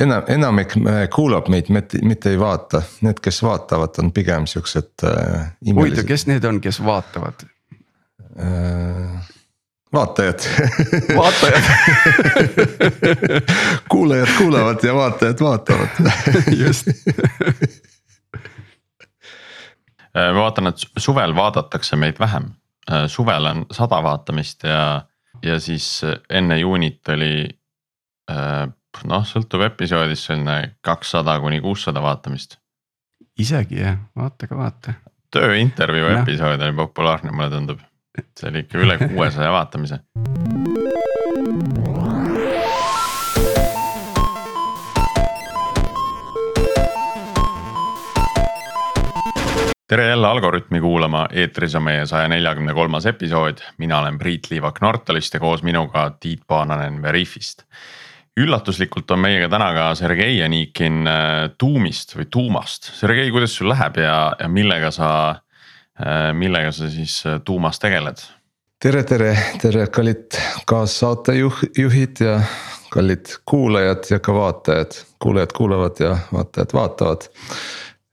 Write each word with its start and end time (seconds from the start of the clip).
enam, 0.00 0.22
enamik 0.28 0.74
kuulab 1.14 1.48
meid, 1.52 1.70
mitte 1.70 2.30
ei 2.30 2.38
vaata, 2.40 2.82
need, 3.04 3.20
kes 3.22 3.42
vaatavad, 3.44 3.98
on 4.02 4.12
pigem 4.12 4.46
siuksed 4.50 5.04
äh,. 5.04 5.50
huvitav, 5.74 6.06
kes 6.08 6.26
need 6.30 6.44
on, 6.44 6.60
kes 6.60 6.80
vaatavad? 6.84 7.44
Äh,? 8.40 9.28
vaatajad. 9.92 10.38
Vaatajad. 11.16 11.62
Kuulajad 13.90 14.28
kuulavad 14.38 14.84
ja 14.86 14.94
vaatajad 14.94 15.40
vaatavad. 15.40 15.88
Just. 16.62 16.88
Äh, 20.16 20.32
ma 20.34 20.40
vaatan, 20.40 20.66
et 20.66 20.76
suvel 20.98 21.34
vaadatakse 21.34 21.96
meid 21.96 22.18
vähem, 22.18 22.50
äh, 22.90 23.06
suvel 23.06 23.46
on 23.46 23.66
sada 23.70 24.02
vaatamist 24.02 24.62
ja, 24.66 25.02
ja 25.42 25.60
siis 25.60 26.00
enne 26.30 26.58
juunit 26.58 27.08
oli 27.08 27.48
noh, 29.04 29.24
sõltub 29.26 29.64
episoodist 29.64 30.28
selline 30.28 30.76
kakssada 30.84 31.38
kuni 31.40 31.60
kuussada 31.64 32.02
vaatamist. 32.02 32.58
isegi 33.38 33.80
jah, 33.80 33.98
vaata 34.16 34.50
ka 34.50 34.58
vaata. 34.58 34.96
tööintervjuu 35.30 36.10
episood 36.20 36.60
oli 36.60 36.76
populaarne, 36.76 37.32
mulle 37.32 37.50
tundub, 37.54 37.84
see 38.38 38.50
oli 38.50 38.66
ikka 38.66 38.82
üle 38.82 38.98
kuuesaja 39.06 39.52
vaatamise. 39.52 40.02
tere 49.90 50.04
jälle 50.06 50.26
Algorütmi 50.26 50.80
kuulama, 50.80 51.24
eetris 51.32 51.74
on 51.74 51.82
meie 51.82 52.04
saja 52.06 52.28
neljakümne 52.30 52.74
kolmas 52.74 53.06
episood, 53.10 53.58
mina 53.78 53.98
olen 53.98 54.18
Priit 54.18 54.46
Liivak 54.50 54.78
Nortalist 54.80 55.34
ja 55.34 55.40
koos 55.40 55.64
minuga 55.66 56.04
Tiit 56.20 56.44
Paananen 56.46 57.02
Veriffist 57.02 57.64
üllatuslikult 58.40 59.10
on 59.14 59.22
meiega 59.24 59.48
täna 59.52 59.70
ka 59.76 59.86
Sergei 59.98 60.38
Janikin 60.38 61.04
Tuumist 61.58 62.14
või 62.16 62.26
Tuumast. 62.32 62.90
Sergei, 62.96 63.30
kuidas 63.32 63.54
sul 63.56 63.70
läheb 63.70 64.00
ja, 64.00 64.16
ja 64.40 64.48
millega 64.50 64.90
sa, 64.94 65.10
äh, 66.00 66.30
millega 66.36 66.72
sa 66.74 66.90
siis 66.92 67.20
äh, 67.26 67.40
Tuumas 67.44 67.80
tegeled? 67.82 68.22
tere, 68.80 69.02
tere, 69.04 69.34
tere, 69.60 69.82
kallid 69.92 70.38
kaassaatejuhid 70.68 72.22
ja 72.24 72.38
kallid 72.90 73.34
kuulajad 73.44 74.08
ja 74.08 74.18
ka 74.24 74.32
vaatajad, 74.32 74.96
kuulajad 75.20 75.52
kuulavad 75.56 76.00
ja 76.00 76.14
vaatajad 76.32 76.72
vaatavad. 76.78 77.26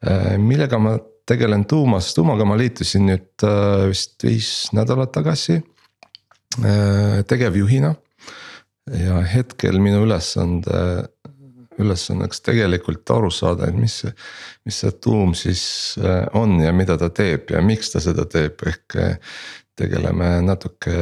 Äh, 0.04 0.34
millega 0.38 0.80
ma 0.80 0.98
tegelen 1.28 1.66
Tuumas, 1.68 2.12
Tuumaga 2.16 2.46
ma 2.48 2.58
liitusin 2.60 3.08
nüüd 3.08 3.48
vist 3.88 4.24
viis 4.24 4.52
nädalat 4.76 5.12
tagasi 5.16 5.58
tegevjuhina 7.28 7.92
ja 8.94 9.22
hetkel 9.22 9.80
minu 9.84 10.04
ülesande, 10.06 11.08
ülesandeks 11.78 12.42
tegelikult 12.46 13.10
aru 13.14 13.32
saada, 13.34 13.70
et 13.70 13.78
mis 13.78 14.00
see, 14.04 14.14
mis 14.66 14.80
see 14.84 14.94
tuum 15.04 15.36
siis 15.38 15.64
äh, 16.02 16.26
on 16.38 16.58
ja 16.64 16.74
mida 16.74 16.98
ta 16.98 17.10
teeb 17.14 17.52
ja 17.54 17.62
miks 17.62 17.94
ta 17.94 18.02
seda 18.04 18.26
teeb, 18.30 18.64
ehk 18.68 18.98
äh, 19.02 19.18
tegeleme 19.78 20.38
natuke 20.46 20.96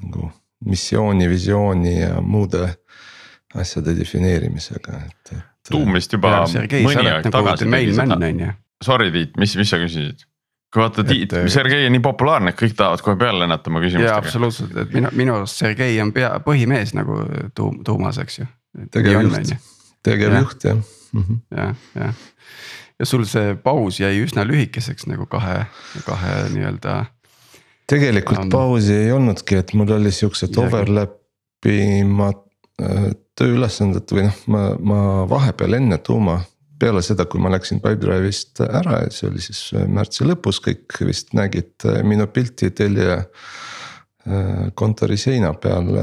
nagu 0.00 0.30
missiooni, 0.66 1.28
visiooni 1.28 1.96
ja 1.98 2.20
muude 2.22 2.68
asjade 3.58 3.96
defineerimisega, 3.98 5.00
et, 5.08 5.32
et. 5.34 5.70
tuum 5.72 5.96
vist 5.96 6.12
juba 6.14 6.44
mõni 6.46 7.06
aeg 7.08 7.24
nagu 7.26 7.34
tagasi 7.34 7.66
tegi 7.66 7.96
seda. 7.96 8.54
Sorry 8.80 9.10
Tiit, 9.12 9.34
mis, 9.36 9.52
mis 9.60 9.68
sa 9.68 9.76
küsisid? 9.76 10.22
Kui 10.70 10.82
vaata 10.84 11.04
Tiit, 11.06 11.34
Sergei 11.50 11.88
on 11.88 11.94
nii 11.96 12.02
populaarne, 12.04 12.54
et 12.54 12.58
kõik 12.60 12.76
tahavad 12.78 13.02
kohe 13.04 13.18
peale 13.18 13.42
lennata 13.42 13.72
oma 13.72 13.82
küsimustega. 13.82 14.12
jaa, 14.12 14.22
absoluutselt, 14.22 14.76
et 14.84 14.94
minu, 14.94 15.10
minu 15.18 15.36
arust 15.40 15.62
Sergei 15.62 15.98
on 16.02 16.14
pea, 16.14 16.32
põhimees 16.44 16.94
nagu 16.98 17.22
tuum, 17.58 17.80
tuumas, 17.86 18.20
eks 18.22 18.42
ju. 18.42 18.48
tegevjuht, 18.94 19.54
tegevjuht 20.06 20.68
jah. 20.70 20.84
-hmm.. 21.14 21.40
jah, 21.56 21.88
jah 21.98 22.14
ja 23.00 23.06
sul 23.08 23.24
see 23.28 23.54
paus 23.64 24.00
jäi 24.00 24.20
üsna 24.20 24.44
lühikeseks 24.44 25.08
nagu 25.08 25.26
kahe, 25.30 25.64
kahe 26.04 26.34
nii-öelda. 26.52 26.98
tegelikult 27.88 28.44
um, 28.44 28.52
pausi 28.52 28.94
ei 29.06 29.12
olnudki, 29.14 29.56
et 29.62 29.72
mul 29.78 29.94
oli 29.96 30.12
siuksed 30.14 30.56
overlap'imad 30.60 32.42
äh, 32.82 33.10
tööülesanded 33.40 34.12
või 34.12 34.26
noh, 34.28 34.42
ma, 34.52 34.64
ma 34.76 35.00
vahepeal 35.30 35.78
enne 35.80 35.98
tuuma 36.04 36.42
peale 36.80 37.02
seda, 37.04 37.26
kui 37.28 37.40
ma 37.42 37.52
läksin 37.52 37.80
Pipedrive'ist 37.82 38.62
ära 38.64 39.02
see 39.12 39.28
oli 39.30 39.42
siis 39.44 39.62
äh, 39.76 39.86
märtsi 39.90 40.26
lõpus, 40.26 40.60
kõik 40.64 41.00
vist 41.06 41.34
nägid 41.36 41.86
äh, 41.88 42.00
minu 42.06 42.26
pilti 42.32 42.70
Telia 42.76 43.20
äh, 43.20 44.68
kontori 44.78 45.18
seina 45.20 45.54
peal. 45.54 45.96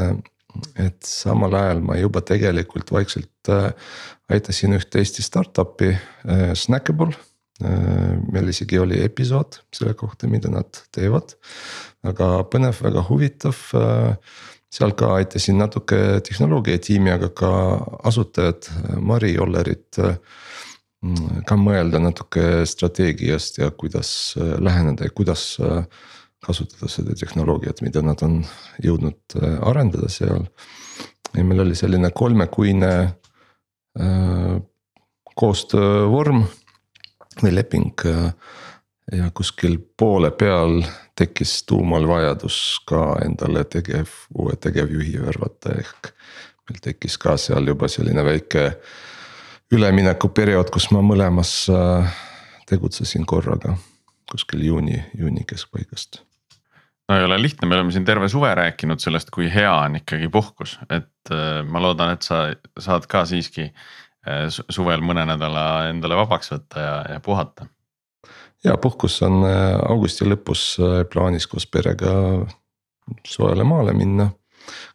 et 0.73 1.05
samal 1.05 1.53
ajal 1.53 1.83
ma 1.85 1.95
juba 1.99 2.21
tegelikult 2.25 2.89
vaikselt 2.89 3.49
aitasin 4.33 4.73
ühte 4.73 4.97
Eesti 4.97 5.21
startup'i, 5.21 5.91
Snackable. 6.57 7.13
meil 8.33 8.49
isegi 8.49 8.79
oli 8.81 8.97
episood 9.03 9.59
selle 9.73 9.93
kohta, 9.93 10.27
mida 10.27 10.49
nad 10.49 10.79
teevad, 10.91 11.35
väga 12.01 12.31
põnev, 12.49 12.81
väga 12.81 13.05
huvitav 13.05 13.61
seal 14.73 14.95
ka 14.97 15.13
aitasin 15.19 15.61
natuke 15.61 16.23
tehnoloogia 16.25 16.81
tiimi, 16.81 17.13
aga 17.13 17.29
ka 17.29 17.51
asutajad, 18.09 18.71
Mari 18.97 19.37
Ollerit 19.37 20.01
Mm, 20.01 20.46
ka 21.47 21.57
mõelda 21.59 21.99
natuke 22.01 22.65
strateegiast 22.67 23.59
ja 23.61 23.71
kuidas 23.71 24.09
äh, 24.39 24.55
läheneda 24.63 25.07
ja 25.07 25.13
kuidas 25.15 25.57
äh, 25.61 25.83
kasutada 26.45 26.89
seda 26.91 27.15
tehnoloogiat, 27.17 27.81
mida 27.85 28.03
nad 28.05 28.21
on 28.25 28.39
jõudnud 28.83 29.37
äh, 29.41 29.57
arendada 29.67 30.09
seal. 30.11 30.47
ja 31.35 31.43
meil 31.43 31.59
oli 31.65 31.75
selline 31.75 32.09
kolmekuine 32.15 32.91
koostöövorm 35.35 36.43
või 37.41 37.51
leping 37.51 38.03
ja 39.11 39.29
kuskil 39.33 39.79
poole 39.97 40.29
peal 40.31 40.83
tekkis 41.17 41.63
tuumal 41.65 42.07
vajadus 42.07 42.79
ka 42.87 43.17
endale 43.25 43.63
tegev, 43.65 44.13
uue 44.37 44.55
tegevjuhi 44.61 45.17
värvata, 45.25 45.73
ehk 45.81 46.11
meil 46.69 46.81
tekkis 46.83 47.17
ka 47.17 47.37
seal 47.41 47.67
juba 47.67 47.89
selline 47.91 48.23
väike 48.27 48.69
üleminekuperiood, 49.73 50.71
kus 50.73 50.89
ma 50.95 51.01
mõlemas 51.05 51.51
äh, 51.71 52.07
tegutsesin 52.69 53.27
korraga 53.27 53.75
kuskil 54.27 54.63
juuni, 54.65 54.97
juuni 55.15 55.45
keskpaigast. 55.47 56.21
no 57.07 57.17
ei 57.17 57.23
ole 57.23 57.37
lihtne, 57.41 57.67
me 57.67 57.77
oleme 57.77 57.91
siin 57.95 58.05
terve 58.05 58.29
suve 58.31 58.51
rääkinud 58.55 58.99
sellest, 59.03 59.31
kui 59.31 59.47
hea 59.53 59.71
on 59.71 59.99
ikkagi 60.01 60.29
puhkus, 60.31 60.77
et 60.89 61.31
äh, 61.31 61.63
ma 61.67 61.83
loodan, 61.83 62.15
et 62.15 62.27
sa 62.27 62.47
saad 62.79 63.07
ka 63.11 63.25
siiski 63.27 63.69
äh, 63.69 64.47
suvel 64.51 65.03
mõne 65.03 65.25
nädala 65.27 65.87
endale 65.91 66.19
vabaks 66.19 66.53
võtta 66.55 66.83
ja, 66.83 66.95
ja 67.15 67.19
puhata. 67.23 67.67
ja 68.63 68.77
puhkus 68.81 69.21
on 69.27 69.43
augusti 69.47 70.27
lõpus 70.27 70.69
plaanis 71.11 71.47
koos 71.47 71.67
perega 71.67 72.11
soojale 73.27 73.63
maale 73.63 73.93
minna 73.95 74.31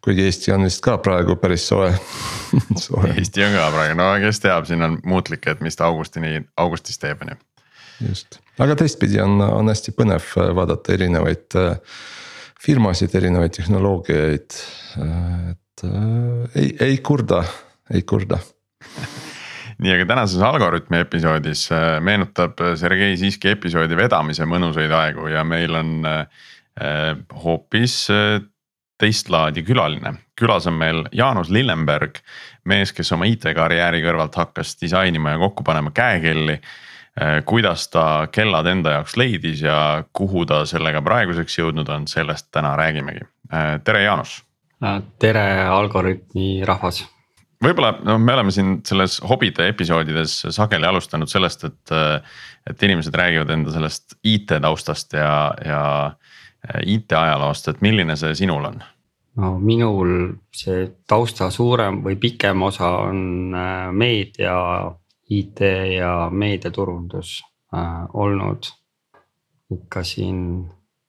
kuigi 0.05 0.27
Eesti 0.27 0.53
on 0.55 0.67
vist 0.67 0.83
ka 0.85 0.97
praegu 1.03 1.37
päris 1.41 1.67
soe 1.71 1.91
soe. 2.85 3.13
Eesti 3.17 3.45
on 3.47 3.57
ka 3.57 3.69
praegu, 3.75 3.97
no 3.99 4.11
kes 4.23 4.43
teab, 4.45 4.69
siin 4.69 4.85
on 4.87 4.99
muutlik, 5.09 5.47
et 5.51 5.63
mis 5.65 5.79
ta 5.79 5.89
augustini, 5.91 6.41
augustis 6.61 7.01
teeb, 7.03 7.25
on 7.25 7.35
ju. 7.35 7.41
just, 8.11 8.41
aga 8.63 8.77
teistpidi 8.83 9.21
on, 9.23 9.41
on 9.45 9.73
hästi 9.73 9.95
põnev 9.97 10.27
äh, 10.37 10.53
vaadata 10.57 10.97
erinevaid 10.97 11.59
äh, 11.61 11.99
firmasid, 12.63 13.15
erinevaid 13.19 13.55
tehnoloogiaid, 13.59 14.63
äh, 15.03 15.51
et 15.53 15.87
ei, 16.59 16.69
ei 16.85 16.99
kurda, 17.03 17.41
ei 17.91 18.05
kurda 18.07 18.39
nii, 19.83 19.95
aga 19.97 20.07
tänases 20.13 20.43
Algorütmi 20.47 21.01
episoodis 21.03 21.65
meenutab 22.05 22.61
Sergei 22.79 23.17
siiski 23.19 23.51
episoodi 23.57 23.99
vedamise 23.99 24.47
mõnusaid 24.47 24.93
aegu 24.95 25.27
ja 25.33 25.43
meil 25.49 25.75
on 25.75 26.05
hoopis 27.43 27.97
teist 29.03 29.31
laadi 29.33 29.65
külaline. 29.67 30.15
külas 30.39 30.67
on 30.71 30.79
meil 30.79 31.05
Jaanus 31.15 31.51
Lillenberg, 31.51 32.21
mees, 32.65 32.93
kes 32.95 33.13
oma 33.15 33.27
IT-karjääri 33.31 34.03
kõrvalt 34.05 34.39
hakkas 34.39 34.77
disainima 34.81 35.35
ja 35.35 35.43
kokku 35.43 35.67
panema 35.67 35.91
käekelli. 35.95 36.59
Äh, 37.21 37.43
kuidas 37.45 37.89
ta 37.93 38.29
kellad 38.33 38.67
enda 38.71 38.97
jaoks 38.97 39.19
leidis 39.21 39.61
ja 39.63 40.05
kuhu 40.17 40.47
ta 40.49 40.63
sellega 40.67 41.03
praeguseks 41.05 41.59
jõudnud 41.59 41.91
on, 41.93 42.07
sellest 42.09 42.49
täna 42.55 42.73
räägimegi. 42.79 43.27
Äh, 43.53 43.75
tere, 43.85 44.07
Jaanus. 44.07 44.39
Äh, 44.83 45.03
tere, 45.21 45.45
Algorütmi 45.69 46.63
rahvas 46.65 47.05
võib-olla 47.63 47.93
no 48.03 48.17
me 48.19 48.33
oleme 48.35 48.51
siin 48.51 48.81
selles 48.87 49.21
hobide 49.29 49.69
episoodides 49.71 50.33
sageli 50.51 50.89
alustanud 50.89 51.31
sellest, 51.31 51.69
et, 51.69 51.93
et 52.67 52.83
inimesed 52.83 53.15
räägivad 53.15 53.53
enda 53.55 53.71
sellest 53.75 54.17
IT 54.27 54.57
taustast 54.65 55.15
ja, 55.15 55.37
ja 55.63 55.85
IT 56.87 57.15
ajaloost, 57.19 57.69
et 57.71 57.85
milline 57.85 58.17
see 58.19 58.35
sinul 58.43 58.67
on? 58.67 58.83
No 59.37 59.55
minul 59.59 60.35
see 60.55 60.85
tausta 61.09 61.49
suurem 61.53 62.03
või 62.05 62.19
pikem 62.21 62.63
osa 62.67 62.91
on 63.07 63.55
äh, 63.57 63.89
meedia, 63.93 64.57
IT 65.33 65.63
ja 65.95 66.13
meediaturundus 66.31 67.41
äh, 67.75 68.05
olnud. 68.13 68.69
ikka 69.73 70.03
siin, 70.05 70.37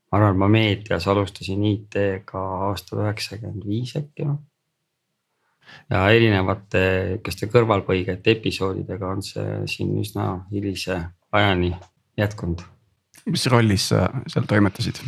ma 0.07 0.17
arvan, 0.17 0.37
ma 0.39 0.47
meedias 0.47 1.07
alustasin 1.11 1.65
IT-ga 1.67 2.43
aastal 2.69 3.01
üheksakümmend 3.03 3.65
viis 3.67 3.91
äkki 3.99 4.27
või. 4.29 4.37
ja 5.91 6.05
erinevate 6.15 6.83
niisuguste 7.09 7.49
kõrvalpõigete 7.51 8.37
episoodidega 8.37 9.09
on 9.09 9.25
see 9.25 9.59
siin 9.67 9.91
üsna 9.99 10.45
hilise 10.51 11.01
ajani 11.31 11.73
jätkunud. 12.17 12.63
mis 13.25 13.45
rollis 13.51 13.91
sa 13.91 14.07
seal 14.31 14.47
toimetasid? 14.47 15.03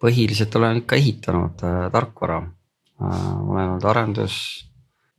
Põhiliselt 0.00 0.54
olen 0.56 0.82
ikka 0.82 0.96
ehitanud 0.96 1.64
äh, 1.66 1.80
tarkvara 1.92 2.38
äh,, 2.38 3.50
olen 3.50 3.74
olnud 3.74 3.84
arendus. 3.84 4.64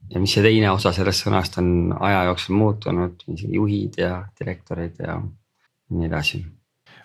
ja 0.09 0.19
mis 0.19 0.33
see 0.33 0.43
teine 0.43 0.71
osa 0.71 0.91
sellest 0.95 1.25
sõnast 1.25 1.59
on 1.61 1.93
aja 1.99 2.23
jooksul 2.31 2.55
muutunud, 2.57 3.25
juhid 3.27 3.99
ja 4.01 4.23
direktorid 4.39 5.01
ja 5.03 5.19
nii 5.89 6.07
edasi. 6.07 6.43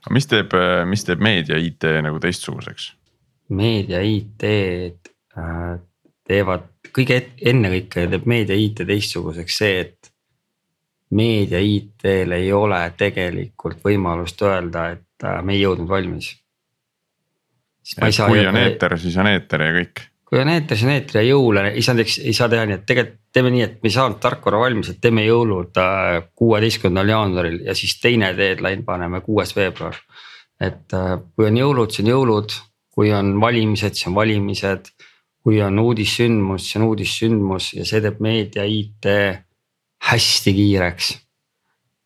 aga 0.00 0.15
mis 0.15 0.26
teeb, 0.26 0.55
mis 0.88 1.05
teeb 1.05 1.21
meedia 1.21 1.59
IT 1.59 1.88
nagu 2.03 2.21
teistsuguseks? 2.21 2.93
meedia 3.49 4.00
IT-d 4.00 5.12
äh, 5.37 5.75
teevad 6.25 6.71
kõige 6.94 7.21
ennekõike 7.44 8.06
teeb 8.12 8.26
meedia 8.31 8.56
IT 8.56 8.85
teistsuguseks 8.88 9.59
see, 9.61 9.81
et 9.85 10.12
meedia 11.15 11.61
IT-l 11.61 12.37
ei 12.37 12.53
ole 12.53 12.81
tegelikult 12.99 13.82
võimalust 13.85 14.41
öelda, 14.47 14.88
et 14.97 15.26
äh, 15.26 15.41
me 15.43 15.56
ei 15.56 15.62
jõudnud 15.65 15.91
valmis. 15.91 16.32
Kui 17.96 18.46
on 18.46 18.56
eeter, 18.56 18.98
siis 18.98 19.16
on 19.20 19.28
eeter 19.28 19.62
ja 19.62 19.72
kõik. 19.78 20.04
kui 20.25 20.40
on 20.40 20.48
eeter, 20.48 20.76
siis 20.76 20.88
on 20.88 20.94
eeter 20.94 21.20
ja 21.20 21.26
jõule 21.28 21.69
ei 21.70 21.84
saanud, 21.84 22.04
eks 22.06 22.19
ei 22.25 22.34
saa 22.36 22.48
teha 22.52 22.66
nii, 22.69 22.81
et 22.81 22.86
tegelikult 22.88 23.20
teeme 23.34 23.50
nii, 23.50 23.64
et 23.66 23.81
me 23.82 23.90
ei 23.90 23.94
saanud 23.94 24.20
tarkvara 24.22 24.60
valmis, 24.62 24.92
et 24.92 25.00
teeme 25.02 25.25
jõulud 25.26 25.81
äh, 25.82 26.20
kuueteistkümnendal 26.38 27.10
jaanuaril 27.10 27.58
ja 27.66 27.75
siis 27.75 27.96
teine 28.02 28.31
deadline 28.38 28.86
paneme 28.86 29.20
kuues 29.26 29.54
veebruar. 29.56 29.98
et 30.60 30.94
äh, 30.94 31.16
kui 31.34 31.48
on 31.48 31.58
jõulud, 31.58 31.90
siis 31.90 32.06
on 32.06 32.12
jõulud, 32.12 32.54
kui 32.94 33.10
on 33.12 33.34
valimised, 33.40 33.98
siis 33.98 34.06
on 34.10 34.14
valimised. 34.14 34.92
kui 35.44 35.58
on 35.60 35.78
uudissündmus, 35.78 36.62
siis 36.64 36.76
on 36.78 36.87
uudissündmus 36.87 37.75
ja 37.75 37.84
see 37.84 38.00
teeb 38.00 38.20
meedia 38.25 38.64
IT 38.64 39.10
hästi 40.08 40.54
kiireks. 40.54 41.10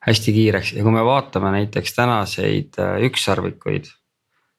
hästi 0.08 0.32
kiireks 0.32 0.72
ja 0.72 0.82
kui 0.82 0.92
me 0.92 1.04
vaatame 1.04 1.52
näiteks 1.52 1.94
tänaseid 1.94 2.81
äh, 2.81 3.02
ükssarvikuid. 3.04 3.92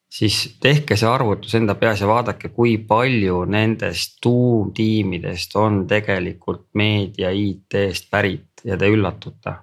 Siis 0.10 0.58
tehke 0.62 0.98
see 0.98 1.10
arvutus 1.10 1.54
enda 1.56 1.76
peas 1.78 2.02
ja 2.02 2.08
vaadake, 2.10 2.50
kui 2.50 2.78
palju 2.78 3.44
nendest 3.46 4.18
tuumtiimidest 4.22 5.56
on 5.56 5.84
tegelikult 5.88 6.68
meedia 6.74 7.30
IT-st 7.30 8.10
pärit 8.12 8.64
ja 8.66 8.78
te 8.78 8.90
üllatute. 8.90 9.54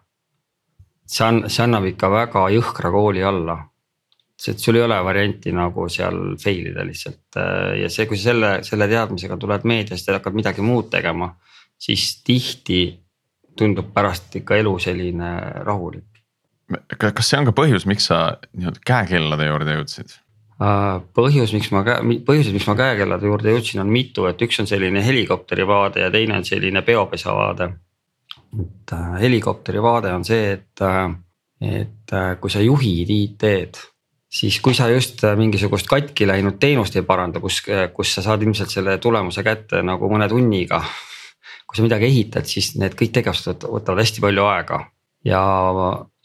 see 1.06 1.26
on, 1.26 1.44
see 1.50 1.62
annab 1.62 1.84
ikka 1.86 2.10
väga 2.10 2.48
jõhkra 2.50 2.90
kooli 2.90 3.22
alla 3.22 3.58
et 4.48 4.58
sul 4.60 4.76
ei 4.76 4.82
ole 4.84 4.96
varianti 5.04 5.52
nagu 5.54 5.86
seal 5.88 6.36
fail 6.40 6.68
ida 6.70 6.84
lihtsalt 6.84 7.38
äh, 7.40 7.78
ja 7.82 7.88
see, 7.92 8.06
kui 8.08 8.18
sa 8.20 8.30
selle, 8.30 8.50
selle 8.66 8.88
teadmisega 8.90 9.38
tuled 9.40 9.64
meediast 9.68 10.08
ja 10.08 10.18
hakkad 10.18 10.36
midagi 10.36 10.64
muud 10.64 10.90
tegema, 10.92 11.30
siis 11.78 12.20
tihti 12.26 12.82
tundub 13.56 13.88
pärast 13.94 14.36
ikka 14.36 14.58
elu 14.60 14.74
selline 14.82 15.32
rahulik. 15.64 16.20
kas 16.98 17.30
see 17.30 17.40
on 17.40 17.48
ka 17.48 17.56
põhjus, 17.56 17.88
miks 17.88 18.10
sa 18.10 18.20
nii-öelda 18.52 18.84
käekellade 18.86 19.48
juurde 19.48 19.78
jõudsid? 19.78 20.16
Äh, 20.56 21.00
põhjus, 21.16 21.52
miks 21.52 21.68
ma, 21.74 21.82
põhjused, 21.84 22.54
miks 22.56 22.68
ma 22.68 22.76
käekellade 22.78 23.28
juurde 23.28 23.52
jõudsin, 23.52 23.82
on 23.82 23.90
mitu, 23.92 24.24
et 24.30 24.40
üks 24.40 24.62
on 24.62 24.68
selline 24.68 25.02
helikopteri 25.04 25.66
vaade 25.68 26.00
ja 26.00 26.12
teine 26.14 26.38
on 26.38 26.46
selline 26.48 26.80
peopesa 26.86 27.34
vaade. 27.36 27.72
et 28.56 28.92
äh, 28.96 29.18
helikopteri 29.20 29.82
vaade 29.82 30.14
on 30.14 30.24
see, 30.24 30.54
et, 30.56 30.80
äh, 30.80 31.10
et 31.60 32.16
kui 32.40 32.50
sa 32.50 32.62
juhid 32.64 33.10
IT-d 33.10 33.84
siis 34.36 34.58
kui 34.60 34.74
sa 34.74 34.88
just 34.90 35.22
mingisugust 35.36 35.86
katki 35.88 36.26
läinud 36.26 36.58
teenust 36.60 36.96
ei 36.96 37.02
paranda, 37.02 37.40
kus, 37.40 37.62
kus 37.94 38.14
sa 38.14 38.24
saad 38.24 38.42
ilmselt 38.42 38.72
selle 38.72 38.98
tulemuse 38.98 39.44
kätte 39.44 39.82
nagu 39.84 40.08
mõne 40.12 40.28
tunniga 40.28 40.82
kui 41.66 41.78
sa 41.78 41.84
midagi 41.84 42.08
ehitad, 42.08 42.46
siis 42.48 42.74
need 42.78 42.94
kõik 42.98 43.12
tegevused 43.16 43.66
võtavad 43.66 44.02
hästi 44.02 44.22
palju 44.22 44.46
aega 44.48 44.80
ja, 45.26 45.42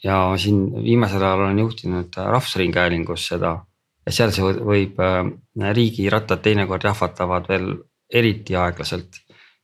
ja 0.04 0.18
siin 0.38 0.64
viimasel 0.84 1.22
ajal 1.22 1.46
olen 1.46 1.62
juhtinud 1.64 2.16
Rahvusringhäälingus 2.16 3.26
seda. 3.32 3.58
Ja 4.06 4.12
seal 4.12 4.32
see 4.34 4.54
võib, 4.58 4.98
äh, 5.00 5.72
riigirattad 5.74 6.42
teinekord 6.42 6.84
jahvatavad 6.84 7.48
veel 7.48 7.68
eriti 8.12 8.56
aeglaselt 8.56 9.22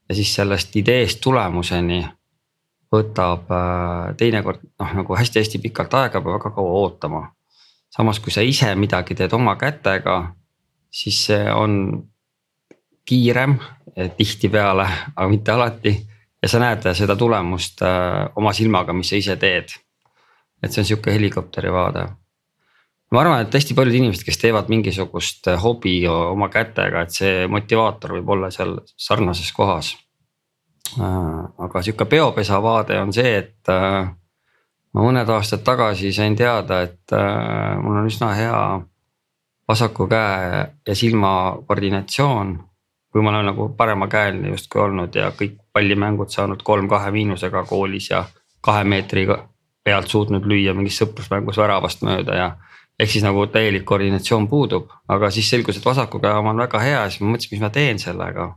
ja 0.08 0.14
siis 0.14 0.34
sellest 0.34 0.76
ideest 0.76 1.20
tulemuseni 1.20 2.02
võtab 2.92 3.50
äh, 3.52 4.14
teinekord 4.20 4.62
noh, 4.64 4.94
nagu 5.02 5.18
hästi-hästi 5.18 5.60
pikalt 5.64 5.94
aega, 5.94 6.22
peab 6.22 6.38
väga 6.38 6.54
kaua 6.54 6.78
ootama. 6.82 7.26
samas, 7.90 8.20
kui 8.20 8.32
sa 8.32 8.44
ise 8.44 8.74
midagi 8.74 9.14
teed 9.14 9.32
oma 9.32 9.56
kätega, 9.56 10.34
siis 10.90 11.24
see 11.26 11.52
on 11.52 12.04
kiirem 13.08 13.56
tihtipeale, 14.16 14.86
aga 15.16 15.28
mitte 15.28 15.52
alati. 15.52 15.94
ja 16.42 16.48
sa 16.48 16.60
näed 16.62 16.84
seda 16.94 17.16
tulemust 17.16 17.82
äh, 17.82 18.28
oma 18.36 18.52
silmaga, 18.52 18.92
mis 18.92 19.08
sa 19.10 19.16
ise 19.16 19.36
teed. 19.36 19.74
et 20.62 20.72
see 20.72 20.82
on 20.82 20.86
sihuke 20.86 21.12
helikopteri 21.12 21.72
vaade. 21.72 22.06
Ma 23.12 23.22
arvan, 23.22 23.44
et 23.44 23.54
hästi 23.54 23.76
paljud 23.76 23.94
inimesed, 24.00 24.24
kes 24.26 24.40
teevad 24.42 24.68
mingisugust 24.72 25.48
hobi 25.62 26.00
oma 26.08 26.50
kätega, 26.52 27.02
et 27.04 27.14
see 27.14 27.46
motivaator 27.48 28.18
võib 28.18 28.34
olla 28.36 28.52
seal 28.54 28.76
sarnases 28.96 29.52
kohas. 29.56 29.94
Äh, 30.98 31.42
aga 31.64 31.82
sihuke 31.84 32.08
peopesa 32.08 32.62
vaade 32.64 33.00
on 33.00 33.12
see, 33.12 33.34
et 33.42 33.72
äh, 33.72 34.08
ma 34.92 35.04
mõned 35.04 35.28
aastad 35.32 35.64
tagasi 35.64 36.12
sain 36.16 36.36
teada, 36.36 36.82
et 36.88 37.16
mul 37.82 38.00
on 38.00 38.08
üsna 38.08 38.32
hea 38.36 38.62
vasaku 39.68 40.08
käe 40.08 40.64
ja 40.88 40.94
silma 40.96 41.30
koordinatsioon 41.68 42.56
kui 43.12 43.22
ma 43.22 43.30
olen 43.30 43.46
nagu 43.46 43.68
paremakäeline 43.76 44.52
justkui 44.52 44.82
olnud 44.82 45.14
ja 45.14 45.30
kõik 45.34 45.56
pallimängud 45.72 46.30
saanud 46.32 46.62
kolm-kahe 46.62 47.10
miinusega 47.10 47.64
koolis 47.66 48.10
ja 48.10 48.24
kahe 48.60 48.84
meetri 48.84 49.26
pealt 49.84 50.08
suutnud 50.12 50.46
lüüa 50.46 50.74
mingis 50.76 51.00
sõprusmängus 51.00 51.58
väravast 51.58 52.04
mööda 52.06 52.36
ja. 52.36 52.48
Ehk 52.98 53.10
siis 53.12 53.24
nagu 53.24 53.46
täielik 53.52 53.84
koordinatsioon 53.86 54.48
puudub, 54.50 54.90
aga 55.08 55.30
siis 55.30 55.50
selgus, 55.50 55.78
et 55.78 55.86
vasaku 55.86 56.20
käe 56.22 56.34
oma 56.34 56.50
on 56.50 56.64
väga 56.64 56.82
hea 56.82 57.04
ja 57.04 57.10
siis 57.10 57.22
ma 57.22 57.34
mõtlesin, 57.34 57.54
mis 57.54 57.62
ma 57.62 57.70
teen 57.74 58.02
sellega. 58.02 58.48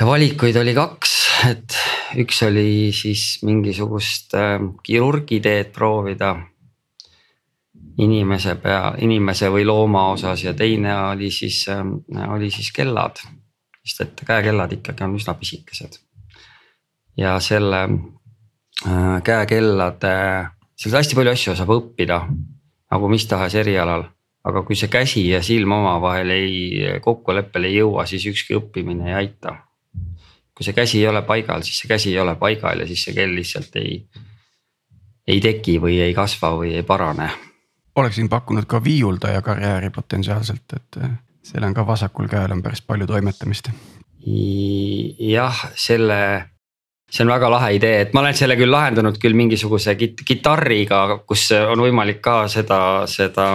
ja 0.00 0.06
valikuid 0.06 0.56
oli 0.56 0.74
kaks, 0.74 1.16
et 1.50 1.76
üks 2.22 2.42
oli 2.46 2.92
siis 2.94 3.42
mingisugust 3.42 4.34
äh, 4.38 4.60
kirurgiteed 4.82 5.72
proovida 5.74 6.36
inimese 8.02 8.54
pea, 8.62 8.94
inimese 9.04 9.50
või 9.52 9.66
looma 9.68 10.06
osas 10.12 10.44
ja 10.44 10.54
teine 10.56 10.94
oli 11.10 11.30
siis, 11.30 11.64
ähm, 11.68 11.98
oli 12.30 12.50
siis 12.50 12.72
kellad. 12.72 13.20
sest 13.82 14.00
et 14.00 14.20
käekellad 14.26 14.72
ikkagi 14.72 15.02
on 15.04 15.16
üsna 15.18 15.34
pisikesed. 15.34 15.98
ja 17.16 17.40
selle 17.40 17.82
äh, 18.86 19.22
käekellade, 19.24 20.14
sealt 20.76 20.96
hästi 21.00 21.18
palju 21.18 21.32
asju 21.32 21.56
saab 21.56 21.74
õppida 21.74 22.22
nagu 22.92 23.08
mis 23.08 23.26
tahes 23.26 23.54
erialal. 23.58 24.08
aga 24.44 24.64
kui 24.66 24.74
see 24.74 24.90
käsi 24.90 25.20
ja 25.28 25.38
silm 25.42 25.70
omavahel 25.72 26.30
ei, 26.34 26.56
kokkuleppele 27.00 27.68
ei 27.70 27.76
jõua, 27.76 28.06
siis 28.10 28.24
ükski 28.26 28.56
õppimine 28.58 29.12
ei 29.12 29.14
aita. 29.20 29.56
kui 30.54 30.66
see 30.66 30.76
käsi 30.76 30.98
ei 31.00 31.08
ole 31.08 31.22
paigal, 31.22 31.62
siis 31.62 31.78
see 31.80 31.88
käsi 31.88 32.12
ei 32.12 32.20
ole 32.20 32.34
paigal 32.36 32.84
ja 32.84 32.86
siis 32.86 33.04
see 33.04 33.14
kell 33.14 33.34
lihtsalt 33.34 33.80
ei, 33.80 34.02
ei 35.26 35.40
teki 35.40 35.78
või 35.80 36.02
ei 36.02 36.14
kasva 36.14 36.52
või 36.58 36.74
ei 36.76 36.82
parane 36.82 37.30
oleksin 37.96 38.28
pakkunud 38.28 38.64
ka 38.66 38.84
viiuldaja 38.84 39.42
karjääri 39.42 39.90
potentsiaalselt, 39.90 40.76
et 40.76 41.02
eh, 41.04 41.10
seal 41.42 41.64
on 41.66 41.74
ka 41.74 41.86
vasakul 41.86 42.28
käel 42.28 42.52
on 42.52 42.62
päris 42.62 42.82
palju 42.82 43.06
toimetamist. 43.06 43.70
jah, 45.18 45.64
selle, 45.74 46.18
see 47.12 47.26
on 47.26 47.32
väga 47.32 47.50
lahe 47.52 47.74
idee, 47.76 48.00
et 48.06 48.14
ma 48.16 48.22
olen 48.22 48.36
selle 48.36 48.56
küll 48.56 48.72
lahendanud 48.72 49.18
küll 49.20 49.36
mingisuguse 49.36 49.94
kit 50.00 50.24
kitarriga, 50.26 51.02
kus 51.28 51.50
on 51.58 51.84
võimalik 51.84 52.22
ka 52.24 52.46
seda, 52.52 52.80
seda 53.10 53.48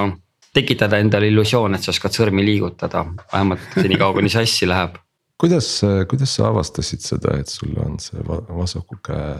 tekitada 0.54 1.00
endale 1.02 1.30
illusioon, 1.32 1.76
et 1.76 1.86
sa 1.86 1.94
oskad 1.94 2.14
sõrmi 2.14 2.46
liigutada, 2.46 3.04
vähemalt 3.34 3.78
senikaua 3.78 4.16
kuni 4.18 4.30
sassi 4.34 4.70
läheb. 4.70 4.98
kuidas, 5.42 5.70
kuidas 6.10 6.36
sa 6.38 6.48
avastasid 6.52 7.04
seda, 7.06 7.38
et 7.42 7.50
sul 7.50 7.76
on 7.84 8.00
see 8.02 8.22
vasaku 8.28 8.98
käe 9.06 9.38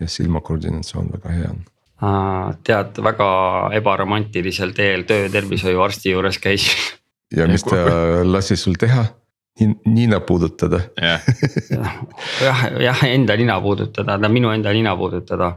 ja 0.00 0.10
silma 0.10 0.40
koordinatsioon 0.40 1.12
väga 1.14 1.38
hea 1.38 1.54
tead, 2.66 2.98
väga 3.02 3.28
ebaromantilisel 3.78 4.74
teel 4.76 5.04
töötervishoiuarsti 5.08 6.10
juures 6.10 6.38
käisin. 6.38 6.80
ja 7.36 7.46
mis 7.48 7.64
ta 7.64 7.76
lasi 8.24 8.56
sul 8.56 8.74
teha? 8.78 9.06
Nina 9.60 10.20
puudutada 10.20 10.80
yeah.. 11.00 11.20
jah, 12.46 12.66
jah, 12.80 13.04
enda 13.06 13.36
nina 13.36 13.60
puudutada, 13.60 14.18
minu 14.28 14.50
enda 14.50 14.72
nina 14.72 14.96
puudutada. 14.96 15.54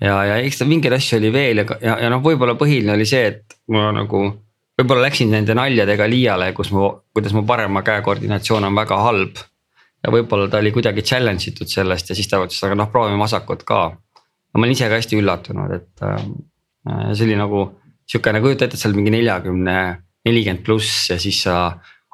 ja, 0.00 0.24
ja 0.24 0.36
eks 0.36 0.62
ta 0.62 0.68
mingeid 0.68 0.94
asju 0.94 1.18
oli 1.18 1.32
veel 1.34 1.64
ja, 1.64 1.66
ja, 1.82 1.98
ja 2.04 2.10
noh, 2.12 2.22
võib-olla 2.22 2.54
põhiline 2.58 2.94
oli 2.94 3.06
see, 3.08 3.24
et 3.32 3.58
ma 3.74 3.90
nagu 3.94 4.22
võib-olla 4.78 5.08
läksin 5.08 5.32
nende 5.34 5.56
naljadega 5.58 6.06
liiale, 6.10 6.52
kus 6.54 6.70
mu, 6.74 6.88
kuidas 7.14 7.34
mu 7.34 7.42
parema 7.48 7.82
käe 7.86 8.04
koordinatsioon 8.06 8.70
on 8.70 8.78
väga 8.78 9.00
halb. 9.02 9.42
ja 10.02 10.14
võib-olla 10.14 10.48
ta 10.50 10.62
oli 10.62 10.72
kuidagi 10.74 11.02
challenge 11.02 11.50
itud 11.50 11.70
sellest 11.70 12.10
ja 12.10 12.18
siis 12.18 12.30
ta 12.30 12.40
ütles, 12.42 12.62
aga 12.66 12.78
noh, 12.78 12.90
proovime 12.94 13.18
vasakut 13.20 13.66
ka 13.66 13.84
ma 14.52 14.66
olin 14.66 14.74
ise 14.76 14.88
ka 14.88 14.98
hästi 15.00 15.18
üllatunud, 15.20 15.72
et 15.72 16.04
äh, 16.04 17.12
see 17.14 17.26
oli 17.26 17.38
nagu 17.38 17.64
sihukene, 18.10 18.42
kujuta 18.44 18.66
ette, 18.66 18.76
et 18.76 18.82
sa 18.82 18.90
oled 18.90 18.98
mingi 19.00 19.14
neljakümne, 19.14 19.76
nelikümmend 20.28 20.64
pluss 20.66 21.08
ja 21.12 21.18
siis 21.22 21.40
sa 21.46 21.56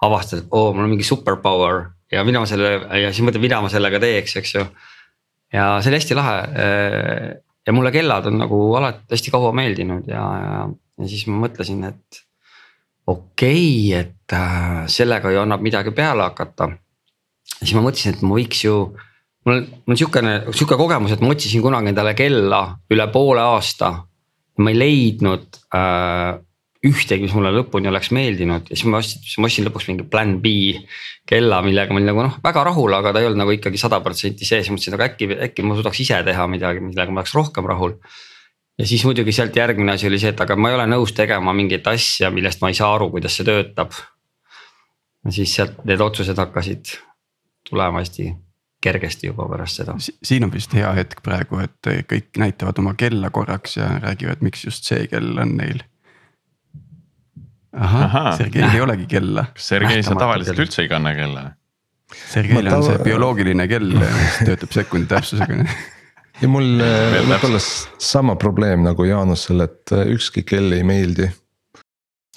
avastad, 0.06 0.44
et 0.44 0.54
oo, 0.54 0.72
mul 0.72 0.86
on 0.86 0.92
mingi 0.94 1.06
superpower 1.06 1.88
ja 2.12 2.22
mida 2.24 2.40
ma 2.42 2.48
selle 2.48 2.76
ja 3.02 3.10
siis 3.10 3.24
mõtled, 3.26 3.42
mida 3.42 3.60
ma 3.64 3.70
sellega 3.72 4.00
teeks, 4.02 4.36
eks 4.40 4.54
ju. 4.54 4.64
ja 5.52 5.70
see 5.82 5.90
oli 5.90 6.00
hästi 6.00 6.18
lahe 6.18 6.38
ja 7.68 7.74
mulle 7.76 7.92
kellad 7.92 8.30
on 8.30 8.38
nagu 8.40 8.60
alati 8.78 9.12
hästi 9.12 9.34
kaua 9.34 9.52
meeldinud 9.56 10.08
ja, 10.08 10.24
ja, 10.40 10.62
ja 11.02 11.10
siis 11.10 11.26
ma 11.28 11.42
mõtlesin, 11.42 11.84
et 11.90 12.22
okei 13.08 13.92
okay,, 13.92 14.00
et 14.00 14.36
äh, 14.36 14.86
sellega 14.88 15.32
ju 15.32 15.42
annab 15.42 15.64
midagi 15.64 15.92
peale 15.96 16.24
hakata. 16.28 16.70
siis 17.58 17.74
ma 17.76 17.84
mõtlesin, 17.84 18.16
et 18.16 18.24
ma 18.24 18.36
võiks 18.38 18.64
ju, 18.64 18.74
mul 19.48 19.62
mul 19.64 19.94
on 19.94 20.00
sihukene, 20.00 20.34
sihuke 20.52 20.76
kogemus, 20.80 21.12
et 21.12 21.24
ma 21.24 21.32
otsisin 21.34 21.64
kunagi 21.64 21.92
endale 21.92 22.14
kella 22.16 22.62
üle 22.90 23.08
poole 23.12 23.44
aasta. 23.44 23.92
ma 24.58 24.72
ei 24.72 24.78
leidnud 24.78 25.60
äh, 25.74 26.40
ühtegi, 26.86 27.26
mis 27.26 27.34
mulle 27.34 27.50
lõpuni 27.56 27.90
oleks 27.90 28.12
meeldinud 28.14 28.68
ja 28.70 28.76
siis 28.76 28.86
ma 28.86 29.00
ostsin, 29.02 29.22
siis 29.26 29.40
ma 29.42 29.48
ostsin 29.50 29.66
lõpuks 29.66 29.88
mingi 29.90 30.04
plan 30.06 30.36
B 30.42 30.52
kella, 31.28 31.58
millega 31.66 31.90
ma 31.90 31.98
olin 31.98 32.10
nagu 32.12 32.22
noh, 32.22 32.36
väga 32.44 32.62
rahul, 32.70 32.94
aga 32.94 33.12
ta 33.12 33.22
ei 33.22 33.26
olnud 33.26 33.42
nagu 33.42 33.54
ikkagi 33.56 33.80
sada 33.80 33.98
protsenti 34.04 34.46
sees, 34.46 34.70
mõtlesin, 34.70 34.94
aga 34.94 35.08
äkki, 35.10 35.30
äkki 35.48 35.66
ma 35.66 35.78
suudaks 35.78 36.02
ise 36.04 36.20
teha 36.28 36.46
midagi, 36.50 36.84
millega 36.84 37.14
ma 37.14 37.24
oleks 37.24 37.34
rohkem 37.34 37.66
rahul. 37.66 37.96
ja 38.78 38.86
siis 38.86 39.02
muidugi 39.08 39.34
sealt 39.34 39.58
järgmine 39.58 39.96
asi 39.96 40.06
oli 40.06 40.22
see, 40.22 40.30
et 40.30 40.44
aga 40.44 40.54
ma 40.56 40.70
ei 40.70 40.78
ole 40.78 40.86
nõus 40.94 41.16
tegema 41.18 41.56
mingit 41.56 41.86
asja, 41.90 42.30
millest 42.30 42.62
ma 42.62 42.70
ei 42.70 42.78
saa 42.78 42.92
aru, 42.94 43.10
kuidas 43.16 43.34
see 43.34 43.48
töötab. 43.48 43.98
ja 45.26 45.34
siis 45.34 45.58
sealt 45.58 45.82
need 45.84 46.00
otsused 46.00 46.38
hakkasid 46.38 46.94
tulema 47.66 48.04
hästi 48.04 48.30
kergesti 48.80 49.32
juba 49.32 49.50
pärast 49.50 49.82
seda. 49.82 49.98
siin 49.98 50.46
on 50.46 50.54
vist 50.54 50.78
hea 50.78 50.94
hetk 50.94 51.26
praegu, 51.26 51.58
et 51.58 51.94
kõik 52.06 52.38
näitavad 52.38 52.78
oma 52.78 52.94
kella 52.94 53.34
korraks 53.34 53.80
ja 53.82 53.96
räägivad, 53.98 54.46
miks 54.46 54.62
just 54.70 54.86
see 54.86 55.10
kell 55.10 55.42
on 55.42 55.56
neil 55.58 55.82
ahah, 57.72 58.32
Sergeil 58.38 58.70
ei 58.70 58.80
olegi 58.84 59.06
kella. 59.10 59.48
kas 59.54 59.70
Sergei, 59.74 60.02
sa 60.02 60.16
tavaliselt 60.18 60.56
kell. 60.56 60.66
üldse 60.66 60.84
ei 60.84 60.90
kanna 60.90 61.14
kella? 61.16 61.44
Sergeil 62.08 62.72
on 62.72 62.82
see 62.86 62.98
bioloogiline 63.04 63.68
kell, 63.68 63.94
mis 63.98 64.42
töötab 64.48 64.72
sekundi 64.74 65.10
täpsusega 65.10 65.64
ja 66.42 66.50
mul 66.50 66.78
äh, 66.82 67.18
võib-olla 67.28 67.60
sama 67.62 68.36
probleem 68.40 68.84
nagu 68.86 69.06
Jaanusel, 69.06 69.64
et 69.66 69.94
äh, 69.94 70.08
ükski 70.14 70.44
kell 70.46 70.74
ei 70.76 70.84
meeldi. 70.86 71.28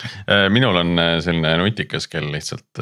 Äh, 0.02 0.48
minul 0.54 0.80
on 0.82 0.96
selline 1.22 1.56
nutikas 1.62 2.10
kell 2.12 2.32
lihtsalt 2.34 2.82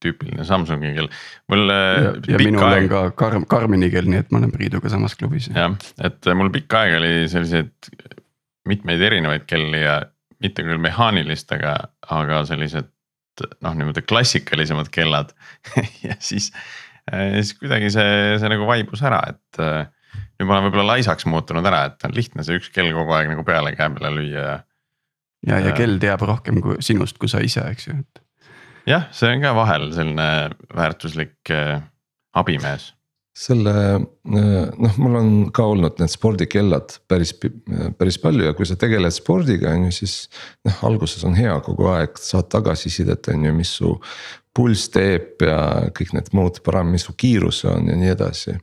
tüüpiline 0.00 0.46
Samsungi 0.48 0.94
kell, 0.96 1.10
mul. 1.52 1.66
ja, 1.68 2.12
ja 2.32 2.38
minul 2.40 2.64
aeg... 2.64 2.86
on 2.86 2.88
ka 2.88 3.02
Karm, 3.20 3.44
Karmini 3.48 3.90
kell, 3.92 4.08
nii 4.08 4.22
et 4.22 4.30
ma 4.32 4.40
olen 4.40 4.52
Priiduga 4.54 4.88
samas 4.92 5.16
klubis. 5.20 5.50
jah, 5.52 5.74
et 6.00 6.30
mul 6.36 6.48
pikka 6.54 6.86
aega 6.86 7.02
oli 7.02 7.28
selliseid 7.28 7.90
mitmeid 8.70 9.02
erinevaid 9.04 9.44
kelli 9.50 9.82
ja 9.82 10.00
mitte 10.40 10.64
küll 10.66 10.80
mehaanilist, 10.82 11.52
aga, 11.56 11.76
sellised 12.48 12.90
noh, 13.64 13.74
niimoodi 13.76 14.02
klassikalisemad 14.04 14.90
kellad 14.92 15.32
ja 16.06 16.16
siis, 16.18 16.50
siis 17.08 17.54
kuidagi 17.58 17.92
see, 17.94 18.38
see 18.40 18.52
nagu 18.52 18.68
vaibus 18.68 19.02
ära, 19.06 19.22
et 19.32 19.60
nüüd 19.60 20.48
ma 20.48 20.56
olen 20.56 20.68
võib-olla 20.68 20.96
laisaks 20.96 21.28
muutunud 21.28 21.66
ära, 21.68 21.84
et 21.90 22.08
on 22.08 22.16
lihtne 22.16 22.44
see 22.46 22.58
üks 22.60 22.72
kell 22.74 22.90
kogu 22.96 23.14
aeg 23.16 23.30
nagu 23.32 23.44
peale 23.46 23.72
käe 23.76 23.92
peale 23.94 24.12
lüüa 24.16 24.44
ja. 24.46 24.58
ja, 25.46 25.60
ja 25.68 25.76
kell 25.76 26.00
teab 26.02 26.24
rohkem 26.26 26.60
kui 26.64 26.80
sinust, 26.84 27.20
kui 27.20 27.30
sa 27.30 27.42
ise, 27.44 27.64
eks 27.72 27.88
ju, 27.88 27.96
et. 28.00 28.22
jah, 28.90 29.08
see 29.16 29.32
on 29.34 29.44
ka 29.44 29.54
vahel 29.56 29.90
selline 29.96 30.30
väärtuslik 30.76 31.52
eh, 31.54 31.78
abimees 32.36 32.90
selle 33.36 33.74
noh, 34.26 34.96
mul 34.98 35.16
on 35.20 35.30
ka 35.54 35.64
olnud 35.70 36.00
need 36.02 36.10
spordikellad 36.10 36.96
päris, 37.08 37.32
päris 37.98 38.18
palju 38.22 38.48
ja 38.48 38.56
kui 38.58 38.66
sa 38.66 38.76
tegeled 38.80 39.14
spordiga, 39.14 39.70
on 39.76 39.86
ju, 39.88 39.96
siis 40.02 40.16
noh, 40.66 40.82
alguses 40.90 41.22
on 41.28 41.38
hea 41.38 41.54
kogu 41.64 41.88
aeg, 41.92 42.18
saad 42.20 42.50
tagasisidet, 42.52 43.30
on 43.32 43.46
ju, 43.46 43.56
mis 43.56 43.72
su 43.78 43.94
pulss 44.56 44.90
teeb 44.90 45.44
ja 45.46 45.60
kõik 45.94 46.14
need 46.16 46.30
muud 46.34 46.62
parameetrid, 46.66 46.98
mis 46.98 47.06
su 47.06 47.14
kiirus 47.18 47.64
on 47.70 47.90
ja 47.92 47.98
nii 47.98 48.14
edasi. 48.16 48.56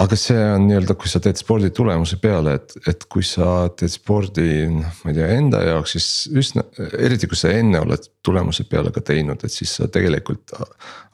aga 0.00 0.16
see 0.18 0.40
on 0.56 0.64
nii-öelda, 0.66 0.96
kui 0.98 1.10
sa 1.12 1.20
teed 1.22 1.38
spordi 1.38 1.68
tulemuse 1.70 2.16
peale, 2.18 2.56
et, 2.58 2.72
et 2.90 3.04
kui 3.06 3.22
sa 3.22 3.68
teed 3.78 3.92
spordi, 3.92 4.64
noh, 4.72 4.96
ma 5.04 5.12
ei 5.12 5.18
tea, 5.20 5.28
enda 5.36 5.60
jaoks, 5.62 5.92
siis 5.94 6.08
üsna, 6.34 6.64
eriti 6.98 7.28
kui 7.30 7.38
sa 7.38 7.52
enne 7.54 7.84
oled 7.84 8.08
tulemuse 8.24 8.64
peale 8.66 8.90
ka 8.96 9.04
teinud, 9.04 9.44
et 9.44 9.54
siis 9.54 9.76
sa 9.76 9.86
tegelikult 9.92 10.56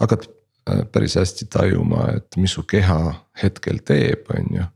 hakkad 0.01 0.31
päris 0.65 1.17
hästi 1.17 1.49
tajuma, 1.51 2.11
et 2.17 2.37
mis 2.37 2.53
su 2.57 2.65
keha 2.69 3.01
hetkel 3.43 3.81
teeb, 3.87 4.29
on 4.37 4.55
ju. 4.57 4.67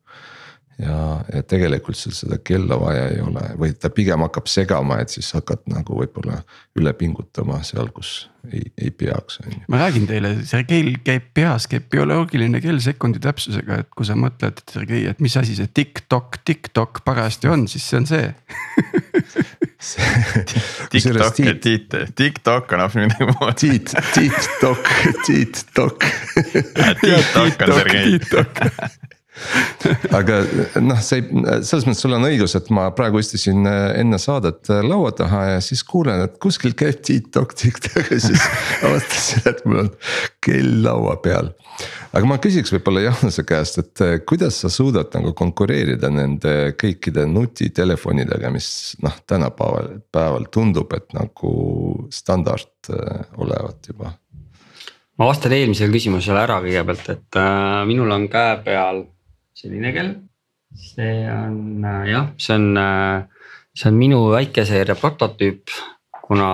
ja, 0.82 0.98
ja 1.30 1.42
tegelikult 1.46 1.96
sul 1.98 2.14
seda 2.16 2.40
kella 2.42 2.74
vaja 2.80 3.04
ei 3.12 3.20
ole 3.22 3.42
või 3.60 3.76
ta 3.78 3.92
pigem 3.94 4.24
hakkab 4.26 4.48
segama, 4.50 4.98
et 5.02 5.12
siis 5.14 5.28
hakkad 5.36 5.62
nagu 5.70 6.00
võib-olla 6.00 6.40
üle 6.74 6.92
pingutama 6.98 7.60
seal, 7.62 7.92
kus 7.94 8.24
ei, 8.50 8.64
ei 8.82 8.90
peaks, 8.90 9.38
on 9.44 9.52
ju. 9.52 9.62
ma 9.70 9.84
räägin 9.84 10.08
teile, 10.10 10.34
Sergeil 10.48 10.96
käib 11.06 11.30
peas, 11.36 11.68
käib 11.70 11.86
bioloogiline 11.94 12.58
kell 12.64 12.82
sekundi 12.82 13.22
täpsusega, 13.22 13.84
et 13.84 13.92
kui 13.94 14.08
sa 14.08 14.18
mõtled, 14.18 14.64
Sergei, 14.72 15.06
et 15.12 15.22
mis 15.22 15.36
asi 15.38 15.54
see 15.58 15.70
TikTok, 15.70 16.40
TikTok 16.44 17.04
parajasti 17.06 17.52
on, 17.54 17.68
siis 17.70 17.86
see 17.90 18.02
on 18.02 18.10
see 18.10 18.26
TikTok 20.90 21.38
ja 21.38 21.54
Tiit, 21.60 21.94
TikTok 22.14 22.72
on 22.72 22.80
hoopis 22.84 23.00
midagi 23.02 23.28
muud. 23.32 23.56
Tiit, 23.60 23.94
TikTok, 24.14 24.88
TikTok. 25.26 26.04
TikTok 27.00 27.66
on 27.68 27.74
Sergei 27.74 28.18
aga 30.14 30.38
noh, 30.82 31.00
see 31.02 31.24
selles 31.66 31.86
mõttes 31.88 32.02
sul 32.04 32.14
on 32.16 32.26
õigus, 32.28 32.54
et 32.58 32.70
ma 32.74 32.86
praegu 32.94 33.18
istusin 33.22 33.66
äh, 33.66 33.96
enne 34.00 34.18
saadet 34.22 34.70
äh, 34.70 34.82
laua 34.86 35.10
taha 35.16 35.42
ja 35.54 35.60
siis 35.64 35.82
kuulen, 35.86 36.22
et 36.26 36.38
kuskil 36.42 36.76
käib 36.78 37.02
TikTok, 37.04 37.56
TikTok 37.58 38.12
ja 38.14 38.20
siis 38.22 38.44
avastasin, 38.86 39.44
et 39.50 39.62
mul 39.66 39.84
on 39.84 39.92
kell 40.44 40.80
laua 40.86 41.16
peal. 41.24 41.50
aga 42.14 42.30
ma 42.30 42.38
küsiks 42.42 42.70
võib-olla 42.76 43.08
Jaanuse 43.08 43.46
käest, 43.48 43.80
et 43.82 44.04
äh, 44.06 44.16
kuidas 44.26 44.62
sa 44.62 44.70
suudad 44.72 45.10
nagu 45.18 45.34
konkureerida 45.36 46.12
nende 46.14 46.74
kõikide 46.80 47.26
nutitelefonidega, 47.30 48.52
mis 48.54 48.68
noh, 49.02 49.18
tänapäeval, 49.26 49.96
päeval 50.14 50.46
tundub, 50.54 50.94
et 50.94 51.10
nagu 51.16 51.54
standard 52.14 52.70
olevat 53.40 53.90
juba 53.90 54.14
ma 55.18 55.28
vastan 55.28 55.54
eelmisele 55.54 55.94
küsimusele 55.94 56.40
ära 56.42 56.60
kõigepealt, 56.62 57.10
et 57.12 57.38
äh, 57.38 57.82
minul 57.88 58.10
on 58.14 58.26
käe 58.30 58.56
peal 58.64 59.04
selline 59.54 59.92
kell. 59.94 60.14
see 60.74 61.22
on 61.30 61.84
äh, 61.86 62.08
jah, 62.10 62.32
see 62.36 62.56
on, 62.56 62.76
äh, 62.76 63.22
see 63.78 63.86
on 63.92 63.98
minu 63.98 64.24
väikeseeria 64.32 64.96
prototüüp, 64.98 65.70
kuna 66.24 66.48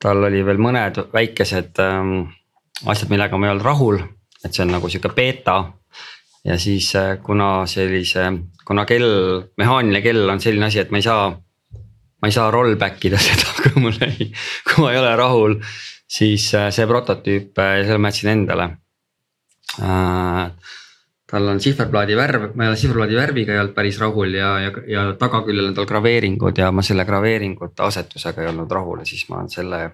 tal 0.00 0.22
oli 0.28 0.44
veel 0.46 0.62
mõned 0.62 1.00
väikesed 1.10 1.80
ähm, 1.82 2.14
asjad, 2.86 3.10
millega 3.10 3.36
ma 3.36 3.48
ei 3.48 3.54
olnud 3.56 3.66
rahul, 3.66 3.98
et 4.44 4.54
see 4.54 4.62
on 4.62 4.70
nagu 4.76 4.88
sihuke 4.88 5.10
beeta. 5.16 5.58
ja 6.46 6.58
siis 6.58 6.94
äh, 6.96 7.16
kuna 7.22 7.66
sellise, 7.66 8.30
kuna 8.64 8.86
kell, 8.86 9.50
mehaaniline 9.58 10.04
kell 10.06 10.30
on 10.30 10.40
selline 10.40 10.70
asi, 10.70 10.84
et 10.84 10.94
ma 10.94 11.02
ei 11.02 11.08
saa, 11.08 11.26
ma 11.34 12.30
ei 12.30 12.38
saa 12.38 12.50
rollback 12.54 13.10
ida 13.10 13.18
seda, 13.26 13.50
kui 13.58 13.82
mul 13.82 13.98
ei, 14.06 14.30
kui 14.70 14.84
ma 14.86 14.94
ei 14.94 15.02
ole 15.02 15.16
rahul, 15.18 15.58
siis 16.06 16.46
see 16.54 16.86
prototüüp, 16.86 17.58
selle 17.58 17.98
ma 17.98 18.14
jätsin 18.14 18.36
endale 18.38 18.70
tal 21.30 21.46
on 21.52 21.60
sihverplaadi 21.62 22.16
värv, 22.18 22.48
ma 22.58 22.66
ei 22.66 22.72
ole 22.72 22.78
sihverplaadi 22.80 23.18
värviga 23.18 23.54
ei 23.54 23.60
olnud 23.62 23.74
päris 23.76 24.00
rahul 24.02 24.34
ja, 24.34 24.50
ja, 24.64 24.72
ja 24.90 25.04
tagaküljel 25.18 25.70
on 25.70 25.76
tal 25.76 25.86
graveeringud 25.86 26.58
ja 26.58 26.70
ma 26.74 26.82
selle 26.86 27.06
graveeringute 27.06 27.86
asetusega 27.86 28.42
ei 28.42 28.50
olnud 28.50 28.72
rahul 28.74 29.04
ja 29.04 29.06
siis 29.08 29.28
ma 29.30 29.44
selle 29.52 29.84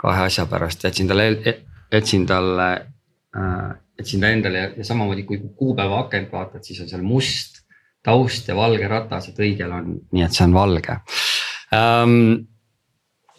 kahe 0.00 0.24
asja 0.30 0.46
pärast 0.48 0.86
jätsin 0.88 1.10
talle, 1.10 1.28
jätsin 1.92 2.24
talle 2.26 2.70
äh,, 3.36 3.74
jätsin 4.00 4.20
ta 4.20 4.32
endale 4.32 4.58
ja, 4.58 4.70
ja 4.76 4.84
samamoodi 4.84 5.26
kui 5.28 5.42
kuupäeva 5.56 6.00
akent 6.06 6.32
vaatad, 6.32 6.64
siis 6.64 6.80
on 6.80 6.88
seal 6.88 7.04
must 7.04 7.60
taust 8.04 8.48
ja 8.48 8.56
valge 8.56 8.88
ratas, 8.88 9.28
et 9.28 9.38
õigel 9.44 9.72
on, 9.76 9.92
nii 10.16 10.24
et 10.24 10.36
see 10.36 10.46
on 10.48 10.56
valge 10.56 10.96
ähm,. 11.76 12.16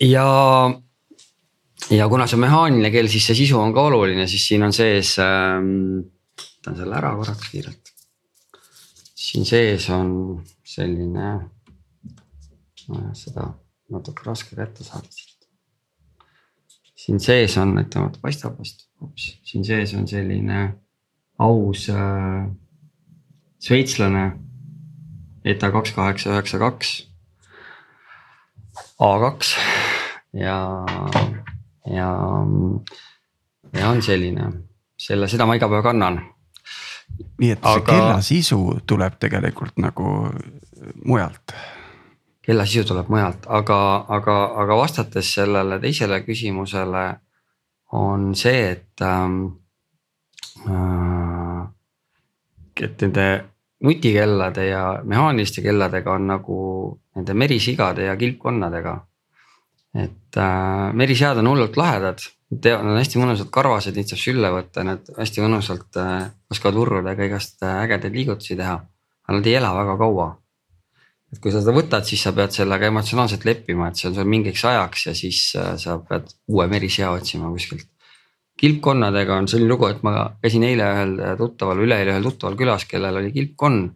ja, 0.06 0.28
ja 1.90 2.10
kuna 2.10 2.30
see 2.30 2.38
on 2.38 2.46
mehaaniline 2.46 2.94
kell, 2.94 3.10
siis 3.10 3.26
see 3.32 3.42
sisu 3.44 3.58
on 3.60 3.74
ka 3.74 3.90
oluline, 3.90 4.28
siis 4.30 4.46
siin 4.52 4.70
on 4.70 4.76
sees 4.76 5.16
ähm, 5.24 6.04
võtan 6.62 6.78
selle 6.78 6.94
ära 6.94 7.16
korraks 7.18 7.50
kiirelt. 7.50 7.92
siin 9.18 9.46
sees 9.46 9.90
on 9.90 10.44
selline, 10.64 11.34
seda 13.18 13.48
natuke 13.90 14.26
raske 14.30 14.56
kätte 14.56 14.86
saada 14.86 15.10
siin 17.02 17.20
sees 17.20 17.58
on, 17.58 17.80
et 17.82 17.96
vaata 17.98 18.22
paistab 18.22 18.60
vast, 18.60 18.86
hoopis 19.02 19.40
siin 19.50 19.66
sees 19.66 19.96
on 19.98 20.06
selline 20.08 20.60
aus 21.42 21.88
äh, 21.90 22.46
sveitslane. 23.60 24.26
ETA 25.42 25.72
kaks 25.74 25.96
kaheksa 25.98 26.30
üheksa 26.30 26.60
kaks. 26.62 26.92
A2 29.02 29.56
ja, 30.38 30.60
ja, 31.90 32.12
ja 33.74 33.90
on 33.90 34.04
selline, 34.06 34.52
selle, 35.02 35.26
seda 35.28 35.50
ma 35.50 35.58
iga 35.58 35.66
päev 35.72 35.82
kannan 35.90 36.22
nii 37.42 37.52
et 37.56 37.62
Aga... 37.62 37.74
see 37.74 37.86
kella 37.88 38.22
sisu 38.26 38.60
tuleb 38.88 39.18
tegelikult 39.20 39.78
nagu 39.82 40.08
mujalt. 41.06 41.56
kella 42.42 42.66
sisu 42.66 42.86
tuleb 42.92 43.10
mujalt, 43.10 43.46
aga, 43.48 43.80
aga, 44.10 44.38
aga 44.64 44.78
vastates 44.78 45.34
sellele 45.34 45.80
teisele 45.80 46.22
küsimusele 46.26 47.06
on 47.92 48.36
see, 48.36 48.72
et 48.72 49.06
ähm,. 49.06 49.44
Äh, 50.68 51.68
et 52.82 53.02
nende 53.02 53.26
nutikellade 53.84 54.66
ja 54.68 54.84
mehaaniliste 55.04 55.62
kelladega 55.62 56.14
on 56.14 56.28
nagu 56.28 56.58
nende 57.16 57.34
merisigade 57.34 58.06
ja 58.06 58.16
kilpkonnadega. 58.18 59.00
et 59.94 60.38
äh, 60.38 60.94
merisead 60.94 61.38
on 61.38 61.48
hullult 61.50 61.78
lahedad, 61.78 62.22
nad 62.52 62.92
on 62.92 63.00
hästi 63.00 63.22
mõnusad 63.22 63.50
karvased, 63.54 63.96
neid 63.96 64.12
saab 64.12 64.22
sülle 64.22 64.52
võtta, 64.52 64.84
nad 64.88 65.08
hästi 65.18 65.44
mõnusalt 65.46 66.00
äh, 66.02 66.30
oskavad 66.52 66.80
urrudega 66.84 67.30
igast 67.30 67.64
äh, 67.64 67.84
ägedaid 67.86 68.18
liigutusi 68.18 68.60
teha. 68.60 68.78
aga 69.28 69.38
nad 69.38 69.48
ei 69.48 69.56
ela 69.56 69.72
väga 69.78 69.98
kaua. 69.98 70.28
et 71.32 71.40
kui 71.40 71.52
sa 71.52 71.62
seda 71.64 71.76
võtad, 71.76 72.04
siis 72.04 72.22
sa 72.22 72.34
pead 72.36 72.52
sellega 72.52 72.92
emotsionaalselt 72.92 73.46
leppima, 73.48 73.88
et 73.88 73.96
see 73.96 74.10
on 74.10 74.18
sul 74.20 74.28
mingiks 74.28 74.66
ajaks 74.66 75.08
ja 75.08 75.16
siis 75.16 75.56
äh, 75.56 75.78
sa 75.80 75.98
pead 76.00 76.28
uue 76.52 76.68
merisea 76.68 77.12
otsima 77.12 77.50
kuskilt 77.54 77.88
kilpkonnadega 78.62 79.40
on 79.42 79.48
selline 79.50 79.72
lugu, 79.72 79.88
et 79.90 80.04
ma 80.06 80.28
käisin 80.44 80.66
eile 80.68 80.86
ühel 80.94 81.16
tuttaval, 81.40 81.82
üleeile 81.86 82.14
ühel 82.14 82.28
tuttaval 82.30 82.58
külas, 82.60 82.86
kellel 82.90 83.18
oli 83.22 83.34
kilpkonn. 83.34 83.90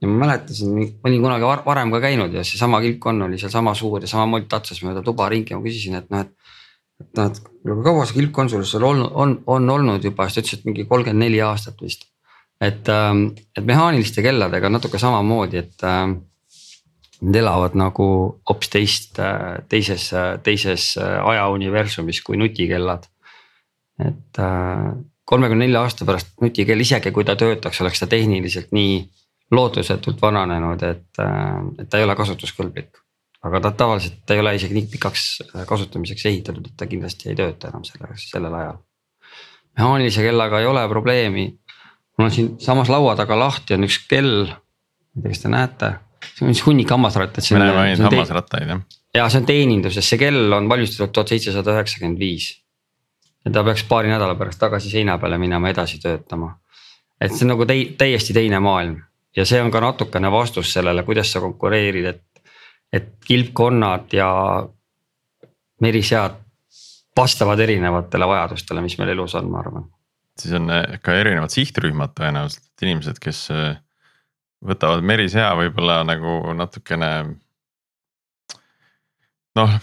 ja 0.00 0.08
ma 0.08 0.16
mäletasin, 0.22 0.70
ma 0.72 1.10
olin 1.10 1.24
kunagi 1.24 1.48
varem 1.66 1.90
ka 1.92 1.98
käinud 2.00 2.32
ja 2.32 2.44
seesama 2.46 2.78
kilpkonn 2.80 3.26
oli 3.26 3.38
seal 3.38 3.52
sama 3.52 3.74
suur 3.76 4.00
ja 4.00 4.08
samamoodi 4.08 4.46
tatsas 4.48 4.80
mööda 4.86 5.02
tuba 5.04 5.26
ringi, 5.28 5.56
ma 5.56 5.64
küsisin, 5.64 5.98
et 5.98 6.06
noh, 6.12 6.22
et. 6.24 6.30
Et 7.00 7.18
noh, 7.18 7.28
et 7.30 7.42
kui 7.44 7.84
kaua 7.84 8.06
see 8.06 8.20
kilpkonn 8.20 8.50
sul 8.52 8.86
olnud, 8.86 9.12
on, 9.14 9.36
on 9.46 9.76
olnud 9.76 10.04
juba, 10.04 10.28
siis 10.28 10.40
ta 10.40 10.44
ütles, 10.44 10.58
et 10.58 10.66
mingi 10.68 10.88
kolmkümmend 10.88 11.26
neli 11.26 11.40
aastat 11.44 11.80
vist. 11.82 12.08
et, 12.60 12.88
ähm, 12.92 13.30
et 13.56 13.64
mehaaniliste 13.64 14.22
kelladega 14.22 14.68
natuke 14.68 14.98
samamoodi, 14.98 15.64
et 15.64 15.88
ähm, 15.88 16.20
Nad 17.20 17.36
elavad 17.36 17.74
nagu 17.76 18.04
hoopis 18.48 18.70
teist, 18.72 19.18
äh, 19.20 19.58
teises, 19.68 20.06
teises 20.40 20.94
äh, 20.96 21.18
ajauniversumis 21.20 22.22
kui 22.24 22.38
nutikellad 22.40 23.04
et 24.06 24.38
äh, 24.38 24.90
kolmekümne 25.24 25.66
nelja 25.66 25.84
aasta 25.84 26.06
pärast 26.08 26.32
nutikell, 26.42 26.80
isegi 26.82 27.12
kui 27.14 27.26
ta 27.26 27.36
töötaks, 27.38 27.80
oleks 27.84 28.02
ta 28.02 28.08
tehniliselt 28.10 28.72
nii 28.76 29.00
lootusetult 29.54 30.20
vananenud, 30.22 30.82
et, 30.86 31.08
äh, 31.22 31.60
et 31.82 31.90
ta 31.90 32.00
ei 32.00 32.06
ole 32.06 32.16
kasutuskõlblik. 32.18 33.02
Aga 33.46 33.60
ta 33.64 33.72
tavaliselt, 33.84 34.20
ta 34.26 34.36
ei 34.36 34.42
ole 34.42 34.52
isegi 34.58 34.76
nii 34.76 34.88
pikaks 34.92 35.24
äh, 35.46 35.64
kasutamiseks 35.68 36.26
ehitatud, 36.28 36.66
et 36.68 36.76
ta 36.76 36.88
kindlasti 36.90 37.30
ei 37.32 37.38
tööta 37.38 37.70
enam 37.70 37.84
selle, 37.88 38.12
sellel 38.20 38.56
ajal. 38.58 38.78
mehaanilise 39.78 40.24
kellaga 40.26 40.60
ei 40.60 40.68
ole 40.68 40.86
probleemi. 40.88 41.46
mul 42.18 42.28
on 42.28 42.34
siinsamas 42.34 42.92
laua 42.92 43.16
taga 43.16 43.38
lahti 43.38 43.74
on 43.74 43.88
üks 43.88 44.00
kell, 44.08 44.46
ma 44.46 45.20
ei 45.20 45.22
tea, 45.22 45.34
kas 45.34 45.44
te 45.44 45.52
näete, 45.56 45.92
see 46.34 46.46
on 46.46 46.54
üks 46.54 46.64
hunnik 46.66 46.96
hammasrattaid. 46.96 47.52
me 47.56 47.64
näeme 47.64 47.84
ainult 47.86 48.08
hammasrattaid 48.10 48.74
jah. 48.74 48.82
ja 49.14 49.28
see 49.28 49.42
on 49.42 49.52
teeninduses, 49.52 50.08
see 50.12 50.20
kell 50.20 50.56
on 50.56 50.68
valmistatud 50.68 51.14
tuhat 51.14 51.32
seitsesada 51.32 51.78
üheksakümmend 51.78 52.20
viis 52.20 52.52
ja 53.44 53.52
ta 53.54 53.64
peaks 53.64 53.84
paari 53.88 54.10
nädala 54.12 54.34
pärast 54.36 54.60
tagasi 54.60 54.90
seina 54.92 55.16
peale 55.18 55.38
minema 55.38 55.70
edasi 55.72 56.00
töötama. 56.02 56.58
et 57.20 57.32
see 57.32 57.46
on 57.46 57.54
nagu 57.54 57.64
tei-, 57.64 57.94
täiesti 57.98 58.36
teine 58.36 58.60
maailm 58.60 58.98
ja 59.36 59.46
see 59.46 59.60
on 59.62 59.70
ka 59.70 59.80
natukene 59.80 60.30
vastus 60.32 60.72
sellele, 60.72 61.02
kuidas 61.06 61.32
sa 61.32 61.40
konkureerid, 61.40 62.04
et, 62.04 62.22
et 62.92 63.12
kilpkonnad 63.26 64.12
ja 64.12 64.30
merisead 65.80 66.38
vastavad 67.16 67.60
erinevatele 67.60 68.26
vajadustele, 68.26 68.82
mis 68.84 68.96
meil 68.98 69.14
elus 69.14 69.34
on, 69.38 69.50
ma 69.50 69.60
arvan. 69.60 69.86
siis 70.38 70.54
on 70.56 70.70
eh, 70.72 70.98
ka 71.02 71.14
erinevad 71.14 71.52
sihtrühmad 71.52 72.14
tõenäoliselt, 72.16 72.72
inimesed, 72.82 73.20
kes 73.22 73.44
eh, 73.54 73.78
võtavad 74.64 75.04
merisea 75.04 75.50
võib-olla 75.58 76.02
nagu 76.06 76.54
natukene 76.56 77.10
noh, 79.58 79.76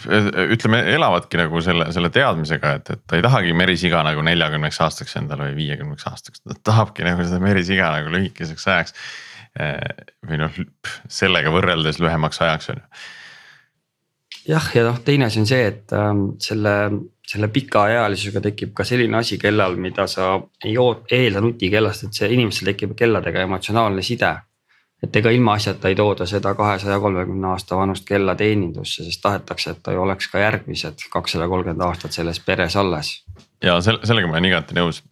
ütleme, 0.54 0.80
elavadki 0.94 1.40
nagu 1.40 1.60
selle, 1.64 1.88
selle 1.94 2.10
teadmisega, 2.14 2.74
et, 2.78 2.92
et 2.94 3.02
ta 3.06 3.18
ei 3.18 3.24
tahagi 3.24 3.54
merisiga 3.56 4.00
nagu 4.06 4.22
neljakümneks 4.26 4.80
aastaks 4.84 5.18
endale 5.20 5.50
või 5.50 5.58
viiekümneks 5.62 6.08
aastaks, 6.10 6.42
ta 6.44 6.56
tahabki 6.70 7.06
nagu 7.06 7.26
seda 7.26 7.40
merisiga 7.42 7.90
nagu 7.96 8.12
lühikeseks 8.14 8.68
ajaks. 8.72 8.96
Eh, 9.58 10.10
või 10.28 10.38
noh, 10.38 10.58
sellega 11.10 11.50
võrreldes 11.50 11.98
lühemaks 11.98 12.42
ajaks 12.44 12.70
on 12.70 12.76
ju. 12.78 13.04
jah, 14.54 14.68
ja 14.76 14.84
noh, 14.86 15.00
teine 15.04 15.26
asi 15.26 15.40
on 15.42 15.48
see, 15.50 15.64
et 15.66 15.94
ähm, 15.98 16.24
selle, 16.42 16.74
selle 17.26 17.48
pikaealisusega 17.52 18.44
tekib 18.44 18.74
ka 18.76 18.86
selline 18.86 19.18
asi 19.18 19.38
kellal, 19.38 19.74
mida 19.76 20.06
sa 20.06 20.36
ei 20.64 20.76
eelda 20.78 21.42
nutikellast, 21.42 22.06
et 22.06 22.20
see 22.20 22.30
inimesel 22.36 22.70
tekib 22.70 22.94
kelladega 22.98 23.42
emotsionaalne 23.48 24.04
side 24.06 24.36
et 25.02 25.16
ega 25.16 25.30
ilmaasjata 25.30 25.88
ei 25.88 25.94
tooda 25.98 26.26
seda 26.26 26.54
kahesaja 26.58 26.98
kolmekümne 27.00 27.46
aasta 27.52 27.76
vanust 27.76 28.06
kella 28.06 28.34
teenindusse, 28.34 29.04
sest 29.04 29.22
tahetakse, 29.22 29.70
et 29.70 29.82
ta 29.82 29.94
ju 29.94 30.02
oleks 30.02 30.28
ka 30.32 30.42
järgmised 30.42 31.06
kakssada 31.12 31.48
kolmkümmend 31.48 31.84
aastat 31.86 32.16
selles 32.18 32.40
peres 32.40 32.76
alles. 32.76 33.12
Ja 33.64 33.78
selle, 33.84 34.02
sellega 34.06 34.28
ma 34.28 34.36
olen 34.36 34.48
igati 34.50 34.76
nõus. 34.78 35.02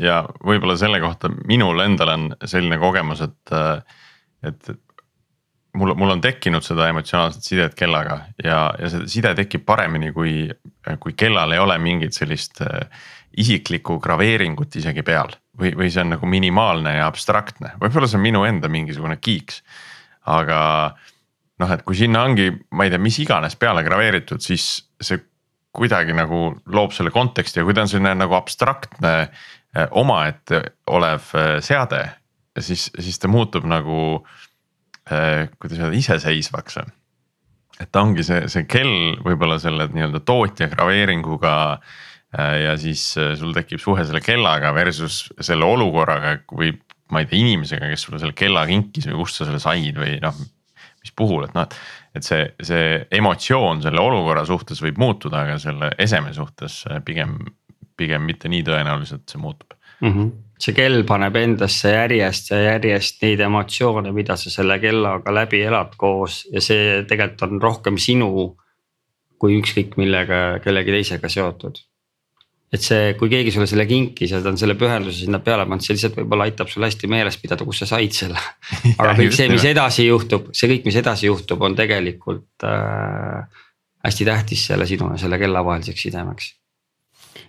Ja 0.00 0.22
võib-olla 0.44 0.76
selle 0.80 1.00
kohta 1.02 1.30
minul 1.48 1.82
endal 1.84 2.14
on 2.14 2.26
selline 2.44 2.78
kogemus, 2.82 3.22
et, 3.24 3.54
et 4.44 4.72
mul, 5.78 5.94
mul 5.98 6.14
on 6.16 6.22
tekkinud 6.24 6.64
seda 6.66 6.88
emotsionaalset 6.92 7.46
sidet 7.46 7.76
kellaga 7.78 8.20
ja, 8.44 8.66
ja 8.78 8.90
see 8.92 9.08
side 9.16 9.34
tekib 9.38 9.64
paremini, 9.66 10.12
kui, 10.16 10.44
kui 11.00 11.16
kellal 11.18 11.54
ei 11.54 11.62
ole 11.62 11.78
mingit 11.82 12.16
sellist 12.16 12.62
isiklikku 13.40 13.98
graveeringut 14.02 14.76
isegi 14.78 15.02
peal. 15.06 15.32
Või, 15.58 15.70
või 15.78 15.90
see 15.90 16.02
on 16.02 16.14
nagu 16.16 16.26
minimaalne 16.26 16.96
ja 16.96 17.06
abstraktne, 17.06 17.76
võib-olla 17.78 18.08
see 18.10 18.18
on 18.18 18.24
minu 18.24 18.40
enda 18.46 18.70
mingisugune 18.70 19.20
kiiks. 19.22 19.62
aga 20.26 20.58
noh, 21.60 21.70
et 21.70 21.84
kui 21.86 21.94
sinna 21.98 22.24
ongi, 22.26 22.48
ma 22.74 22.86
ei 22.86 22.90
tea, 22.90 22.98
mis 23.02 23.18
iganes 23.22 23.54
peale 23.60 23.84
graveeritud, 23.86 24.42
siis 24.42 24.88
see 24.98 25.20
kuidagi 25.74 26.14
nagu 26.16 26.46
loob 26.70 26.94
selle 26.94 27.12
konteksti 27.14 27.60
ja 27.60 27.66
kui 27.66 27.74
ta 27.76 27.84
on 27.84 27.90
selline 27.90 28.14
nagu 28.18 28.36
abstraktne 28.38 29.14
eh, 29.24 29.86
omaette 29.90 30.62
olev 30.94 31.32
eh, 31.38 31.56
seade. 31.64 32.04
siis, 32.60 32.90
siis 33.00 33.18
ta 33.18 33.28
muutub 33.28 33.66
nagu 33.66 33.98
eh, 35.10 35.50
kuidas 35.58 35.80
öelda 35.80 35.98
iseseisvaks. 35.98 36.78
et 37.80 37.90
ta 37.90 38.04
ongi 38.06 38.24
see, 38.26 38.46
see 38.48 38.66
kell 38.70 39.18
võib-olla 39.24 39.58
selle 39.58 39.88
nii-öelda 39.90 40.22
tootja 40.24 40.70
graveeringuga 40.72 41.54
ja 42.34 42.72
siis 42.74 43.12
sul 43.38 43.52
tekib 43.54 43.78
suhe 43.78 44.02
selle 44.02 44.18
kellaga 44.18 44.72
versus 44.74 45.20
selle 45.38 45.68
olukorraga 45.70 46.32
või 46.50 46.72
ma 47.14 47.22
ei 47.22 47.28
tea, 47.30 47.38
inimesega, 47.38 47.90
kes 47.92 48.06
sulle 48.06 48.18
selle 48.18 48.34
kella 48.34 48.64
kinkis 48.66 49.06
või 49.10 49.20
kust 49.20 49.38
sa 49.38 49.46
selle 49.46 49.60
said 49.62 50.00
või 50.00 50.16
noh. 50.22 50.34
mis 51.04 51.12
puhul, 51.14 51.44
et 51.46 51.54
noh, 51.54 51.68
et, 51.68 51.76
et 52.14 52.26
see, 52.26 52.46
see 52.62 52.88
emotsioon 53.18 53.82
selle 53.82 54.00
olukorra 54.00 54.44
suhtes 54.46 54.80
võib 54.84 54.98
muutuda, 55.02 55.44
aga 55.44 55.58
selle 55.62 55.90
eseme 55.98 56.34
suhtes 56.36 56.84
äh, 56.90 57.00
pigem, 57.04 57.38
pigem 57.98 58.26
mitte 58.26 58.50
nii 58.50 58.64
tõenäoliselt 58.66 59.26
see 59.30 59.42
muutub 59.42 59.74
mm. 60.00 60.10
-hmm. 60.10 60.30
see 60.58 60.76
kell 60.76 61.02
paneb 61.08 61.36
endasse 61.40 61.94
järjest 61.94 62.52
ja 62.54 62.60
järjest 62.62 63.22
neid 63.22 63.40
emotsioone, 63.40 64.12
mida 64.12 64.36
sa 64.40 64.50
selle 64.50 64.78
kellaga 64.82 65.34
läbi 65.34 65.62
elad 65.62 65.96
koos 65.96 66.44
ja 66.52 66.62
see 66.64 67.02
tegelikult 67.08 67.50
on 67.50 67.62
rohkem 67.62 67.98
sinu 67.98 68.30
kui 69.38 69.58
ükskõik 69.60 69.98
millega 70.00 70.60
kellegi 70.64 70.94
teisega 70.94 71.28
seotud 71.28 71.82
et 72.74 72.82
see, 72.82 73.12
kui 73.18 73.30
keegi 73.30 73.52
sulle 73.54 73.66
selle 73.70 73.86
kinkis 73.86 74.32
ja 74.34 74.40
ta 74.42 74.50
on 74.50 74.58
selle 74.58 74.74
pühenduse 74.78 75.24
sinna 75.24 75.38
peale 75.44 75.66
pannud, 75.68 75.84
see 75.84 75.94
lihtsalt 75.94 76.16
võib-olla 76.18 76.48
aitab 76.48 76.70
sul 76.72 76.86
hästi 76.86 77.10
meeles 77.10 77.36
pidada, 77.38 77.66
kus 77.66 77.82
sa 77.84 77.88
said 77.92 78.16
selle. 78.16 78.40
aga 79.00 79.14
kõik 79.20 79.36
see, 79.36 79.46
mis 79.52 79.66
edasi 79.68 80.08
juhtub, 80.08 80.50
see 80.56 80.70
kõik, 80.72 80.88
mis 80.88 80.98
edasi 80.98 81.28
juhtub, 81.28 81.62
on 81.62 81.76
tegelikult 81.78 82.66
äh, 82.66 83.62
hästi 84.04 84.28
tähtis 84.28 84.66
selle 84.72 84.88
sinu 84.90 85.12
ja 85.14 85.22
selle 85.22 85.38
kella 85.38 85.64
vaheliseks 85.66 86.06
sidemeks. 86.08 86.50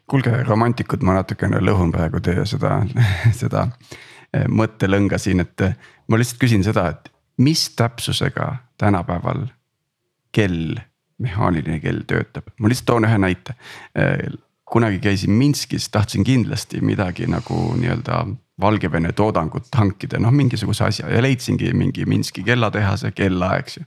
kuulge, 0.10 0.32
romantikud, 0.46 1.04
ma 1.06 1.20
natukene 1.20 1.62
lõhun 1.64 1.94
praegu 1.96 2.22
teie 2.24 2.46
seda, 2.50 2.78
seda 3.42 3.66
äh, 3.66 4.46
mõttelõnga 4.48 5.20
siin, 5.22 5.42
et 5.48 5.66
äh, 5.66 5.78
ma 6.08 6.22
lihtsalt 6.22 6.44
küsin 6.46 6.66
seda, 6.66 6.90
et 6.94 7.10
mis 7.42 7.70
täpsusega 7.76 8.52
tänapäeval 8.78 9.48
kell 10.36 10.76
mehaaniline 11.24 11.80
kell 11.80 12.04
töötab, 12.08 12.52
ma 12.60 12.70
lihtsalt 12.70 12.92
toon 12.92 13.08
ühe 13.08 13.20
näite 13.24 13.56
äh, 13.98 14.28
kunagi 14.66 15.00
käisin 15.00 15.32
Minskis, 15.32 15.90
tahtsin 15.90 16.24
kindlasti 16.24 16.82
midagi 16.82 17.28
nagu 17.28 17.74
nii-öelda 17.78 18.26
Valgevene 18.62 19.12
toodangut 19.12 19.68
hankida, 19.76 20.20
noh 20.20 20.32
mingisuguse 20.32 20.86
asja 20.86 21.10
ja 21.12 21.20
leidsingi 21.22 21.74
mingi 21.76 22.06
Minski 22.08 22.44
kellatehase 22.44 23.12
kella, 23.12 23.50
eks 23.60 23.78
ju. 23.78 23.84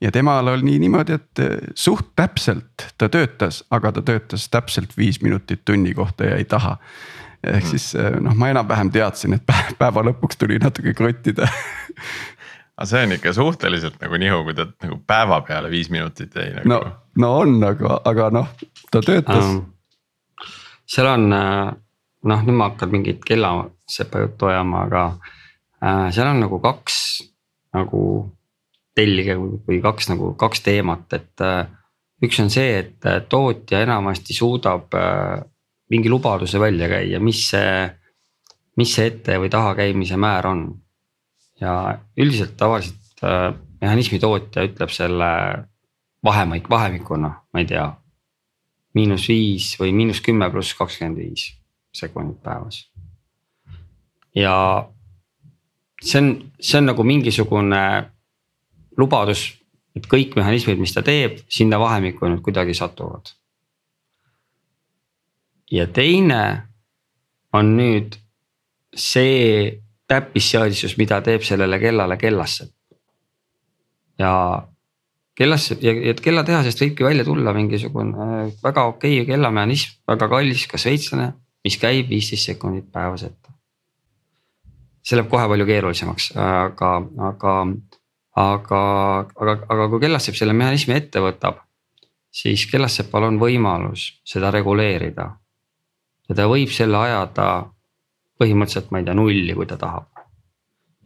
ja 0.00 0.12
temal 0.14 0.46
oli 0.46 0.78
niimoodi, 0.78 1.18
et 1.18 1.42
eh, 1.42 1.56
suht 1.74 2.12
täpselt 2.16 2.86
ta 2.98 3.08
töötas, 3.08 3.64
aga 3.70 3.92
ta 3.92 4.02
töötas 4.06 4.46
täpselt 4.48 4.94
viis 4.96 5.18
minutit 5.22 5.64
tunni 5.64 5.94
kohta 5.94 6.30
ja 6.30 6.36
ei 6.36 6.44
taha. 6.44 6.76
ehk 7.42 7.64
mm. 7.64 7.70
siis 7.70 7.94
eh, 7.94 8.20
noh, 8.20 8.34
ma 8.34 8.54
enam-vähem 8.54 8.94
teadsin, 8.94 9.34
et 9.34 9.54
päeva 9.78 10.06
lõpuks 10.06 10.38
tuli 10.38 10.62
natuke 10.62 10.94
krottida 10.94 11.50
aga 12.78 12.86
see 12.86 13.02
on 13.02 13.18
ikka 13.18 13.32
suhteliselt 13.32 13.98
nagu 14.00 14.22
nihu, 14.22 14.44
kui 14.46 14.54
ta 14.54 14.70
nagu 14.70 15.02
päeva 15.06 15.40
peale 15.40 15.70
viis 15.70 15.90
minutit 15.90 16.34
jäi 16.34 16.52
nagu. 16.54 16.68
no, 16.68 16.82
no 17.18 17.38
on, 17.42 17.58
aga, 17.64 18.00
aga 18.04 18.30
noh, 18.38 18.52
ta 18.90 19.02
töötas 19.02 19.50
um 19.50 19.64
seal 20.86 21.08
on 21.10 21.32
äh, 21.34 21.72
noh, 22.30 22.44
nüüd 22.46 22.58
ma 22.58 22.70
hakkan 22.70 22.92
mingit 22.92 23.24
kellasepa 23.26 24.24
juttu 24.24 24.50
ajama, 24.50 24.86
aga 24.86 25.04
äh, 25.82 26.06
seal 26.14 26.30
on 26.30 26.42
nagu 26.44 26.60
kaks 26.62 27.00
nagu 27.76 28.02
tellige 28.96 29.36
või 29.36 29.82
kaks 29.84 30.08
nagu 30.12 30.32
kaks 30.40 30.64
teemat, 30.64 31.06
et 31.18 31.44
äh, 31.44 31.66
üks 32.24 32.40
on 32.40 32.50
see, 32.52 32.80
et 32.80 33.28
tootja 33.28 33.82
enamasti 33.84 34.32
suudab 34.32 34.94
mingi 35.92 36.08
lubaduse 36.08 36.58
välja 36.58 36.88
käia, 36.88 37.20
mis 37.20 37.42
see, 37.50 37.84
mis 38.80 38.94
see 38.96 39.10
ette 39.10 39.36
või 39.42 39.50
tahakäimise 39.52 40.16
määr 40.16 40.48
on. 40.48 40.64
ja 41.60 41.98
üldiselt 42.16 42.56
tavaliselt 42.56 43.20
mehhanismi 43.80 44.18
tootja 44.20 44.64
ütleb 44.64 44.90
selle 44.92 45.28
vahemik, 46.24 46.70
vahemikuna, 46.70 47.30
ma 47.52 47.62
ei 47.62 47.68
tea. 47.68 47.86
Miinus 48.96 49.28
viis 49.28 49.74
või 49.80 49.92
miinus 49.96 50.22
kümme 50.24 50.48
pluss 50.50 50.74
kakskümmend 50.78 51.20
viis 51.20 51.50
sekundit 51.96 52.42
päevas. 52.42 52.82
ja 54.34 54.56
see 56.02 56.20
on, 56.20 56.28
see 56.60 56.78
on 56.80 56.90
nagu 56.92 57.04
mingisugune 57.04 57.82
lubadus, 58.96 59.48
et 59.96 60.06
kõik 60.08 60.36
mehhanismid, 60.36 60.80
mis 60.80 60.94
ta 60.94 61.02
teeb, 61.04 61.40
sinna 61.48 61.80
vahemikku 61.80 62.28
nüüd 62.28 62.44
kuidagi 62.44 62.74
satuvad. 62.74 63.32
ja 65.72 65.86
teine 65.86 66.42
on 67.52 67.76
nüüd 67.76 68.16
see 68.96 69.82
täppisseadistus, 70.08 70.96
mida 70.96 71.20
teeb 71.22 71.42
sellele 71.42 71.78
kellale 71.82 72.16
kellassepp. 72.16 72.72
ja 74.18 74.32
kellasse 75.36 75.76
ja, 75.84 75.92
ja 75.92 76.14
kellatehasest 76.18 76.80
võibki 76.80 77.04
välja 77.04 77.24
tulla 77.24 77.52
mingisugune 77.56 78.46
väga 78.64 78.86
okei 78.92 79.20
okay 79.20 79.32
kellamehhanism, 79.34 79.98
väga 80.08 80.30
kallis, 80.32 80.64
ka 80.70 80.80
šveitslane, 80.80 81.32
mis 81.66 81.76
käib 81.80 82.08
viisteist 82.12 82.52
sekundit 82.52 82.88
päevas 82.92 83.26
ette. 83.28 83.52
see 85.06 85.18
läheb 85.18 85.30
kohe 85.30 85.46
palju 85.48 85.66
keerulisemaks, 85.68 86.32
aga, 86.40 86.96
aga 87.28 87.52
aga, 88.36 88.80
aga, 89.40 89.54
aga 89.72 89.88
kui 89.90 90.02
Kellassepp 90.04 90.36
selle 90.38 90.54
mehhanismi 90.56 90.96
ette 90.96 91.22
võtab, 91.24 91.62
siis 92.32 92.66
Kellassepal 92.70 93.30
on 93.30 93.40
võimalus 93.40 94.10
seda 94.28 94.52
reguleerida. 94.54 95.30
ja 96.28 96.34
ta 96.34 96.48
võib 96.50 96.72
selle 96.74 96.98
ajada 96.98 97.70
põhimõtteliselt, 98.36 98.90
ma 98.90 99.00
ei 99.00 99.06
tea, 99.06 99.14
nulli, 99.14 99.54
kui 99.54 99.66
ta 99.66 99.78
tahab. 99.80 100.08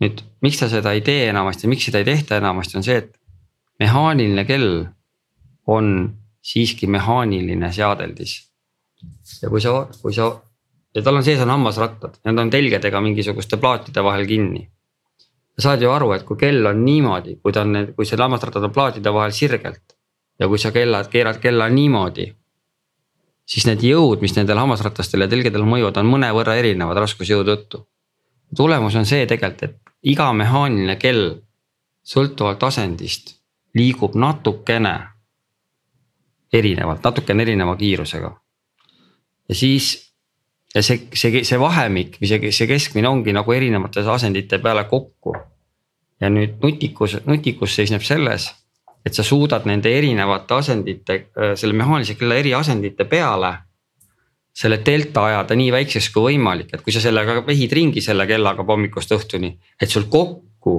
nüüd, 0.01 0.23
miks 0.43 0.59
ta 0.59 0.69
seda 0.69 0.93
ei 0.97 1.03
tee 1.05 1.29
enamasti, 1.29 1.69
miks 1.69 1.85
seda 1.85 2.01
ei 2.01 2.09
tehta 2.09 2.41
enamasti, 2.41 2.79
on 2.81 2.83
see, 2.83 2.97
et 2.97 3.20
mehaaniline 3.81 4.45
kell 4.45 4.85
on 5.67 6.17
siiski 6.43 6.87
mehaaniline 6.87 7.73
seadeldis. 7.73 8.51
ja 9.43 9.49
kui 9.49 9.61
sa, 9.61 9.87
kui 10.03 10.13
sa 10.13 10.33
ja 10.95 11.03
tal 11.03 11.17
on 11.17 11.25
sees 11.25 11.41
on 11.41 11.51
hammasrattad, 11.51 12.21
need 12.25 12.39
on 12.39 12.51
telgedega 12.51 13.01
mingisuguste 13.01 13.57
plaatide 13.57 14.05
vahel 14.05 14.27
kinni 14.27 14.67
sa 15.61 15.71
saad 15.71 15.83
ju 15.83 15.93
aru, 15.93 16.13
et 16.17 16.25
kui 16.25 16.39
kell 16.41 16.67
on 16.67 16.85
niimoodi, 16.85 17.37
kui 17.43 17.53
ta 17.53 17.65
on, 17.67 17.93
kui 17.97 18.09
see 18.09 18.19
hammasrattad 18.21 18.65
on 18.67 18.75
plaatide 18.75 19.13
vahel 19.15 19.33
sirgelt. 19.37 19.97
ja 20.41 20.49
kui 20.49 20.59
sa 20.59 20.71
kellad, 20.73 21.11
keerad 21.13 21.41
kella 21.41 21.69
niimoodi. 21.69 22.33
siis 23.45 23.67
need 23.67 23.83
jõud, 23.85 24.21
mis 24.23 24.35
nendel 24.37 24.59
hammasratastel 24.59 25.27
ja 25.27 25.29
telgedel 25.29 25.67
mõjuvad, 25.67 25.99
on 26.01 26.07
mõnevõrra 26.07 26.57
erinevad 26.57 26.97
raskusjõu 26.97 27.45
tõttu. 27.45 27.85
tulemus 28.57 28.97
on 28.97 29.07
see 29.07 29.27
tegelikult, 29.27 29.63
et 29.63 29.77
iga 30.03 30.33
mehaaniline 30.33 30.97
kell 30.97 31.43
sõltuvalt 32.03 32.63
asendist 32.63 33.40
liigub 33.75 34.15
natukene 34.15 34.95
erinevalt, 36.53 37.03
natukene 37.05 37.43
erineva 37.43 37.77
kiirusega. 37.77 38.31
ja 39.49 39.55
siis 39.55 40.11
ja 40.75 40.83
see, 40.83 41.07
see, 41.15 41.43
see 41.47 41.59
vahemik 41.61 42.19
või 42.21 42.31
see, 42.31 42.53
see 42.55 42.69
keskmine 42.71 43.11
ongi 43.11 43.35
nagu 43.35 43.53
erinevate 43.53 44.05
asendite 44.07 44.61
peale 44.63 44.85
kokku. 44.91 45.35
ja 46.21 46.29
nüüd 46.31 46.59
nutikus, 46.63 47.17
nutikus 47.27 47.75
seisneb 47.75 48.03
selles, 48.05 48.51
et 49.07 49.17
sa 49.17 49.25
suudad 49.25 49.65
nende 49.65 49.93
erinevate 49.97 50.55
asendite, 50.55 51.15
äh, 51.33 51.55
selle 51.57 51.75
mehaanilise 51.75 52.19
kella 52.21 52.37
eri 52.37 52.55
asendite 52.55 53.05
peale. 53.05 53.55
selle 54.61 54.81
delta 54.85 55.23
ajada 55.25 55.55
nii 55.55 55.71
väikseks 55.73 56.09
kui 56.11 56.33
võimalik, 56.33 56.73
et 56.75 56.81
kui 56.83 56.93
sa 56.93 57.01
sellega 57.01 57.39
vehid 57.47 57.73
ringi 57.73 58.03
selle 58.03 58.27
kellaga 58.27 58.65
hommikust 58.67 59.13
õhtuni, 59.15 59.53
et 59.81 59.89
sul 59.89 60.09
kokku 60.11 60.75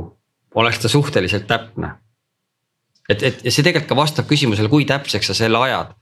oleks 0.56 0.80
ta 0.80 0.90
suhteliselt 0.92 1.48
täpne. 1.48 1.94
Et, 3.12 3.24
et 3.24 3.44
ja 3.46 3.52
see 3.54 3.66
tegelikult 3.66 3.90
ka 3.92 3.98
vastab 4.00 4.30
küsimusele, 4.30 4.70
kui 4.72 4.88
täpseks 4.90 5.32
sa 5.32 5.38
selle 5.38 5.60
ajad. 5.68 5.96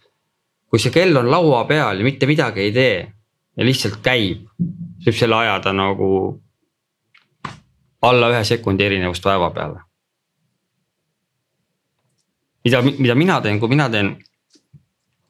kui 0.69 0.78
see 0.78 0.93
kell 0.93 1.17
on 1.17 1.26
laua 1.32 1.63
peal 1.65 1.98
ja 1.98 2.06
mitte 2.06 2.28
midagi 2.30 2.62
ei 2.67 2.72
tee 2.74 2.98
ja 3.58 3.65
lihtsalt 3.65 4.00
käib, 4.06 4.45
võib 5.06 5.17
selle 5.17 5.36
ajada 5.41 5.74
nagu 5.74 6.10
alla 8.06 8.30
ühe 8.32 8.43
sekundi 8.48 8.86
erinevust 8.86 9.26
päeva 9.26 9.50
peale. 9.56 9.82
mida, 12.63 12.82
mida 12.84 13.15
mina 13.15 13.39
teen, 13.41 13.60
kui 13.60 13.72
mina 13.72 13.89
teen 13.89 14.13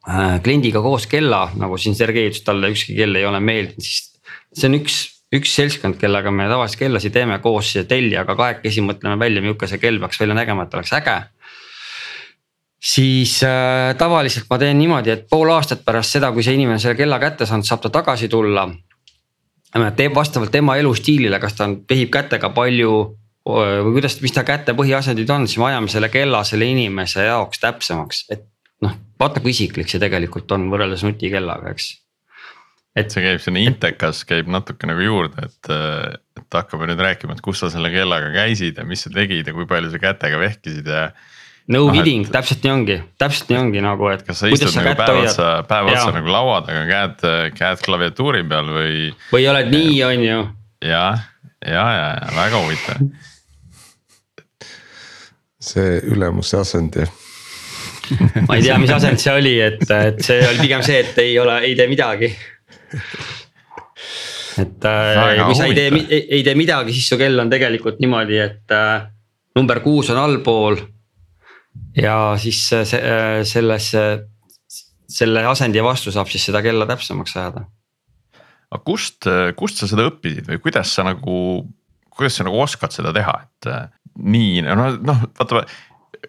äh, 0.10 0.42
kliendiga 0.44 0.82
koos 0.84 1.08
kella, 1.08 1.48
nagu 1.58 1.78
siin 1.78 1.96
Sergei 1.96 2.30
ütles, 2.30 2.44
talle 2.44 2.74
ükski 2.74 2.98
kell 2.98 3.16
ei 3.16 3.26
ole 3.26 3.40
meeldinud, 3.40 3.86
siis 3.86 4.20
see 4.52 4.68
on 4.68 4.78
üks, 4.82 5.00
üks 5.34 5.56
seltskond, 5.56 6.00
kellega 6.02 6.34
me 6.34 6.50
tavaliselt 6.50 6.84
kellasid 6.84 7.16
teeme 7.16 7.38
koos 7.40 7.72
tellijaga 7.88 8.36
kahekesi 8.36 8.84
mõtleme 8.86 9.18
välja, 9.22 9.46
milline 9.46 9.72
see 9.72 9.82
kell 9.82 10.02
peaks 10.02 10.20
välja 10.20 10.38
nägema, 10.38 10.66
et 10.66 10.78
oleks 10.78 10.94
äge 11.00 11.20
siis 12.80 13.42
äh, 13.44 13.96
tavaliselt 13.98 14.48
ma 14.50 14.58
teen 14.58 14.78
niimoodi, 14.80 15.12
et 15.12 15.26
pool 15.30 15.52
aastat 15.52 15.84
pärast 15.86 16.16
seda, 16.16 16.32
kui 16.32 16.44
see 16.44 16.56
inimene 16.56 16.80
selle 16.80 16.96
kella 17.00 17.20
kätte 17.20 17.48
saanud, 17.48 17.68
saab 17.68 17.84
ta 17.84 17.92
tagasi 18.00 18.30
tulla. 18.32 18.70
teeb 19.96 20.16
vastavalt 20.16 20.52
tema 20.52 20.78
elustiilile, 20.78 21.40
kas 21.40 21.54
ta 21.54 21.68
on, 21.68 21.82
vehib 21.90 22.10
kätega 22.10 22.50
palju 22.50 22.94
või 23.50 23.94
kuidas, 23.96 24.20
mis 24.22 24.34
ta 24.36 24.44
käte 24.44 24.74
põhiasendid 24.78 25.30
on, 25.34 25.48
siis 25.48 25.60
me 25.62 25.70
ajame 25.70 25.90
selle 25.92 26.10
kella 26.14 26.44
selle 26.44 26.68
inimese 26.70 27.26
jaoks 27.26 27.62
täpsemaks, 27.62 28.26
et 28.34 28.46
noh, 28.86 28.94
vaata 29.20 29.42
kui 29.44 29.54
isiklik 29.56 29.90
see 29.90 30.02
tegelikult 30.02 30.52
on 30.56 30.68
võrreldes 30.72 31.04
nutikellaga, 31.06 31.74
eks. 31.74 31.90
et 33.00 33.12
see 33.12 33.24
käib 33.26 33.42
sinna 33.44 33.64
intekas 33.64 34.24
käib 34.30 34.52
natuke 34.52 34.90
nagu 34.90 35.04
juurde, 35.04 35.50
et, 35.50 35.72
et 36.42 36.60
hakkame 36.60 36.90
nüüd 36.92 37.02
rääkima, 37.06 37.36
et 37.36 37.44
kus 37.46 37.64
sa 37.64 37.72
selle 37.74 37.92
kellaga 37.94 38.32
käisid 38.36 38.80
ja 38.80 38.86
mis 38.88 39.06
sa 39.06 39.14
tegid 39.14 39.48
ja 39.48 39.56
kui 39.56 39.68
palju 39.70 39.92
sa 39.94 40.02
kätega 40.02 40.42
vehkisid 40.42 40.90
ja 40.90 41.10
no 41.70 41.86
noh, 41.86 41.94
bidding 41.94 42.26
et..., 42.26 42.34
täpselt 42.34 42.66
nii 42.66 42.74
ongi, 42.74 42.98
täpselt 43.22 43.52
nii 43.52 43.60
ongi 43.60 43.84
nagu, 43.86 44.10
et. 44.14 44.26
kas 44.28 44.42
sa 44.42 44.52
istud 44.52 44.74
nagu 44.78 44.96
päev 45.00 45.22
otsa, 45.24 45.50
päev 45.70 45.92
otsa 45.94 46.12
nagu 46.16 46.34
laua 46.34 46.60
taga, 46.66 46.84
käed, 46.90 47.26
käed 47.58 47.84
klaviatuuri 47.86 48.44
peal 48.50 48.74
või? 48.74 49.10
või 49.32 49.50
oled 49.52 49.72
nii, 49.74 49.96
on 50.10 50.26
ju. 50.26 50.44
ja, 50.90 51.06
ja, 51.62 51.88
ja, 51.96 52.12
ja 52.18 52.36
väga 52.36 52.64
huvitav. 52.66 53.10
see 55.70 55.98
ülemuse 56.10 56.62
asend 56.64 57.02
jah 57.04 57.18
ma 58.48 58.58
ei 58.58 58.64
tea, 58.66 58.78
mis 58.82 58.90
asend 58.94 59.22
see 59.22 59.34
oli, 59.38 59.56
et, 59.62 59.84
et 59.86 60.24
see 60.26 60.40
oli 60.48 60.64
pigem 60.64 60.82
see, 60.86 61.04
et 61.04 61.20
ei 61.22 61.36
ole, 61.38 61.60
ei 61.68 61.76
tee 61.78 61.86
midagi. 61.92 62.32
et 64.60 64.88
äh, 64.90 65.44
kui 65.44 65.58
sa 65.58 65.68
ei 65.70 65.76
tee, 65.78 65.92
ei, 66.02 66.24
ei 66.40 66.46
tee 66.46 66.56
midagi, 66.58 66.96
siis 66.96 67.12
su 67.12 67.20
kell 67.22 67.38
on 67.38 67.52
tegelikult 67.52 68.02
niimoodi, 68.02 68.40
et 68.42 68.74
äh, 68.74 69.04
number 69.60 69.84
kuus 69.86 70.10
on 70.10 70.18
allpool 70.24 70.80
ja 71.98 72.16
siis 72.42 72.62
see, 72.70 73.10
selles, 73.48 73.90
selle 75.10 75.44
asendi 75.50 75.84
vastu 75.84 76.14
saab 76.16 76.32
siis 76.32 76.48
seda 76.50 76.64
kella 76.66 76.88
täpsemaks 76.90 77.36
ajada. 77.38 77.66
aga 78.70 78.82
kust, 78.86 79.30
kust 79.60 79.82
sa 79.82 79.90
seda 79.90 80.08
õppisid 80.10 80.50
või 80.50 80.62
kuidas 80.64 80.94
sa 80.96 81.06
nagu, 81.08 81.38
kuidas 82.14 82.40
sa 82.40 82.48
nagu 82.48 82.60
oskad 82.62 82.94
seda 82.96 83.14
teha, 83.16 83.36
et 83.46 83.72
nii 84.20 84.66
noh, 84.68 84.98
noh 85.00 85.24
vaata 85.40 85.64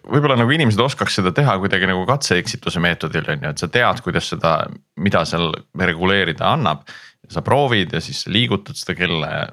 võib-olla 0.07 0.37
nagu 0.39 0.53
inimesed 0.55 0.79
oskaks 0.81 1.19
seda 1.19 1.33
teha 1.35 1.57
kuidagi 1.61 1.89
nagu 1.89 2.05
katse-eksituse 2.09 2.81
meetodil 2.83 3.27
on 3.33 3.45
ju, 3.45 3.53
et 3.53 3.61
sa 3.61 3.69
tead, 3.71 4.01
kuidas 4.05 4.29
seda, 4.31 4.55
mida 5.01 5.23
seal 5.27 5.51
reguleerida 5.77 6.53
annab 6.55 6.85
sa 7.31 7.43
proovid 7.45 7.93
ja 7.95 8.01
siis 8.03 8.25
liigutad 8.31 8.77
seda 8.79 8.95
kella 8.97 9.29
ja 9.31 9.45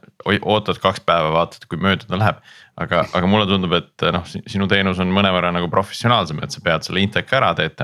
ootad 0.42 0.80
kaks 0.82 1.02
päeva, 1.06 1.30
vaatad, 1.34 1.66
kui 1.70 1.80
mööda 1.82 2.08
ta 2.08 2.18
läheb. 2.18 2.42
aga, 2.78 3.02
aga 3.14 3.30
mulle 3.30 3.46
tundub, 3.50 3.72
et 3.74 4.06
noh, 4.14 4.26
sinu 4.26 4.68
teenus 4.70 5.00
on 5.02 5.10
mõnevõrra 5.14 5.50
nagu 5.54 5.70
professionaalsem, 5.70 6.38
et 6.42 6.54
sa 6.54 6.62
pead 6.64 6.86
selle 6.86 7.02
intake 7.02 7.34
ära, 7.34 7.50
teed, 7.58 7.78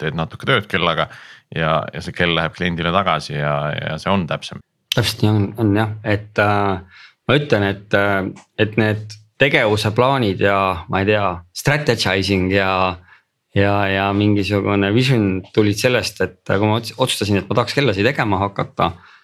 teed 0.00 0.16
natuke 0.16 0.48
tööd 0.48 0.68
kellaga. 0.70 1.08
ja, 1.54 1.82
ja 1.92 2.04
see 2.04 2.16
kell 2.16 2.36
läheb 2.36 2.56
kliendile 2.56 2.92
tagasi 2.92 3.38
ja, 3.38 3.54
ja 3.76 3.98
see 4.00 4.12
on 4.12 4.26
täpsem. 4.28 4.62
täpselt 4.94 5.24
nii 5.24 5.32
on, 5.32 5.44
on 5.64 5.74
jah, 5.76 5.92
et 6.04 6.44
äh, 6.44 7.02
ma 7.28 7.40
ütlen, 7.40 7.68
et, 7.72 7.94
äh, 7.96 8.24
et 8.58 8.76
need 8.80 9.18
tegevuse 9.38 9.92
plaanid 9.94 10.40
ja 10.42 10.84
ma 10.88 11.02
ei 11.02 11.12
tea, 11.12 11.28
strategizing 11.56 12.52
ja 12.52 12.70
ja, 13.56 13.74
ja 13.88 14.08
mingisugune 14.14 14.90
vision 14.94 15.38
tulid 15.54 15.78
sellest, 15.80 16.20
et 16.20 16.40
kui 16.46 16.68
ma 16.68 16.78
otsustasin, 16.78 17.40
et 17.40 17.48
ma 17.48 17.56
tahaks 17.58 17.76
kellasid 17.78 18.06
tegema 18.06 18.44
hakata 18.44 18.92
äh,. 18.92 19.14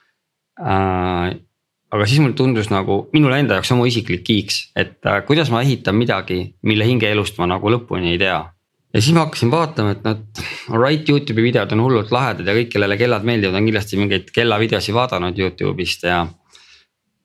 Aga 1.94 2.06
siis 2.08 2.20
mulle 2.22 2.34
tundus 2.38 2.70
nagu 2.72 3.04
minule 3.14 3.38
enda 3.42 3.58
jaoks 3.58 3.72
oma 3.74 3.86
isiklik 3.90 4.24
kiiks, 4.26 4.60
et 4.78 4.98
äh, 5.06 5.20
kuidas 5.28 5.50
ma 5.54 5.62
ehitan 5.64 5.96
midagi, 5.98 6.40
mille 6.66 6.86
hingeelust 6.88 7.38
ma 7.38 7.48
nagu 7.50 7.70
lõpuni 7.70 8.14
ei 8.14 8.20
tea. 8.20 8.40
ja 8.94 9.02
siis 9.02 9.14
ma 9.14 9.26
hakkasin 9.26 9.50
vaatama, 9.50 9.94
et 9.94 10.06
noh, 10.06 10.22
alright 10.70 11.08
Youtube'i 11.10 11.48
videod 11.48 11.72
on 11.74 11.84
hullult 11.86 12.12
lahedad 12.14 12.46
ja 12.46 12.56
kõik, 12.56 12.72
kellele 12.74 12.98
kellad 12.98 13.26
meeldivad, 13.26 13.58
on 13.58 13.68
kindlasti 13.68 14.00
mingeid 14.00 14.30
kellavideosid 14.34 14.94
vaadanud 14.94 15.38
Youtube'ist 15.38 16.06
ja. 16.10 16.24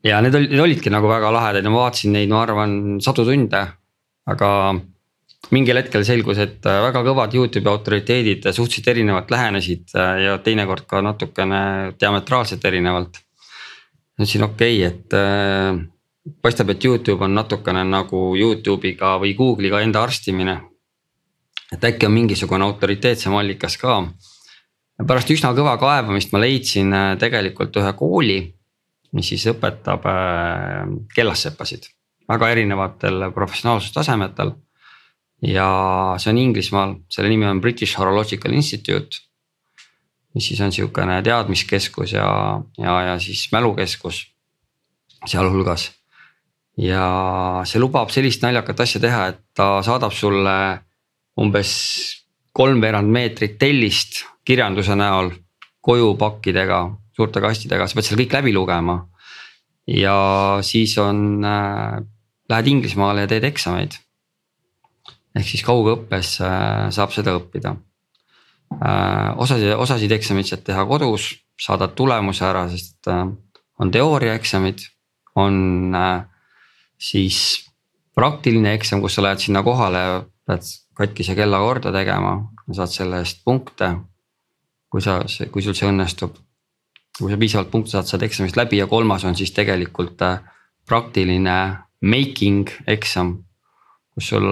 ja 0.05 0.21
need 0.25 0.37
olid, 0.37 0.53
need 0.53 0.65
olidki 0.65 0.93
nagu 0.93 1.09
väga 1.11 1.33
lahedad 1.33 1.65
ja 1.65 1.73
ma 1.73 1.85
vaatasin 1.85 2.17
neid, 2.17 2.33
ma 2.33 2.43
arvan, 2.45 2.79
sadu 3.05 3.25
tunde, 3.29 3.65
aga 4.29 4.49
mingil 5.47 5.79
hetkel 5.79 6.03
selgus, 6.05 6.39
et 6.43 6.65
äh, 6.67 6.81
väga 6.83 7.01
kõvad 7.05 7.33
Youtube'i 7.33 7.71
autoriteedid 7.71 8.49
suhteliselt 8.51 8.91
erinevalt 8.93 9.31
lähenesid 9.33 9.95
äh, 9.95 10.25
ja 10.25 10.37
teinekord 10.43 10.85
ka 10.89 11.01
natukene 11.05 11.61
diametraalselt 11.99 12.65
erinevalt. 12.65 13.21
ütlesin 14.19 14.43
okei 14.45 14.83
okay,, 14.83 14.91
et 14.91 15.15
äh, 15.17 15.79
paistab, 16.43 16.69
et 16.75 16.85
Youtube 16.85 17.25
on 17.25 17.33
natukene 17.33 17.85
nagu 17.87 18.35
Youtube'iga 18.37 19.15
või 19.23 19.33
Google'iga 19.37 19.81
enda 19.81 20.03
arstimine. 20.03 20.59
et 21.71 21.83
äkki 21.83 22.05
on 22.05 22.13
mingisugune 22.13 22.65
autoriteetsem 22.65 23.33
allikas 23.33 23.77
ka. 23.77 24.03
pärast 25.07 25.31
üsna 25.31 25.53
kõva 25.55 25.77
kaevamist 25.79 26.33
ma 26.33 26.39
leidsin 26.39 26.93
tegelikult 27.19 27.75
ühe 27.77 27.93
kooli, 27.93 28.39
mis 29.13 29.29
siis 29.29 29.47
õpetab 29.47 30.03
kellassepasid 31.15 31.89
väga 32.29 32.49
erinevatel 32.53 33.31
professionaalsustasemetel 33.33 34.51
ja 35.41 35.69
see 36.19 36.33
on 36.33 36.39
Inglismaal, 36.41 36.95
selle 37.11 37.31
nimi 37.31 37.47
on 37.47 37.61
British 37.61 37.97
Horological 37.99 38.53
Institute. 38.53 39.25
mis 40.35 40.45
siis 40.45 40.59
on 40.61 40.71
sihukene 40.71 41.23
teadmiskeskus 41.25 42.11
ja, 42.13 42.61
ja, 42.77 43.01
ja 43.01 43.15
siis 43.19 43.47
mälukeskus 43.51 44.27
sealhulgas. 45.25 45.91
ja 46.77 47.61
see 47.65 47.79
lubab 47.79 48.11
sellist 48.11 48.43
naljakat 48.43 48.79
asja 48.79 49.01
teha, 49.01 49.27
et 49.27 49.41
ta 49.55 49.81
saadab 49.83 50.13
sulle 50.13 50.55
umbes 51.39 51.71
kolmveerand 52.51 53.09
meetrit 53.11 53.57
tellist 53.59 54.23
kirjanduse 54.45 54.95
näol 54.95 55.31
koju 55.81 56.15
pakkidega, 56.19 56.81
suurte 57.15 57.41
kastidega, 57.41 57.87
sa 57.87 57.95
pead 57.95 58.07
selle 58.07 58.23
kõik 58.23 58.35
läbi 58.35 58.53
lugema. 58.53 58.99
ja 59.87 60.59
siis 60.61 60.97
on 60.97 61.45
äh,, 61.45 61.97
lähed 62.49 62.67
Inglismaale 62.67 63.23
ja 63.23 63.31
teed 63.31 63.47
eksameid 63.47 63.95
ehk 65.37 65.47
siis 65.47 65.63
kaugõppes 65.65 66.37
äh, 66.43 66.89
saab 66.93 67.13
seda 67.13 67.35
õppida. 67.37 67.75
Äh, 68.79 69.29
osasid, 69.41 69.73
osasid 69.77 70.13
eksameid 70.17 70.49
saad 70.49 70.65
teha 70.67 70.85
kodus, 70.89 71.31
saadad 71.59 71.95
tulemuse 71.97 72.45
ära, 72.47 72.65
sest 72.71 73.09
äh, 73.11 73.25
on 73.79 73.93
teooriaeksamid, 73.93 74.83
on 75.39 75.95
siis 76.99 77.39
praktiline 78.17 78.73
eksam, 78.75 78.99
kus 78.99 79.15
sa 79.15 79.23
lähed 79.23 79.39
sinna 79.39 79.61
kohale, 79.63 80.01
pead 80.43 80.65
katkise 80.97 81.35
kella 81.37 81.61
korda 81.63 81.93
tegema, 81.95 82.33
saad 82.75 82.91
selle 82.91 83.21
eest 83.23 83.45
punkte. 83.45 83.93
kui 84.89 85.03
sa, 85.05 85.19
kui 85.53 85.61
sul 85.61 85.75
see 85.77 85.85
õnnestub, 85.85 86.33
kui 87.13 87.29
sa 87.29 87.37
piisavalt 87.37 87.69
punkte 87.69 87.91
saad, 87.93 88.07
saad 88.09 88.23
eksamist 88.25 88.57
läbi 88.57 88.79
ja 88.79 88.87
kolmas 88.89 89.21
on 89.23 89.35
siis 89.37 89.51
tegelikult 89.53 90.17
praktiline 90.89 91.57
making 92.01 92.71
eksam, 92.89 93.35
kus 94.17 94.31
sul 94.33 94.49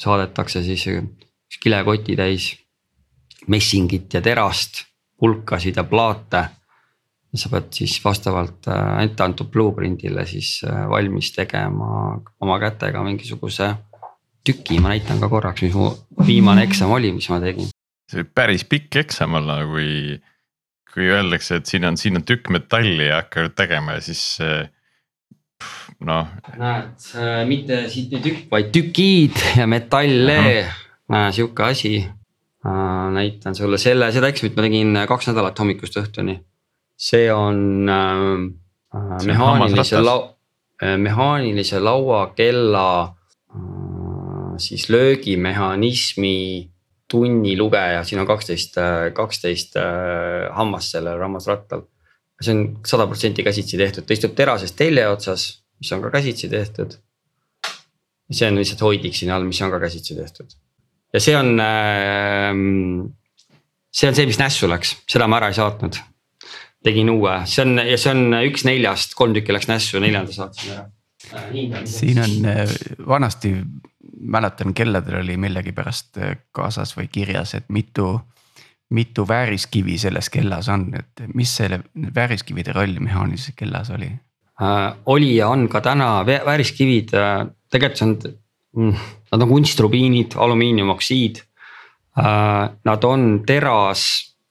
saadetakse 0.00 0.62
siis 0.64 0.86
üks 0.90 1.60
kilekoti 1.60 2.16
täis 2.18 2.52
messingit 3.50 4.14
ja 4.14 4.22
terast, 4.24 4.84
pulkasid 5.20 5.76
ja 5.76 5.84
plaate. 5.84 6.48
sa 7.30 7.46
pead 7.46 7.68
siis 7.70 7.92
vastavalt 8.02 8.66
äh, 8.66 9.04
ette 9.04 9.22
antud 9.22 9.52
blueprint'ile 9.54 10.24
siis 10.26 10.64
äh, 10.66 10.88
valmis 10.90 11.28
tegema 11.30 12.16
oma 12.42 12.56
kätega 12.58 13.04
mingisuguse 13.06 13.68
tüki, 14.42 14.80
ma 14.82 14.90
näitan 14.90 15.20
ka 15.22 15.28
korraks, 15.30 15.62
mis 15.62 15.76
mu 15.78 15.92
viimane 16.26 16.64
eksam 16.66 16.90
oli, 16.90 17.12
mis 17.14 17.28
ma 17.30 17.38
tegin. 17.42 17.70
see 18.10 18.22
võib 18.22 18.32
päris 18.34 18.64
pikk 18.66 18.98
eksam 19.04 19.38
olla, 19.38 19.60
kui, 19.70 20.18
kui 20.90 21.06
öeldakse, 21.06 21.60
et 21.60 21.70
siin 21.70 21.86
on, 21.86 22.00
siin 22.00 22.18
on 22.18 22.26
tükk 22.26 22.50
metalli 22.50 23.06
ja 23.06 23.20
hakkavad 23.22 23.54
tegema 23.62 23.94
ja 23.98 24.04
siis 24.10 24.24
äh, 24.42 24.66
noh. 26.06 26.30
näed, 26.58 27.10
äh, 27.16 27.42
mitte 27.48 27.82
siit 27.92 28.14
ei 28.16 28.24
tükk, 28.24 28.46
vaid 28.52 28.72
tükid 28.74 29.36
ja 29.58 29.66
metalle, 29.70 30.40
sihuke 31.34 31.68
asi. 31.72 31.98
Äh, 32.60 33.12
näitan 33.12 33.54
sulle 33.54 33.78
selle, 33.80 34.10
seda 34.12 34.28
eksamit 34.28 34.56
ma 34.58 34.64
tegin 34.66 34.96
kaks 35.08 35.30
nädalat 35.30 35.60
hommikust 35.62 35.94
õhtuni. 35.96 36.42
see 37.00 37.30
on 37.32 37.88
äh, 37.88 38.18
äh 38.92 39.22
mehaanilise 39.24 40.02
lau-, 40.04 40.34
mehaanilise 41.00 41.80
lauakella 41.80 43.14
äh, 43.54 44.58
siis 44.58 44.90
löögimehhanismi 44.92 46.68
tunnilugeja, 47.08 48.04
siin 48.04 48.20
on 48.20 48.26
kaksteist, 48.28 48.76
kaksteist 49.14 49.74
hammast 50.52 50.92
sellel 50.92 51.18
hammasrattal. 51.18 51.86
See 52.40 52.52
on 52.54 52.60
sada 52.86 53.06
protsenti 53.08 53.42
käsitsi 53.42 53.80
tehtud, 53.80 54.04
ta 54.04 54.14
istub 54.14 54.36
terasest 54.36 54.76
telje 54.76 55.08
otsas, 55.08 55.46
mis 55.80 55.92
on 55.96 56.02
ka 56.04 56.12
käsitsi 56.16 56.48
tehtud. 56.48 56.98
see 58.30 58.46
on 58.46 58.60
lihtsalt 58.60 58.84
hoidlik 58.86 59.16
siin 59.16 59.32
all, 59.34 59.44
mis 59.48 59.58
on 59.62 59.72
ka 59.72 59.80
käsitsi 59.82 60.14
tehtud. 60.14 60.54
ja 61.12 61.20
see 61.20 61.36
on 61.36 61.60
äh,, 61.60 62.54
see 63.90 64.08
on 64.08 64.14
see, 64.14 64.28
mis 64.30 64.38
nässu 64.38 64.70
läks, 64.70 64.96
seda 65.10 65.28
ma 65.28 65.40
ära 65.40 65.50
ei 65.50 65.58
saatnud. 65.58 65.98
tegin 66.84 67.10
uue, 67.12 67.40
see 67.50 67.66
on 67.66 67.84
ja 67.84 67.98
see 67.98 68.14
on 68.14 68.40
üks 68.44 68.66
neljast, 68.68 69.16
kolm 69.18 69.36
tükki 69.36 69.56
läks 69.56 69.70
nässu, 69.70 70.00
neljanda 70.02 70.36
saatsin 70.36 70.74
ära 70.76 70.88
äh,. 71.34 71.84
siin 71.88 72.22
on 72.22 72.50
äh, 72.54 72.66
vanasti 73.06 73.56
mäletan, 74.20 74.74
kelladel 74.76 75.22
oli 75.22 75.36
millegipärast 75.40 76.20
äh, 76.20 76.36
kaasas 76.52 76.92
või 76.98 77.08
kirjas, 77.12 77.56
et 77.56 77.68
mitu 77.72 78.18
mitu 78.90 79.28
vääriskivi 79.28 79.98
selles 79.98 80.30
kellas 80.30 80.68
on, 80.68 80.88
et 80.98 81.22
mis 81.34 81.52
selle 81.56 81.80
vääriskivide 82.14 82.74
roll 82.74 82.98
mehaanilises 82.98 83.54
kellas 83.56 83.90
oli? 83.94 84.10
Oli 85.06 85.36
ja 85.36 85.48
on 85.48 85.68
ka 85.68 85.80
täna 85.80 86.20
vääriskivid 86.26 87.14
äh,, 87.16 87.46
tegelikult 87.72 88.00
see 88.00 88.08
on 88.08 88.16
mm,, 88.76 89.06
nad 89.32 89.42
on 89.42 89.48
kunstrubiinid, 89.48 90.36
alumiiniumoksiid 90.36 91.40
äh,. 92.18 92.70
Nad 92.84 93.04
on 93.04 93.42
teras, 93.46 94.02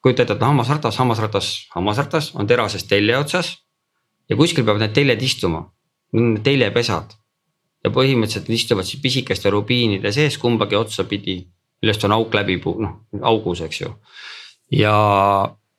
kujuta 0.02 0.24
ette, 0.24 0.34
et 0.34 0.41
hammasratas, 0.41 0.98
hammasratas, 0.98 1.52
hammasratas 1.76 2.32
on 2.36 2.48
terasest 2.48 2.89
telje 2.89 3.17
otsas. 3.17 3.58
ja 4.30 4.36
kuskil 4.38 4.65
peavad 4.65 4.84
need 4.86 4.93
teljed 4.93 5.22
istuma, 5.22 5.63
need 6.13 6.43
teljepesad. 6.43 7.15
ja 7.84 7.91
põhimõtteliselt 7.93 8.50
nad 8.50 8.58
istuvad 8.58 8.86
siis 8.86 9.02
pisikeste 9.02 9.50
rubiinide 9.50 10.12
sees 10.12 10.38
kumbagi 10.38 10.76
otsa 10.76 11.04
pidi 11.04 11.39
millest 11.82 12.04
on 12.08 12.15
auk 12.15 12.36
läbi, 12.36 12.58
noh 12.84 13.24
augus, 13.28 13.63
eks 13.65 13.82
ju. 13.82 13.93
ja 14.76 14.95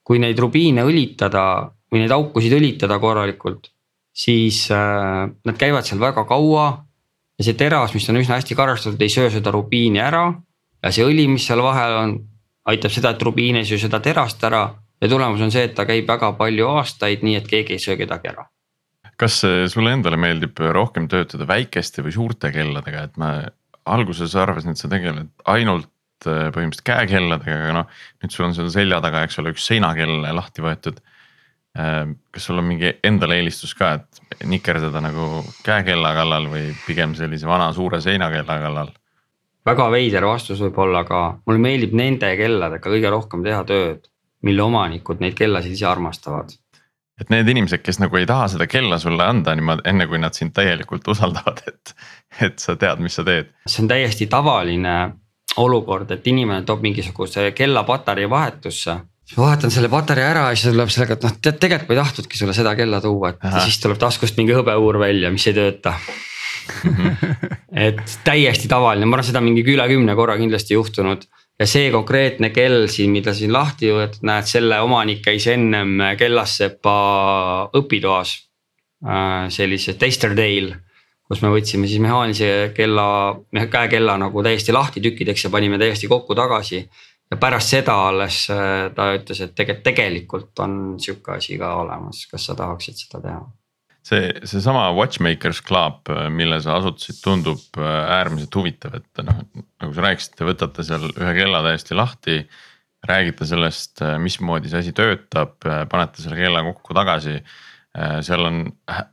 kui 0.05 0.19
neid 0.23 0.38
rubiine 0.40 0.85
õlitada 0.87 1.45
või 1.90 2.05
neid 2.05 2.14
aukusid 2.14 2.55
õlitada 2.57 2.99
korralikult, 3.03 3.71
siis 4.12 4.66
äh, 4.75 5.31
nad 5.44 5.59
käivad 5.59 5.87
seal 5.88 6.01
väga 6.01 6.25
kaua. 6.29 6.85
ja 7.38 7.44
see 7.44 7.57
teras, 7.57 7.94
mis 7.94 8.09
on 8.12 8.20
üsna 8.20 8.37
hästi 8.37 8.55
karastatud, 8.55 9.01
ei 9.01 9.09
söö 9.09 9.31
seda 9.33 9.51
rubiini 9.55 10.01
ära 10.03 10.27
ja 10.83 10.92
see 10.92 11.07
õli, 11.07 11.27
mis 11.29 11.46
seal 11.46 11.62
vahel 11.64 11.96
on, 11.96 12.14
aitab 12.68 12.92
seda, 12.92 13.14
et 13.14 13.23
rubiin 13.23 13.57
ei 13.57 13.68
söö 13.68 13.81
seda 13.81 14.01
terast 14.05 14.44
ära 14.44 14.66
ja 15.01 15.09
tulemus 15.09 15.40
on 15.40 15.53
see, 15.53 15.64
et 15.64 15.75
ta 15.75 15.87
käib 15.88 16.09
väga 16.09 16.35
palju 16.37 16.68
aastaid, 16.68 17.25
nii 17.25 17.38
et 17.40 17.49
keegi 17.49 17.79
ei 17.79 17.83
söö 17.83 17.96
kedagi 18.01 18.33
ära 18.35 18.49
kas 19.20 19.42
sulle 19.68 19.92
endale 19.92 20.16
meeldib 20.16 20.57
rohkem 20.73 21.05
töötada 21.12 21.44
väikeste 21.44 22.01
või 22.01 22.14
suurte 22.14 22.49
kelladega, 22.55 23.03
et 23.05 23.18
ma 23.20 23.35
alguses 23.88 24.35
arvasin, 24.38 24.75
et 24.75 24.81
sa 24.81 24.90
tegeled 24.90 25.31
ainult 25.51 25.90
äh, 26.27 26.49
põhimõtteliselt 26.55 26.87
käekelladega, 26.87 27.59
aga 27.64 27.77
noh. 27.81 27.96
nüüd 28.23 28.35
sul 28.35 28.49
on 28.49 28.57
seal 28.57 28.70
selja 28.73 29.01
taga, 29.05 29.25
eks 29.27 29.40
ole, 29.42 29.55
üks 29.55 29.66
seinakell 29.70 30.20
lahti 30.37 30.64
võetud. 30.64 31.01
Äh, 31.79 32.07
kas 32.35 32.49
sul 32.49 32.59
on 32.59 32.67
mingi 32.67 32.97
endale 33.07 33.39
eelistus 33.39 33.77
ka, 33.79 33.93
et 34.01 34.47
nikerdada 34.51 35.03
nagu 35.05 35.45
käekella 35.67 36.15
kallal 36.17 36.49
või 36.51 36.71
pigem 36.87 37.15
sellise 37.19 37.47
vana 37.47 37.71
suure 37.77 38.03
seinakella 38.03 38.59
kallal? 38.65 38.97
väga 39.67 39.91
veider 39.93 40.25
vastus 40.25 40.59
võib-olla, 40.65 41.05
aga 41.05 41.21
mulle 41.47 41.61
meeldib 41.63 41.93
nende 41.95 42.31
kelladega 42.39 42.91
kõige 42.91 43.11
rohkem 43.13 43.45
teha 43.45 43.61
tööd, 43.69 44.09
mille 44.43 44.65
omanikud 44.65 45.21
neid 45.21 45.37
kellasid 45.39 45.77
ise 45.77 45.87
armastavad 45.87 46.57
et 47.21 47.31
need 47.33 47.49
inimesed, 47.53 47.83
kes 47.85 48.01
nagu 48.01 48.17
ei 48.17 48.27
taha 48.29 48.49
seda 48.55 48.67
kella 48.71 48.99
sulle 48.99 49.25
anda 49.29 49.55
niimoodi, 49.57 49.85
enne 49.91 50.07
kui 50.09 50.21
nad 50.21 50.37
sind 50.37 50.55
täielikult 50.57 51.09
usaldavad, 51.13 51.63
et, 51.69 51.95
et 52.47 52.63
sa 52.63 52.77
tead, 52.81 53.03
mis 53.05 53.19
sa 53.19 53.25
teed. 53.27 53.53
see 53.67 53.85
on 53.85 53.91
täiesti 53.91 54.29
tavaline 54.31 54.95
olukord, 55.61 56.11
et 56.15 56.27
inimene 56.31 56.65
toob 56.67 56.83
mingisuguse 56.87 57.51
kella 57.57 57.85
patarei 57.85 58.29
vahetusse. 58.31 58.97
Ma 59.37 59.45
vahetan 59.47 59.71
selle 59.75 59.90
patarei 59.93 60.27
ära 60.27 60.49
ja 60.51 60.59
siis 60.59 60.73
tuleb 60.73 60.90
sellega, 60.93 61.19
et 61.19 61.27
noh, 61.27 61.37
tead 61.43 61.61
tegelikult 61.62 61.90
ma 61.90 61.97
ei 61.97 62.03
tahtnudki 62.03 62.40
sulle 62.40 62.57
seda 62.57 62.75
kella 62.79 63.01
tuua, 63.05 63.35
et 63.35 63.47
Aha. 63.47 63.64
siis 63.66 63.79
tuleb 63.83 64.01
taskust 64.01 64.40
mingi 64.40 64.57
hõbeuur 64.57 64.99
välja, 65.03 65.31
mis 65.35 65.47
ei 65.51 65.57
tööta 65.57 65.95
mm. 65.95 66.97
-hmm. 66.97 67.59
et 67.88 68.19
täiesti 68.25 68.69
tavaline, 68.69 69.07
ma 69.07 69.19
arvan, 69.19 69.31
seda 69.31 69.45
mingi 69.45 69.64
üle 69.66 69.87
kümne 69.90 70.16
korra 70.19 70.38
kindlasti 70.40 70.75
juhtunud 70.75 71.29
ja 71.61 71.66
see 71.69 71.90
konkreetne 71.93 72.51
kell 72.57 72.87
siin, 72.88 73.12
mida 73.12 73.35
siin 73.37 73.53
lahti 73.53 73.93
võetud, 73.93 74.23
näed, 74.27 74.49
selle 74.49 74.81
omanik 74.81 75.21
käis 75.25 75.47
ennem 75.53 75.99
Kellassepa 76.19 76.95
õpitoas. 77.77 78.38
Äh, 79.01 79.47
sellise 79.49 79.95
Taster 79.97 80.35
Dale, 80.37 80.75
kus 81.25 81.40
me 81.40 81.53
võtsime 81.53 81.88
siis 81.88 82.03
mehaanilise 82.05 82.73
kella, 82.77 83.05
käekella 83.73 84.19
nagu 84.21 84.43
täiesti 84.45 84.75
lahti 84.77 85.01
tükkideks 85.05 85.47
ja 85.47 85.53
panime 85.53 85.79
täiesti 85.81 86.09
kokku 86.09 86.37
tagasi. 86.37 86.83
Ja 87.31 87.38
pärast 87.40 87.75
seda 87.75 87.95
alles 88.09 88.43
äh, 88.53 88.90
ta 88.97 89.12
ütles, 89.16 89.40
et 89.45 89.55
tegelikult, 89.57 89.87
tegelikult 89.87 90.64
on 90.64 90.77
sihuke 91.03 91.37
asi 91.37 91.59
ka 91.61 91.75
olemas, 91.83 92.25
kas 92.31 92.49
sa 92.51 92.59
tahaksid 92.59 92.99
seda 93.05 93.23
teha 93.27 93.40
see, 94.07 94.33
seesama 94.49 94.88
Watchmakers 94.97 95.62
Club, 95.66 96.11
mille 96.35 96.61
sa 96.64 96.79
asutasid, 96.79 97.21
tundub 97.23 97.81
äärmiselt 97.81 98.57
huvitav, 98.57 98.97
et 98.99 99.25
noh, 99.27 99.43
nagu 99.83 99.97
sa 99.97 100.07
rääkisid, 100.07 100.37
te 100.38 100.49
võtate 100.49 100.87
seal 100.87 101.09
ühe 101.12 101.33
kella 101.37 101.62
täiesti 101.66 101.99
lahti. 101.99 102.43
räägite 103.09 103.47
sellest, 103.49 104.03
mismoodi 104.21 104.69
see 104.69 104.81
asi 104.83 104.93
töötab, 104.93 105.55
panete 105.64 106.21
selle 106.21 106.37
kella 106.37 106.61
kokku 106.66 106.97
tagasi 106.97 107.38
Äh, 107.90 108.21
seal 108.23 108.45
on, 108.47 108.59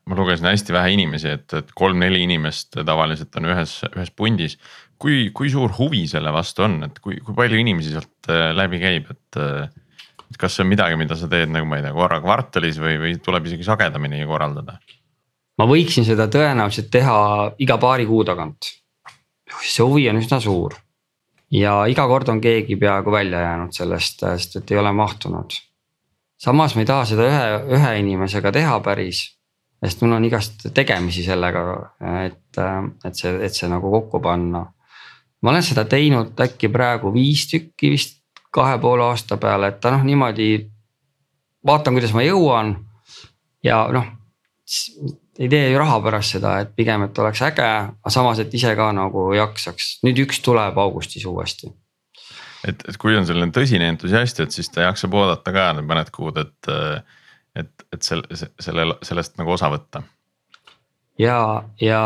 ma 0.06 0.15
lugesin 0.19 0.45
hästi 0.45 0.73
vähe 0.75 0.91
inimesi, 0.93 1.32
et, 1.34 1.53
et 1.58 1.71
kolm-neli 1.77 2.19
inimest 2.27 2.77
tavaliselt 2.86 3.34
on 3.39 3.49
ühes, 3.49 3.80
ühes 3.89 4.12
pundis. 4.13 4.58
Kui, 5.01 5.29
kui 5.36 5.51
suur 5.53 5.73
huvi 5.77 6.05
selle 6.10 6.31
vastu 6.33 6.65
on, 6.65 6.79
et 6.88 7.01
kui, 7.03 7.19
kui 7.23 7.36
palju 7.38 7.60
inimesi 7.62 7.93
sealt 7.95 8.31
äh, 8.31 8.51
läbi 8.57 8.81
käib, 8.83 9.12
et. 9.13 9.41
et 10.27 10.38
kas 10.38 10.57
see 10.57 10.65
on 10.65 10.67
midagi, 10.67 10.97
mida 10.99 11.15
sa 11.15 11.29
teed 11.31 11.53
nagu 11.53 11.63
ma 11.69 11.77
ei 11.79 11.86
tea, 11.86 11.93
korra 11.95 12.17
kvartalis 12.19 12.81
või, 12.83 12.97
või 12.99 13.13
tuleb 13.23 13.45
isegi 13.47 13.63
sagedamini 13.63 14.25
korraldada? 14.27 14.75
ma 15.57 15.65
võiksin 15.65 16.05
seda 16.05 16.27
tõenäoliselt 16.29 16.91
teha 16.93 17.15
iga 17.63 17.77
paari 17.81 18.05
kuu 18.05 18.25
tagant. 18.27 18.73
see 19.63 19.86
huvi 19.88 20.10
on 20.12 20.19
üsna 20.19 20.41
suur 20.43 20.75
ja 21.55 21.79
iga 21.88 22.05
kord 22.12 22.29
on 22.29 22.43
keegi 22.43 22.75
peaaegu 22.75 23.13
välja 23.15 23.39
jäänud 23.45 23.73
sellest, 23.73 24.19
sest 24.19 24.60
et 24.60 24.75
ei 24.75 24.81
ole 24.83 24.91
mahtunud 24.91 25.55
samas 26.38 26.75
ma 26.75 26.83
ei 26.83 26.89
taha 26.89 27.05
seda 27.10 27.25
ühe, 27.27 27.43
ühe 27.77 27.91
inimesega 28.03 28.53
teha 28.53 28.79
päris. 28.86 29.25
sest 29.83 30.01
mul 30.01 30.15
on 30.15 30.25
igast 30.25 30.63
tegemisi 30.73 31.21
sellega, 31.21 31.62
et, 32.25 32.57
et 33.05 33.17
see, 33.17 33.33
et 33.45 33.53
see 33.53 33.67
nagu 33.69 33.91
kokku 33.93 34.17
panna. 34.25 34.63
Ma 35.47 35.53
olen 35.53 35.63
seda 35.63 35.86
teinud 35.88 36.36
äkki 36.43 36.67
praegu 36.67 37.13
viis 37.15 37.45
tükki 37.47 37.93
vist 37.93 38.17
kahe 38.51 38.75
poole 38.83 39.05
aasta 39.07 39.38
peale, 39.39 39.71
et 39.71 39.79
ta 39.79 39.93
noh, 39.95 40.03
niimoodi. 40.03 40.67
vaatan, 41.65 41.95
kuidas 41.95 42.12
ma 42.15 42.23
jõuan 42.25 42.75
ja 43.63 43.86
noh, 43.95 44.05
ei 45.39 45.47
tee 45.47 45.71
ju 45.71 45.79
raha 45.79 46.01
pärast 46.03 46.36
seda, 46.36 46.57
et 46.60 46.75
pigem, 46.75 47.07
et 47.07 47.19
oleks 47.23 47.41
äge, 47.47 47.63
aga 47.63 48.12
samas, 48.12 48.43
et 48.43 48.53
ise 48.53 48.75
ka 48.75 48.91
nagu 48.91 49.29
jaksaks, 49.38 49.99
nüüd 50.03 50.19
üks 50.25 50.43
tuleb 50.43 50.79
augustis 50.83 51.25
uuesti 51.25 51.71
et, 52.67 52.83
et 52.89 52.99
kui 52.99 53.15
on 53.15 53.25
selline 53.27 53.53
tõsine 53.55 53.88
entusiast, 53.93 54.41
et 54.43 54.51
siis 54.51 54.67
ta 54.73 54.83
jaksab 54.88 55.15
oodata 55.15 55.53
ka 55.55 55.69
need 55.77 55.88
mõned 55.88 56.12
kuud, 56.12 56.39
et, 56.41 56.69
et, 57.55 57.88
et 57.93 58.03
selle, 58.03 58.27
selle, 58.60 58.88
sellest 59.05 59.38
nagu 59.39 59.55
osa 59.55 59.71
võtta. 59.71 60.03
ja, 61.21 61.39
ja 61.81 62.01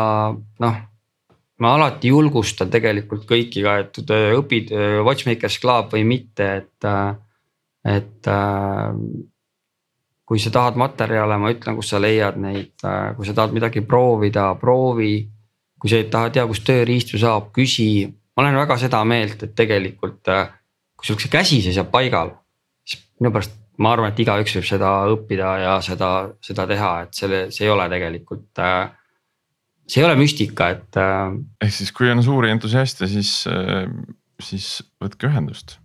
noh, 0.62 0.80
ma 1.62 1.74
alati 1.76 2.10
julgustan 2.10 2.70
tegelikult 2.72 3.26
kõiki 3.28 3.62
ka, 3.62 3.76
et 3.84 4.00
õpid 4.38 4.72
Watchmakers 5.06 5.60
Club 5.62 5.92
või 5.94 6.02
mitte, 6.08 6.48
et, 6.62 6.88
et 7.86 8.30
kui 10.26 10.42
sa 10.42 10.50
tahad 10.54 10.80
materjale, 10.80 11.38
ma 11.38 11.52
ütlen, 11.54 11.76
kus 11.78 11.92
sa 11.92 12.00
leiad 12.02 12.40
neid, 12.42 12.74
kui 12.82 13.28
sa 13.28 13.36
tahad 13.36 13.54
midagi 13.54 13.84
proovida, 13.86 14.48
proovi. 14.58 15.14
kui 15.78 15.90
sa 15.90 16.02
tahad 16.06 16.34
teada, 16.34 16.48
kust 16.50 16.66
tööriistu 16.66 17.18
saab, 17.18 17.48
küsi 17.54 18.06
ma 18.36 18.44
olen 18.44 18.56
väga 18.56 18.78
seda 18.80 19.02
meelt, 19.08 19.42
et 19.44 19.54
tegelikult 19.56 20.30
äh, 20.32 20.48
kui 20.96 21.08
sul 21.08 21.20
see 21.20 21.32
käsi 21.32 21.60
seisab 21.64 21.90
paigal, 21.92 22.32
siis 22.86 23.04
minu 23.20 23.32
pärast 23.34 23.58
ma 23.82 23.94
arvan, 23.94 24.12
et 24.12 24.20
igaüks 24.22 24.56
võib 24.58 24.68
seda 24.68 24.90
õppida 25.12 25.52
ja 25.62 25.76
seda, 25.84 26.10
seda 26.44 26.66
teha, 26.70 26.92
et 27.06 27.16
selle, 27.16 27.44
see 27.54 27.66
ei 27.66 27.72
ole 27.72 27.88
tegelikult. 27.92 28.50
Äh, 28.62 28.90
see 29.88 30.02
ei 30.02 30.08
ole 30.08 30.16
müstika, 30.20 30.72
et. 30.76 30.98
Äh, 31.00 31.38
ehk 31.64 31.74
siis, 31.74 31.92
kui 31.96 32.10
on 32.12 32.22
suuri 32.24 32.52
entusiaste, 32.52 33.08
siis, 33.10 33.32
siis 34.42 34.68
võtke 35.02 35.30
ühendust. 35.30 35.78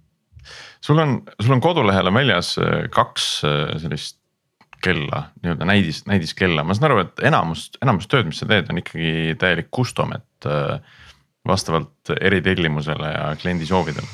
sul 0.82 1.00
on, 1.04 1.20
sul 1.42 1.58
on 1.58 1.62
kodulehel 1.64 2.08
on 2.08 2.16
väljas 2.16 2.54
kaks 2.94 3.26
sellist 3.82 4.22
kella, 4.84 5.24
nii-öelda 5.42 5.66
näidis, 5.66 6.04
näidiskella, 6.08 6.64
ma 6.64 6.76
saan 6.78 6.92
aru, 6.92 7.02
et 7.02 7.26
enamus, 7.26 7.72
enamus 7.82 8.06
tööd, 8.08 8.30
mis 8.30 8.38
sa 8.40 8.46
teed, 8.48 8.70
on 8.70 8.80
ikkagi 8.84 9.34
täielik 9.42 9.72
custom, 9.74 10.14
et 10.14 10.48
vastavalt 11.48 12.14
eritellimusele 12.22 13.10
ja 13.12 13.28
kliendi 13.42 13.66
soovidele? 13.66 14.08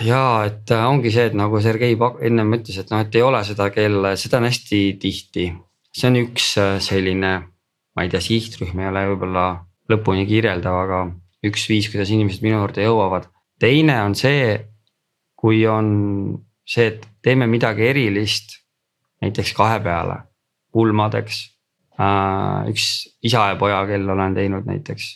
ja 0.00 0.44
et 0.48 0.70
äh, 0.72 0.86
ongi 0.88 1.12
see, 1.12 1.26
et 1.30 1.36
nagu 1.36 1.60
Sergei 1.60 1.96
ennem 2.26 2.54
ütles, 2.56 2.78
et 2.80 2.92
noh, 2.92 3.02
et 3.04 3.16
ei 3.16 3.24
ole 3.24 3.42
seda 3.44 3.68
kella, 3.74 4.14
seda 4.16 4.40
on 4.40 4.48
hästi 4.48 4.80
tihti. 5.02 5.50
see 5.92 6.08
on 6.08 6.18
üks 6.20 6.52
äh, 6.60 6.78
selline, 6.80 7.32
ma 7.96 8.04
ei 8.04 8.12
tea, 8.12 8.22
sihtrühm 8.24 8.80
ei 8.80 8.90
ole 8.90 9.04
võib-olla 9.12 9.44
lõpuni 9.90 10.26
kirjeldav, 10.28 10.76
aga 10.84 11.00
üks 11.46 11.66
viis, 11.70 11.88
kuidas 11.90 12.12
inimesed 12.12 12.44
minu 12.44 12.60
juurde 12.60 12.84
jõuavad. 12.84 13.28
teine 13.60 13.98
on 14.02 14.14
see, 14.14 14.56
kui 15.36 15.66
on 15.68 15.88
see, 16.64 16.86
et 16.92 17.06
teeme 17.24 17.48
midagi 17.50 17.88
erilist, 17.90 18.58
näiteks 19.20 19.52
kahe 19.56 19.80
peale, 19.84 20.20
pulmadeks. 20.72 21.42
Äh, 22.00 22.70
üks 22.72 22.84
isa 23.26 23.50
ja 23.50 23.56
poja 23.60 23.82
kell 23.88 24.08
olen 24.08 24.36
teinud 24.36 24.68
näiteks, 24.68 25.08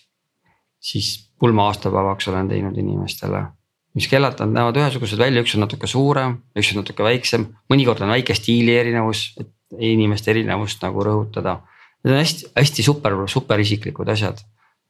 siis 0.84 1.14
pulma 1.40 1.70
aastapäevaks 1.70 2.28
olen 2.28 2.48
teinud 2.48 2.76
inimestele. 2.78 3.46
mis 3.94 4.08
kellad 4.10 4.40
nad 4.42 4.50
näevad 4.50 4.78
ühesugused 4.80 5.20
välja, 5.22 5.42
üks 5.44 5.52
on 5.54 5.62
natuke 5.62 5.86
suurem, 5.86 6.32
üks 6.58 6.72
on 6.72 6.80
natuke 6.80 7.04
väiksem, 7.06 7.44
mõnikord 7.70 8.02
on 8.02 8.10
väike 8.10 8.34
stiili 8.34 8.74
erinevus, 8.74 9.28
et 9.38 9.52
inimeste 9.78 10.32
erinevust 10.32 10.82
nagu 10.82 11.04
rõhutada. 11.06 11.60
Need 12.04 12.12
on 12.12 12.20
hästi, 12.20 12.50
hästi 12.52 12.84
super, 12.84 13.16
super 13.32 13.60
isiklikud 13.60 14.08
asjad. 14.12 14.42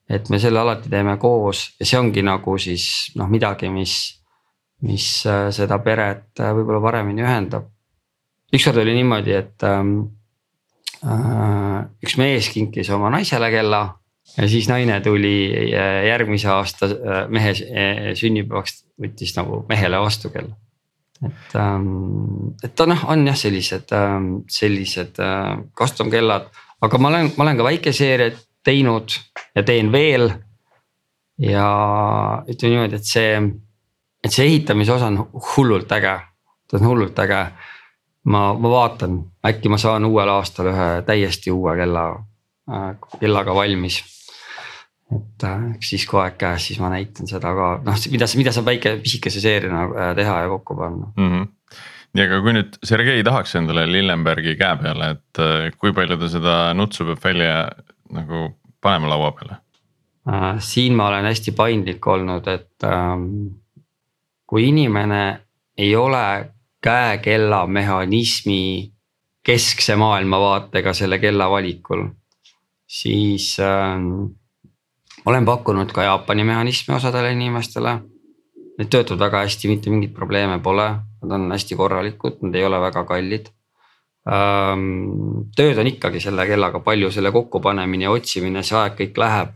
et 0.05 0.27
me 0.29 0.37
selle 0.37 0.61
alati 0.61 0.91
teeme 0.93 1.15
koos 1.17 1.63
ja 1.81 1.87
see 1.89 1.97
ongi 1.97 2.21
nagu 2.21 2.59
siis 2.61 3.15
noh, 3.17 3.29
midagi, 3.33 3.71
mis, 3.73 3.95
mis 4.85 5.07
äh, 5.25 5.47
seda 5.55 5.79
peret 5.81 6.43
äh, 6.45 6.51
võib-olla 6.53 6.83
paremini 6.85 7.25
ühendab. 7.25 7.71
ükskord 8.53 8.83
oli 8.83 8.93
niimoodi, 8.99 9.33
et 9.33 9.65
ähm, 9.65 9.95
äh, 11.07 11.79
üks 12.05 12.19
mees 12.21 12.51
kinkis 12.53 12.91
oma 12.93 13.09
naisele 13.15 13.49
kella 13.55 13.81
ja 14.35 14.51
siis 14.51 14.69
naine 14.69 14.99
tuli 15.01 15.39
äh, 15.55 16.03
järgmise 16.11 16.51
aasta 16.53 16.91
mehe 17.33 17.55
sünnipäevaks, 18.19 18.83
võttis 19.01 19.33
nagu 19.39 19.63
mehele 19.71 20.03
vastu 20.05 20.35
kella. 20.35 20.53
et, 21.25 21.57
ähm, 21.57 22.53
et 22.61 22.77
ta 22.77 22.91
noh, 22.91 23.07
on 23.09 23.25
jah, 23.31 23.41
sellised, 23.41 23.89
ähm, 23.97 24.31
sellised 24.51 25.23
custom 25.79 26.13
kellad, 26.13 26.53
aga 26.83 26.99
ma 26.99 27.09
olen, 27.09 27.31
ma 27.37 27.45
olen 27.45 27.61
ka 27.61 27.67
väikeseeriaid 27.69 28.41
teinud 28.65 29.17
ja 29.55 29.63
teen 29.63 29.93
veel. 29.93 30.31
ja 31.39 31.69
ütleme 32.47 32.71
niimoodi, 32.71 32.99
et 33.01 33.09
see, 33.11 33.39
et 34.23 34.33
see 34.33 34.47
ehitamise 34.47 34.93
osa 34.95 35.09
on 35.11 35.17
hullult 35.57 35.91
äge, 35.93 36.13
ta 36.71 36.79
on 36.79 36.87
hullult 36.87 37.19
äge. 37.19 37.41
ma, 38.25 38.43
ma 38.55 38.71
vaatan, 38.71 39.19
äkki 39.47 39.69
ma 39.69 39.79
saan 39.79 40.07
uuel 40.09 40.31
aastal 40.31 40.71
ühe 40.71 40.89
täiesti 41.07 41.51
uue 41.53 41.75
kella, 41.77 42.07
kellaga 43.21 43.55
valmis 43.55 44.03
et 45.13 45.45
äh, 45.45 45.65
siis 45.85 46.07
kui 46.09 46.21
aeg 46.23 46.39
käes, 46.41 46.69
siis 46.69 46.79
ma 46.81 46.89
näitan 46.93 47.29
seda 47.29 47.51
ka 47.55 47.67
noh, 47.85 47.99
mida, 48.11 48.29
mida 48.41 48.55
saab 48.55 48.71
väike 48.71 48.97
pisikese 49.03 49.43
seeriana 49.43 49.83
äh, 49.85 50.15
teha 50.17 50.39
ja 50.45 50.49
kokku 50.55 50.77
panna 50.79 51.13
mm. 51.17 51.31
-hmm 51.33 51.51
nii, 52.15 52.27
aga 52.29 52.41
kui 52.45 52.55
nüüd 52.57 52.79
Sergei 52.87 53.25
tahaks 53.27 53.57
endale 53.59 53.87
Lillenbergi 53.91 54.57
käe 54.61 54.79
peale, 54.81 55.11
et 55.17 55.43
äh, 55.43 55.69
kui 55.79 55.95
palju 55.97 56.19
ta 56.21 56.31
seda 56.31 56.57
nutsu 56.77 57.07
peab 57.11 57.23
välja 57.25 57.59
nagu 58.15 58.47
panema 58.85 59.11
laua 59.15 59.33
peale 59.37 59.59
äh,? 60.31 60.55
siin 60.63 60.97
ma 60.99 61.09
olen 61.11 61.29
hästi 61.31 61.55
paindlik 61.59 62.07
olnud, 62.07 62.49
et 62.49 62.89
ähm, 62.89 63.29
kui 64.47 64.69
inimene 64.71 65.25
ei 65.79 65.95
ole 65.97 66.27
käekella 66.85 67.65
mehhanismi 67.67 68.93
keskse 69.45 69.97
maailmavaatega 69.97 70.93
selle 70.97 71.19
kella 71.19 71.51
valikul, 71.51 72.07
siis 72.87 73.57
ähm, 73.61 74.33
olen 75.27 75.45
pakkunud 75.45 75.93
ka 75.93 76.03
Jaapani 76.03 76.45
mehhanismi 76.45 76.95
osadele 76.95 77.33
inimestele. 77.33 77.99
Need 78.79 78.91
töötavad 78.91 79.29
väga 79.29 79.45
hästi, 79.45 79.69
mitte 79.71 79.91
mingeid 79.91 80.15
probleeme 80.17 80.59
pole, 80.63 80.89
nad 81.25 81.41
on 81.41 81.53
hästi 81.55 81.77
korralikud, 81.79 82.41
nad 82.45 82.57
ei 82.59 82.65
ole 82.67 82.81
väga 82.83 83.05
kallid. 83.09 83.51
tööd 84.25 85.79
on 85.79 85.89
ikkagi 85.91 86.21
selle 86.21 86.47
kellaga 86.49 86.79
palju, 86.81 87.11
selle 87.13 87.29
kokkupanemine 87.33 88.07
ja 88.07 88.13
otsimine, 88.15 88.63
see 88.65 88.79
aeg 88.79 88.95
kõik 89.01 89.19
läheb. 89.21 89.51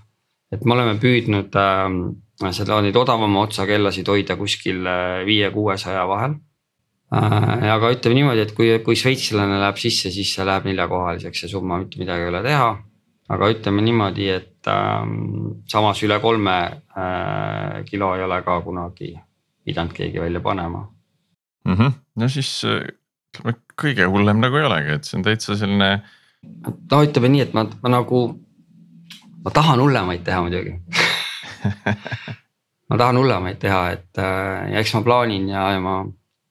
et 0.52 0.64
me 0.64 0.74
oleme 0.74 0.98
püüdnud 1.00 1.56
äh, 1.60 2.52
seda 2.56 2.80
neid 2.80 2.96
odavama 2.96 3.42
otsa 3.46 3.66
kellasid 3.68 4.08
hoida 4.08 4.36
kuskil 4.36 4.84
äh, 4.86 5.24
viie-kuuesaja 5.28 6.04
vahel 6.08 6.36
aga 7.08 7.90
ütleme 7.94 8.18
niimoodi, 8.18 8.42
et 8.44 8.52
kui, 8.52 8.68
kui 8.84 8.96
šveitslane 8.96 9.56
läheb 9.62 9.80
sisse, 9.80 10.12
siis 10.12 10.34
see 10.34 10.44
läheb 10.44 10.68
neljakohaliseks, 10.68 11.40
see 11.40 11.48
summa 11.48 11.78
mitte 11.80 12.00
midagi 12.00 12.26
ei 12.26 12.28
ole 12.28 12.42
teha 12.44 12.68
aga 13.32 13.50
ütleme 13.52 13.84
niimoodi, 13.84 14.28
et 14.32 14.68
äh, 14.70 15.08
samas 15.68 16.02
üle 16.04 16.18
kolme 16.24 16.58
äh, 16.64 17.82
kilo 17.88 18.14
ei 18.16 18.24
ole 18.24 18.40
ka 18.44 18.60
kunagi 18.64 19.12
pidanud 19.64 19.92
keegi 19.96 20.20
välja 20.20 20.40
panema 20.40 20.86
mm. 21.68 21.78
-hmm. 21.78 21.96
no 22.16 22.28
siis 22.32 22.50
ütleme 22.64 23.54
kõige 23.78 24.08
hullem 24.10 24.40
nagu 24.42 24.58
ei 24.58 24.66
olegi, 24.66 24.98
et 24.98 25.04
see 25.06 25.18
on 25.20 25.24
täitsa 25.26 25.56
selline. 25.56 26.02
no 26.90 27.02
ütleme 27.04 27.32
nii, 27.34 27.46
et 27.46 27.54
ma, 27.54 27.66
ma 27.82 27.94
nagu, 27.98 28.24
ma 29.44 29.54
tahan 29.54 29.80
hullemaid 29.84 30.24
teha 30.26 30.42
muidugi 30.42 30.78
ma 32.88 32.96
tahan 32.96 33.20
hullemaid 33.20 33.60
teha, 33.60 33.82
et 33.96 34.20
äh, 34.22 34.70
ja 34.72 34.82
eks 34.82 34.94
ma 34.96 35.04
plaanin 35.06 35.48
ja, 35.52 35.68
ja 35.74 35.82
ma 35.84 36.00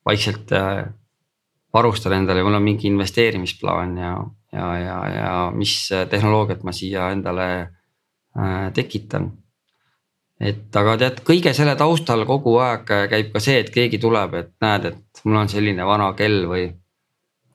vaikselt 0.08 0.54
äh, 0.56 0.86
varustan 1.74 2.18
endale, 2.18 2.44
mul 2.46 2.58
on 2.60 2.66
mingi 2.66 2.88
investeerimisplaan 2.90 3.98
ja, 3.98 4.14
ja, 4.54 4.70
ja, 4.80 5.00
ja 5.16 5.34
mis 5.56 5.90
tehnoloogiat 6.10 6.64
ma 6.64 6.74
siia 6.76 7.10
endale 7.16 7.50
äh, 7.58 8.70
tekitan. 8.74 9.32
et 10.40 10.76
aga 10.76 10.98
tead, 11.02 11.22
kõige 11.26 11.54
selle 11.58 11.74
taustal 11.76 12.26
kogu 12.30 12.60
aeg 12.62 12.86
käib 13.10 13.32
ka 13.34 13.42
see, 13.42 13.58
et 13.64 13.74
keegi 13.74 13.98
tuleb, 13.98 14.36
et 14.38 14.54
näed, 14.62 14.92
et 14.92 15.04
mul 15.26 15.42
on 15.44 15.50
selline 15.50 15.86
vana 15.86 16.12
kell 16.18 16.46
või. 16.50 16.68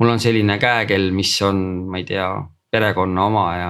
mul 0.01 0.15
on 0.15 0.21
selline 0.21 0.59
käekell, 0.59 1.11
mis 1.15 1.35
on, 1.47 1.59
ma 1.91 2.01
ei 2.01 2.05
tea, 2.09 2.29
perekonna 2.73 3.27
oma 3.27 3.45
ja 3.57 3.69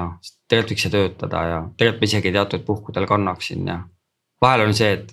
tegelikult 0.49 0.73
võiks 0.73 0.85
see 0.87 0.93
töötada 0.93 1.43
ja 1.49 1.59
tegelikult 1.77 2.05
ma 2.05 2.09
isegi 2.09 2.33
teatud 2.33 2.65
puhkudel 2.67 3.07
kannaksin 3.11 3.67
ja. 3.67 3.81
vahel 4.41 4.69
on 4.69 4.75
see, 4.79 4.93
et 4.99 5.13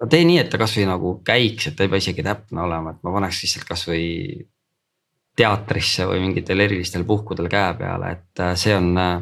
no 0.00 0.08
tee 0.10 0.24
nii, 0.26 0.38
et 0.42 0.50
ta 0.52 0.60
kasvõi 0.60 0.86
nagu 0.88 1.14
käiks, 1.26 1.68
et 1.68 1.76
ta 1.78 1.86
ei 1.86 1.92
pea 1.92 2.02
isegi 2.02 2.24
täpne 2.26 2.64
olema, 2.64 2.94
et 2.94 3.02
ma 3.06 3.14
paneks 3.14 3.42
lihtsalt 3.44 3.68
kasvõi 3.68 4.06
teatrisse 5.38 6.06
või 6.08 6.22
mingitel 6.26 6.60
erilistel 6.64 7.06
puhkudel 7.06 7.50
käe 7.52 7.74
peale, 7.78 8.14
et 8.16 8.42
äh, 8.42 8.54
see 8.58 8.74
on. 8.76 8.94
Äh, 8.98 9.18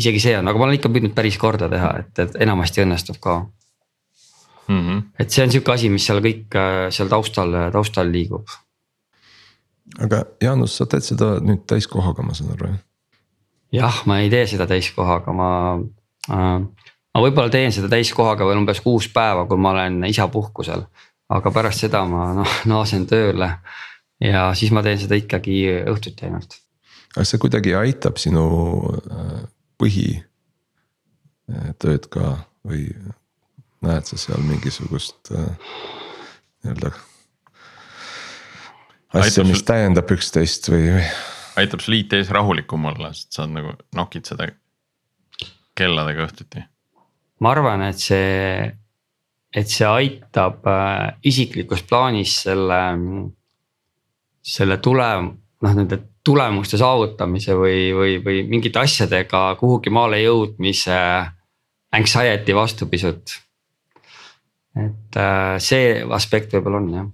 isegi 0.00 0.22
see 0.24 0.32
on, 0.38 0.48
aga 0.48 0.58
ma 0.58 0.64
olen 0.66 0.78
ikka 0.78 0.88
püüdnud 0.92 1.12
päris 1.14 1.36
korda 1.38 1.68
teha, 1.70 1.90
et, 2.00 2.12
et 2.24 2.36
enamasti 2.42 2.80
õnnestub 2.82 3.18
ka 3.22 3.34
mm. 4.68 4.80
-hmm. 4.80 5.02
et 5.18 5.30
see 5.30 5.44
on 5.44 5.52
sihuke 5.52 5.72
asi, 5.72 5.88
mis 5.88 6.06
seal 6.06 6.22
kõik 6.24 6.56
äh, 6.58 6.90
seal 6.90 7.08
taustal, 7.08 7.54
taustal 7.72 8.12
liigub. 8.12 8.46
aga 9.98 10.24
Jaanus, 10.42 10.76
sa 10.76 10.86
teed 10.86 11.04
seda 11.06 11.34
nüüd 11.40 11.66
täiskohaga, 11.66 12.22
ma 12.22 12.34
saan 12.34 12.54
aru 12.56 12.72
jah? 12.72 12.80
jah, 13.72 14.02
ma 14.06 14.18
ei 14.20 14.30
tee 14.30 14.46
seda 14.46 14.66
täiskohaga, 14.66 15.32
ma 15.32 15.50
äh, 16.30 16.60
ma 17.14 17.22
võib-olla 17.24 17.50
teen 17.52 17.72
seda 17.74 17.88
täiskohaga 17.92 18.46
veel 18.48 18.60
umbes 18.62 18.80
kuus 18.84 19.08
päeva, 19.12 19.46
kui 19.48 19.58
ma 19.60 19.70
olen 19.76 20.04
isapuhkusel. 20.08 20.82
aga 21.32 21.50
pärast 21.50 21.80
seda 21.86 22.04
ma 22.04 22.32
noh 22.36 22.52
naasen 22.68 23.06
tööle 23.08 23.48
ja 24.20 24.54
siis 24.58 24.72
ma 24.74 24.82
teen 24.84 24.98
seda 25.00 25.14
ikkagi 25.16 25.56
õhtuti 25.92 26.26
ainult. 26.28 26.52
kas 27.14 27.30
see 27.32 27.38
kuidagi 27.42 27.74
aitab 27.76 28.16
sinu 28.20 28.44
äh, 29.00 29.42
põhitööd 29.80 30.24
äh, 32.06 32.10
ka 32.12 32.24
või 32.68 32.82
näed 33.82 34.08
sa 34.08 34.18
seal 34.20 34.42
mingisugust 34.46 35.32
äh, 35.34 35.70
nii-öelda 36.64 36.92
asja, 39.20 39.44
mis 39.44 39.64
täiendab 39.68 40.10
üksteist 40.14 40.70
või, 40.72 40.90
või? 40.96 41.06
aitab 41.62 41.84
sul 41.84 42.00
IT-s 42.00 42.32
rahulikum 42.32 42.90
olla, 42.92 43.12
sest 43.16 43.38
sa 43.38 43.48
nagu 43.50 43.74
nokid 43.96 44.28
seda 44.30 44.50
kelladega 45.76 46.28
õhtuti 46.28 46.66
ma 47.42 47.50
arvan, 47.56 47.82
et 47.88 47.98
see, 47.98 48.62
et 49.52 49.70
see 49.70 49.88
aitab 49.88 50.66
äh, 50.70 51.18
isiklikus 51.28 51.82
plaanis 51.88 52.38
selle, 52.46 52.80
selle 54.54 54.78
tulem-, 54.84 55.32
noh 55.62 55.78
nende 55.78 55.98
tulemuste 56.22 56.78
saavutamise 56.78 57.56
või, 57.58 57.90
või, 57.96 58.18
või 58.22 58.42
mingite 58.50 58.78
asjadega 58.82 59.56
kuhugi 59.58 59.90
maale 59.90 60.20
jõudmise 60.22 60.98
anxiety 61.92 62.54
vastu 62.54 62.86
pisut. 62.90 63.34
Et 64.78 65.20
äh, 65.20 65.56
see 65.60 66.00
aspekt 66.10 66.54
võib-olla 66.56 66.80
on 66.80 66.90
jah. 66.96 67.08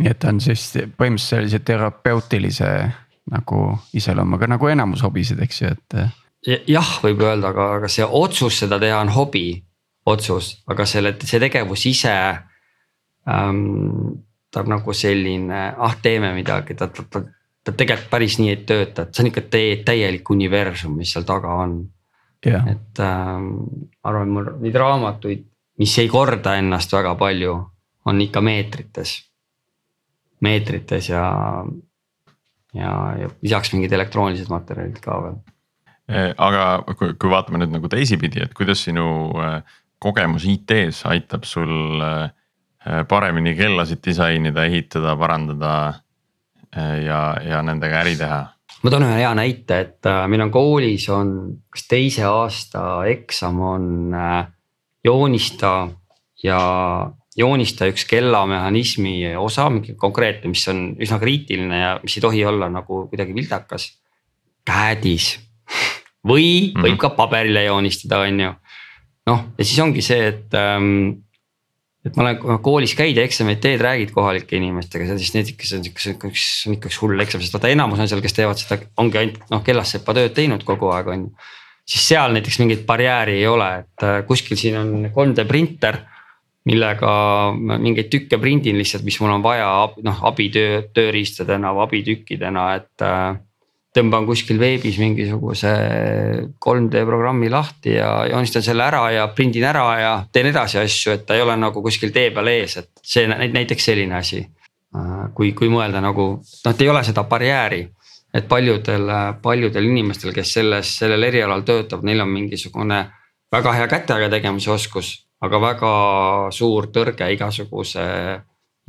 nii 0.00 0.10
et 0.10 0.18
ta 0.22 0.30
on 0.32 0.40
siis 0.40 0.66
põhimõtteliselt 0.74 1.36
sellise 1.36 1.62
terapeutilise 1.66 2.70
nagu 3.30 3.64
iseloomuga 3.94 4.48
nagu 4.50 4.70
enamus 4.70 5.04
hobisid, 5.06 5.42
eks 5.44 5.62
ju, 5.62 5.72
et 5.74 5.98
jah, 6.70 6.92
võib 7.04 7.20
öelda, 7.22 7.50
aga, 7.52 7.66
aga 7.78 7.90
see 7.92 8.06
otsus 8.06 8.62
seda 8.62 8.78
teha 8.80 9.00
on 9.02 9.12
hobi 9.14 9.60
otsus, 10.08 10.54
aga 10.70 10.86
selle, 10.88 11.14
see 11.20 11.42
tegevus 11.42 11.86
ise 11.90 12.16
ähm,. 13.28 14.18
ta 14.50 14.64
on 14.64 14.72
nagu 14.72 14.92
selline, 14.96 15.58
ah 15.78 15.92
teeme 16.02 16.32
midagi, 16.34 16.74
ta, 16.74 16.88
ta, 16.90 17.04
ta, 17.06 17.20
ta 17.62 17.72
tegelikult 17.72 18.08
päris 18.10 18.38
nii 18.40 18.48
ei 18.50 18.62
tööta, 18.66 19.04
et 19.04 19.14
see 19.14 19.22
on 19.22 19.28
ikka 19.30 19.44
täielik 19.86 20.30
universum, 20.34 20.96
mis 20.98 21.12
seal 21.14 21.22
taga 21.28 21.52
on 21.62 21.76
yeah.. 22.46 22.66
et 22.72 22.98
ähm, 23.04 23.52
arvan, 24.02 24.32
mul 24.34 24.50
neid 24.64 24.78
raamatuid, 24.80 25.44
mis 25.80 25.98
ei 25.98 26.08
korda 26.12 26.56
ennast 26.60 26.92
väga 26.92 27.14
palju, 27.16 27.54
on 28.06 28.20
ikka 28.20 28.40
meetrites, 28.44 29.14
meetrites 30.44 31.08
ja, 31.08 31.24
ja, 32.74 32.92
ja 33.20 33.30
lisaks 33.42 33.72
mingid 33.72 33.92
elektroonilised 33.96 34.52
materjalid 34.52 35.00
ka 35.04 35.22
veel 35.24 35.40
Eh, 36.10 36.32
aga 36.42 36.82
kui, 36.98 37.12
kui 37.14 37.30
vaatame 37.30 37.60
nüüd 37.62 37.70
nagu 37.70 37.88
teisipidi, 37.90 38.42
et 38.42 38.54
kuidas 38.56 38.82
sinu 38.82 39.30
eh, 39.38 39.60
kogemus 40.02 40.46
IT-s 40.48 41.04
aitab 41.06 41.44
sul 41.46 42.02
eh, 42.02 43.02
paremini 43.06 43.52
kellasid 43.54 44.00
disainida, 44.02 44.64
ehitada, 44.66 45.14
parandada 45.20 45.74
ja, 46.70 47.20
ja 47.44 47.60
nendega 47.66 48.00
äri 48.00 48.16
teha? 48.18 48.40
ma 48.80 48.90
toon 48.90 49.04
ühe 49.04 49.18
hea 49.20 49.30
näite, 49.36 49.78
et 49.84 50.08
meil 50.30 50.46
on 50.46 50.52
koolis 50.54 51.04
on, 51.12 51.32
kas 51.68 51.84
teise 51.90 52.24
aasta 52.24 52.84
eksam 53.10 53.58
on 53.60 53.88
joonista 55.04 55.88
ja 56.42 56.60
joonista 57.36 57.88
üks 57.90 58.04
kellamehhanismi 58.10 59.14
osa, 59.38 59.68
mingi 59.72 59.94
konkreetne, 59.98 60.50
mis 60.52 60.66
on 60.70 60.82
üsna 61.00 61.20
kriitiline 61.22 61.78
ja 61.78 61.94
mis 62.02 62.16
ei 62.18 62.24
tohi 62.24 62.44
olla 62.46 62.70
nagu 62.72 63.04
kuidagi 63.10 63.34
vildakas. 63.36 63.90
CAD-is 64.66 65.32
või 66.30 66.70
-hmm. 66.70 66.84
võib 66.84 67.00
ka 67.00 67.12
paberile 67.16 67.64
joonistada, 67.64 68.24
on 68.26 68.40
ju. 68.40 68.52
noh, 69.30 69.42
ja 69.58 69.64
siis 69.64 69.78
ongi 69.80 70.02
see, 70.04 70.26
et 70.28 70.54
ähm,. 70.54 71.20
et 72.04 72.16
ma 72.16 72.24
olen 72.24 72.60
koolis 72.64 72.94
käid 72.96 73.16
ja 73.16 73.24
eksameid 73.24 73.60
teed, 73.60 73.80
räägid 73.80 74.12
kohalike 74.12 74.56
inimestega, 74.56 75.16
siis 75.18 75.34
need 75.34 75.50
ikka, 75.52 75.66
see 75.68 75.78
on 75.78 75.84
sihuke, 75.84 76.32
see 76.34 76.70
on 76.70 76.76
ikka 76.76 76.88
üks 76.88 77.00
hull 77.02 77.20
eksam, 77.20 77.42
sest 77.44 77.56
vaata 77.56 77.72
enamus 77.72 78.00
on 78.00 78.08
seal, 78.08 78.22
kes 78.24 78.36
teevad 78.36 78.60
seda, 78.60 78.80
ongi 78.96 79.20
ainult 79.20 79.50
noh 79.52 79.64
kellassepa 79.64 80.16
tööd 80.16 80.32
teinud 80.36 80.64
kogu 80.64 80.92
aeg, 80.92 81.12
on 81.12 81.26
ju. 81.28 81.50
Siis 81.90 82.06
seal 82.12 82.36
näiteks 82.36 82.60
mingit 82.62 82.86
barjääri 82.86 83.40
ei 83.40 83.46
ole, 83.50 83.70
et 83.82 84.06
äh, 84.06 84.22
kuskil 84.28 84.58
siin 84.60 84.78
on 84.78 85.10
3D 85.10 85.46
printer 85.48 85.98
millega 86.68 87.12
mingeid 87.56 88.10
tükke 88.12 88.38
prindin 88.40 88.76
lihtsalt, 88.78 89.04
mis 89.06 89.16
mul 89.22 89.32
on 89.32 89.44
vaja 89.44 89.68
noh 90.04 90.24
abitöö, 90.28 90.82
tööriistadena 90.94 91.72
või 91.76 91.86
abitükkidena, 91.86 92.66
et 92.76 93.04
äh, 93.04 93.38
tõmban 93.96 94.26
kuskil 94.28 94.60
veebis 94.60 95.00
mingisuguse 95.00 95.72
3D 96.62 97.02
programmi 97.08 97.50
lahti 97.50 97.96
ja 97.96 98.10
joonistan 98.30 98.64
selle 98.66 98.86
ära 98.86 99.02
ja 99.14 99.26
prindin 99.34 99.66
ära 99.66 99.86
ja 99.98 100.12
teen 100.32 100.50
edasi 100.52 100.78
asju, 100.82 101.16
et 101.16 101.26
ta 101.26 101.38
ei 101.38 101.42
ole 101.42 101.56
nagu 101.58 101.82
kuskil 101.82 102.12
tee 102.14 102.30
peal 102.34 102.52
ees, 102.52 102.76
et 102.82 102.90
see 103.02 103.26
näiteks 103.30 103.90
selline 103.90 104.18
asi. 104.20 104.46
kui, 105.34 105.52
kui 105.54 105.68
mõelda 105.70 106.00
nagu 106.02 106.24
noh, 106.42 106.70
et 106.72 106.80
ei 106.82 106.88
ole 106.90 107.04
seda 107.06 107.22
barjääri, 107.22 107.84
et 108.34 108.48
paljudel, 108.48 109.08
paljudel 109.42 109.88
inimestel, 109.90 110.34
kes 110.34 110.52
selles, 110.58 110.92
sellel 111.02 111.26
erialal 111.26 111.64
töötab, 111.66 112.04
neil 112.06 112.22
on 112.22 112.30
mingisugune 112.30 113.00
väga 113.50 113.72
hea 113.74 113.88
kätega 113.90 114.28
tegemise 114.30 114.70
oskus, 114.70 115.14
aga 115.42 115.60
väga 115.62 115.94
suur 116.54 116.90
tõrge 116.94 117.32
igasuguse 117.34 118.04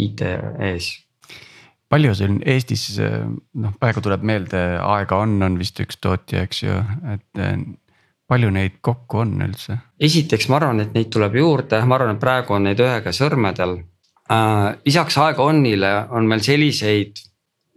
IT 0.01 0.21
ees 0.61 0.91
palju 1.91 2.15
siin 2.15 2.39
Eestis 2.47 2.85
noh, 3.01 3.75
praegu 3.79 4.03
tuleb 4.03 4.23
meelde, 4.27 4.59
Aega 4.79 5.21
on, 5.25 5.37
on 5.43 5.57
vist 5.59 5.79
üks 5.83 5.99
tootja, 6.01 6.45
eks 6.47 6.63
ju, 6.63 6.77
et 7.13 7.41
eh, 7.41 7.55
palju 8.31 8.51
neid 8.55 8.79
kokku 8.85 9.23
on 9.25 9.35
üldse? 9.47 9.77
esiteks 9.99 10.47
ma 10.51 10.61
arvan, 10.61 10.83
et 10.85 10.95
neid 10.95 11.11
tuleb 11.13 11.35
juurde, 11.41 11.81
ma 11.85 11.97
arvan, 11.97 12.15
et 12.15 12.23
praegu 12.23 12.55
on 12.57 12.69
neid 12.69 12.79
ühe 12.81 13.01
käe 13.03 13.15
sõrmedel 13.15 13.77
äh,. 14.31 14.69
lisaks 14.87 15.19
Aega 15.25 15.43
onile 15.43 15.93
on 16.15 16.29
meil 16.31 16.43
selliseid 16.45 17.25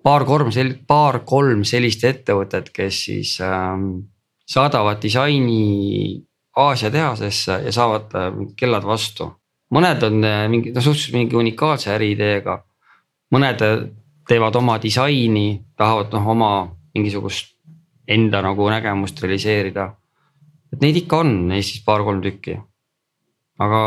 paar-kolm, 0.05 0.51
paar-kolm 0.87 1.65
sellist 1.65 2.05
ettevõtet, 2.05 2.71
kes 2.75 3.01
siis 3.09 3.39
äh, 3.41 3.73
saadavad 4.47 5.03
disaini 5.03 6.23
Aasia 6.55 6.91
tehasesse 6.91 7.57
ja 7.65 7.73
saavad 7.75 8.13
äh, 8.15 8.37
kellad 8.57 8.85
vastu. 8.87 9.33
mõned 9.75 10.05
on 10.07 10.25
äh, 10.25 10.45
mingi, 10.49 10.71
no 10.71 10.81
suhteliselt 10.81 11.17
mingi 11.17 11.37
unikaalse 11.37 11.91
äriideega 11.97 12.61
mõned 13.35 13.63
teevad 14.29 14.57
oma 14.57 14.79
disaini, 14.83 15.65
tahavad 15.77 16.13
noh 16.15 16.29
oma 16.35 16.51
mingisugust 16.95 17.55
enda 18.09 18.43
nagu 18.45 18.69
nägemust 18.71 19.21
realiseerida. 19.23 19.95
et 20.73 20.81
neid 20.83 20.97
ikka 20.97 21.23
on 21.25 21.53
Eestis 21.53 21.83
paar-kolm 21.85 22.23
tükki. 22.23 22.59
aga 23.59 23.81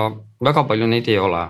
väga 0.43 0.63
palju 0.63 0.88
neid 0.88 1.07
ei 1.07 1.20
ole. 1.20 1.43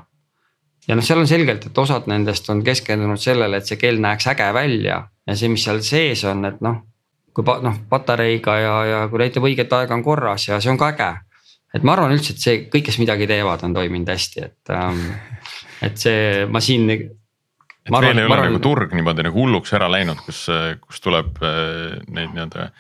Ja 0.88 0.96
noh, 0.96 1.06
seal 1.06 1.22
on 1.22 1.30
selgelt, 1.30 1.68
et 1.68 1.78
osad 1.84 2.08
nendest 2.10 2.50
on 2.54 2.64
keskendunud 2.66 3.22
sellele, 3.22 3.60
et 3.60 3.70
see 3.70 3.80
kell 3.82 4.00
näeks 4.04 4.30
äge 4.34 4.48
välja 4.56 5.02
ja 5.08 5.36
see, 5.36 5.52
mis 5.52 5.66
seal 5.68 5.82
sees 5.86 6.24
on, 6.30 6.46
et 6.50 6.62
noh. 6.66 6.82
kui 7.38 7.46
noh 7.46 7.76
patareiga 7.90 8.58
ja, 8.58 8.76
ja 8.86 9.00
kui 9.12 9.22
näitab 9.22 9.46
õiget 9.46 9.74
aega 9.78 9.94
on 9.94 10.04
korras 10.06 10.48
ja 10.48 10.62
see 10.64 10.72
on 10.72 10.80
ka 10.80 10.92
äge. 10.96 11.12
et 11.76 11.84
ma 11.84 11.94
arvan 11.94 12.16
üldse, 12.16 12.34
et 12.34 12.44
see 12.44 12.58
kõik, 12.72 12.88
kes 12.90 13.00
midagi 13.04 13.28
teevad, 13.30 13.64
on 13.68 13.76
toiminud 13.76 14.10
hästi, 14.10 14.44
et 14.48 14.74
ähm,. 14.74 15.08
et 15.86 15.98
see, 16.00 16.46
ma 16.50 16.64
siin 16.64 16.90
et 16.90 17.10
arvan, 17.92 18.16
meil 18.16 18.24
ei 18.24 18.30
ole 18.30 18.38
arvan... 18.40 18.52
nagu 18.52 18.64
turg 18.64 18.96
niimoodi 18.96 19.28
nagu 19.28 19.44
hulluks 19.44 19.74
ära 19.78 19.90
läinud, 19.92 20.24
kus, 20.26 20.48
kus 20.88 21.04
tuleb 21.04 21.38
äh, 21.44 22.00
neid 22.08 22.34
nii-öelda 22.34 22.72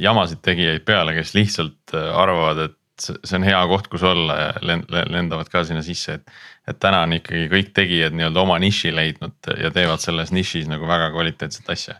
jamasid 0.00 0.42
tegijaid 0.44 0.84
peale, 0.86 1.14
kes 1.16 1.34
lihtsalt 1.36 1.94
äh, 1.94 2.10
arvavad, 2.16 2.64
et 2.68 2.76
see 3.02 3.36
on 3.38 3.44
hea 3.46 3.60
koht, 3.70 3.88
kus 3.92 4.04
olla 4.06 4.36
ja 4.38 4.76
lendavad 5.10 5.48
ka 5.52 5.64
sinna 5.66 5.82
sisse, 5.86 6.18
et. 6.20 6.32
et 6.68 6.78
täna 6.78 7.02
on 7.06 7.16
ikkagi 7.16 7.48
kõik 7.50 7.72
tegijad 7.74 8.14
nii-öelda 8.14 8.42
oma 8.42 8.58
niši 8.62 8.92
leidnud 8.94 9.52
ja 9.58 9.72
teevad 9.74 10.02
selles 10.02 10.32
nišis 10.34 10.68
nagu 10.70 10.86
väga 10.88 11.10
kvaliteetset 11.14 11.70
asja. 11.72 11.98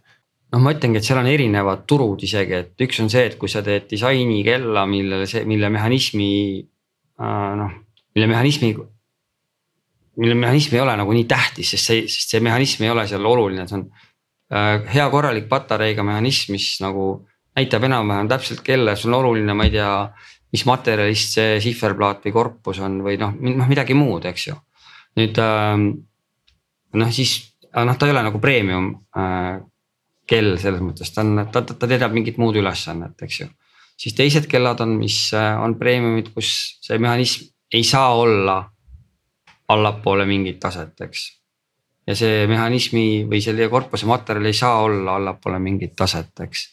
noh, 0.53 0.63
ma 0.63 0.75
ütlengi, 0.75 1.01
et 1.01 1.07
seal 1.07 1.21
on 1.23 1.31
erinevad 1.31 1.87
turud 1.91 2.23
isegi, 2.27 2.57
et 2.65 2.87
üks 2.87 3.01
on 3.03 3.11
see, 3.13 3.27
et 3.31 3.39
kui 3.41 3.51
sa 3.51 3.63
teed 3.67 3.89
disaini 3.91 4.43
kella, 4.47 4.87
millele 4.91 5.29
see, 5.31 5.45
mille 5.49 5.71
mehhanismi 5.73 6.31
äh, 7.21 7.53
noh, 7.63 7.77
mille 8.15 8.27
mehhanismi. 8.31 8.75
mille 10.21 10.35
mehhanism 10.35 10.75
ei 10.75 10.81
ole 10.81 10.97
nagu 10.97 11.13
nii 11.17 11.25
tähtis, 11.25 11.71
sest 11.75 11.87
see, 11.87 12.07
sest 12.11 12.35
see 12.35 12.41
mehhanism 12.45 12.83
ei 12.85 12.91
ole 12.93 13.07
seal 13.09 13.25
oluline, 13.25 13.67
see 13.69 13.79
on 13.79 13.87
äh, 14.53 14.95
hea 14.95 15.07
korralik 15.11 15.49
patareiga 15.49 16.05
mehhanism, 16.05 16.53
mis 16.53 16.75
nagu 16.83 17.13
näitab 17.57 17.87
enam-vähem 17.89 18.29
täpselt 18.31 18.61
kella, 18.67 18.95
see 18.97 19.09
on 19.11 19.19
oluline, 19.21 19.55
ma 19.57 19.67
ei 19.67 19.75
tea 19.75 19.93
mis 20.51 20.67
materjalist 20.67 21.37
see 21.37 21.59
sihverplaat 21.63 22.25
või 22.27 22.35
korpus 22.35 22.81
on 22.83 23.01
või 23.07 23.17
noh, 23.21 23.35
noh 23.35 23.71
midagi 23.71 23.95
muud, 23.95 24.27
eks 24.31 24.49
ju. 24.49 24.57
nüüd 25.19 25.39
ähm, 25.43 25.87
noh, 26.99 27.13
siis 27.15 27.37
noh, 27.75 27.97
ta 27.97 28.09
ei 28.09 28.15
ole 28.15 28.25
nagu 28.27 28.43
premium 28.43 28.93
äh, 29.17 29.61
kell 30.31 30.57
selles 30.63 30.83
mõttes, 30.83 31.11
ta 31.15 31.25
on, 31.27 31.47
ta, 31.53 31.63
ta 31.67 31.87
täidab 31.87 32.15
mingit 32.15 32.39
muud 32.39 32.59
ülesannet, 32.59 33.17
eks 33.27 33.41
ju. 33.43 33.49
siis 34.01 34.17
teised 34.19 34.51
kellad 34.51 34.83
on, 34.83 34.97
mis 34.99 35.23
äh, 35.37 35.55
on 35.63 35.77
premiumid, 35.79 36.33
kus 36.35 36.55
see 36.83 36.99
mehhanism 36.99 37.51
ei 37.71 37.87
saa 37.87 38.15
olla 38.19 38.63
allapoole 39.71 40.27
mingit 40.27 40.59
taset, 40.63 40.97
eks. 41.07 41.29
ja 42.11 42.17
see 42.19 42.47
mehhanismi 42.51 43.27
või 43.31 43.39
selle 43.45 43.71
korpuse 43.71 44.09
materjal 44.11 44.51
ei 44.51 44.59
saa 44.59 44.83
olla 44.83 45.15
allapoole 45.21 45.63
mingit 45.63 45.95
taset, 45.99 46.35
eks. 46.43 46.67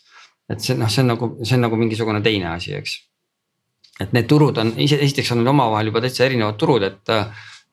et 0.49 0.65
see 0.65 0.79
noh, 0.79 0.89
see 0.89 1.05
on 1.05 1.13
nagu, 1.13 1.35
see 1.43 1.59
on 1.59 1.67
nagu 1.67 1.77
mingisugune 1.77 2.23
teine 2.25 2.55
asi, 2.55 2.73
eks 2.73 3.03
et 4.01 4.13
need 4.13 4.27
turud 4.29 4.57
on, 4.61 4.73
esiteks 4.77 5.31
on 5.33 5.47
omavahel 5.47 5.89
juba 5.91 6.03
täitsa 6.05 6.25
erinevad 6.27 6.57
turud, 6.61 6.85
et 6.85 7.13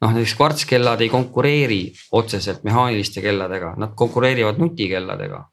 noh, 0.04 0.12
näiteks 0.12 0.34
kvartskellad 0.38 1.00
ei 1.00 1.08
konkureeri 1.08 1.80
otseselt 2.12 2.64
mehaaniliste 2.64 3.22
kelladega, 3.24 3.74
nad 3.76 3.94
konkureerivad 3.94 4.58
nutikelladega. 4.58 5.44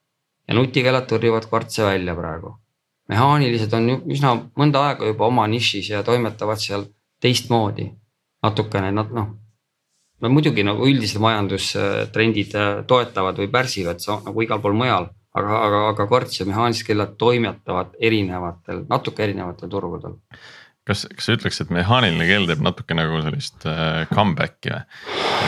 ja 0.48 0.56
nutikellad 0.58 1.06
tõrjuvad 1.08 1.48
kvartse 1.48 1.84
välja 1.84 2.16
praegu. 2.16 2.58
mehaanilised 3.10 3.74
on 3.74 3.90
üsna 4.12 4.36
mõnda 4.58 4.88
aega 4.88 5.06
juba 5.06 5.26
oma 5.26 5.48
nišis 5.48 5.90
ja 5.90 6.04
toimetavad 6.04 6.60
seal 6.60 6.86
teistmoodi 7.20 7.92
natukene, 8.44 8.92
nad 8.92 9.12
noh. 9.12 9.28
no 10.22 10.30
muidugi 10.30 10.64
nagu 10.64 10.86
üldised 10.88 11.20
majandustrendid 11.22 12.56
äh, 12.56 12.86
toetavad 12.88 13.38
või 13.38 13.50
pärsivad 13.52 14.00
nagu 14.26 14.42
igal 14.42 14.62
pool 14.62 14.74
mujal, 14.74 15.10
aga, 15.34 15.62
aga, 15.68 15.84
aga 15.90 16.08
kvarts 16.08 16.40
ja 16.40 16.46
mehaanilised 16.46 16.88
kellad 16.88 17.16
toimetavad 17.18 17.96
erinevatel, 18.00 18.86
natuke 18.90 19.24
erinevatel 19.24 19.70
turgudel 19.70 20.18
kas, 20.88 21.06
kas 21.16 21.28
sa 21.28 21.38
ütleks, 21.38 21.62
et 21.64 21.74
mehaaniline 21.74 22.28
kell 22.30 22.48
teeb 22.50 22.64
natuke 22.66 22.98
nagu 22.98 23.22
sellist 23.26 23.68
äh, 23.70 24.04
comeback'i 24.14 24.74
või? 24.74 24.82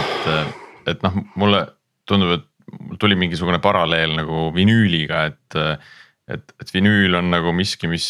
et, 0.01 0.27
äh, 0.33 0.51
et 0.93 1.05
noh, 1.05 1.19
mulle 1.39 1.63
tundub, 2.09 2.37
et 2.37 2.77
mul 2.79 2.99
tuli 3.01 3.17
mingisugune 3.19 3.59
paralleel 3.63 4.17
nagu 4.21 4.47
vinüüliga, 4.55 5.27
et. 5.33 5.59
Äh, 5.59 5.99
et, 6.31 6.53
et 6.61 6.69
vinüül 6.71 7.17
on 7.19 7.25
nagu 7.33 7.51
miski, 7.51 7.83
mis 7.91 8.05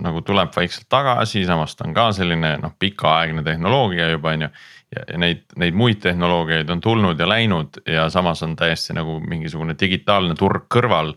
nagu 0.00 0.22
tuleb 0.24 0.48
vaikselt 0.54 0.86
tagasi, 0.88 1.42
samas 1.44 1.74
ta 1.76 1.84
on 1.84 1.92
ka 1.92 2.06
selline 2.16 2.54
noh, 2.62 2.72
pikaaegne 2.80 3.42
tehnoloogia 3.44 4.06
juba 4.14 4.32
on 4.32 4.46
ju. 4.46 4.48
ja, 4.96 5.02
neid, 5.20 5.42
neid 5.60 5.76
muid 5.76 6.00
tehnoloogiaid 6.00 6.70
on 6.72 6.80
tulnud 6.80 7.20
ja 7.20 7.28
läinud 7.28 7.82
ja 7.84 8.06
samas 8.08 8.40
on 8.46 8.54
täiesti 8.56 8.96
nagu 8.96 9.18
mingisugune 9.20 9.76
digitaalne 9.80 10.38
turg 10.38 10.70
kõrval. 10.72 11.12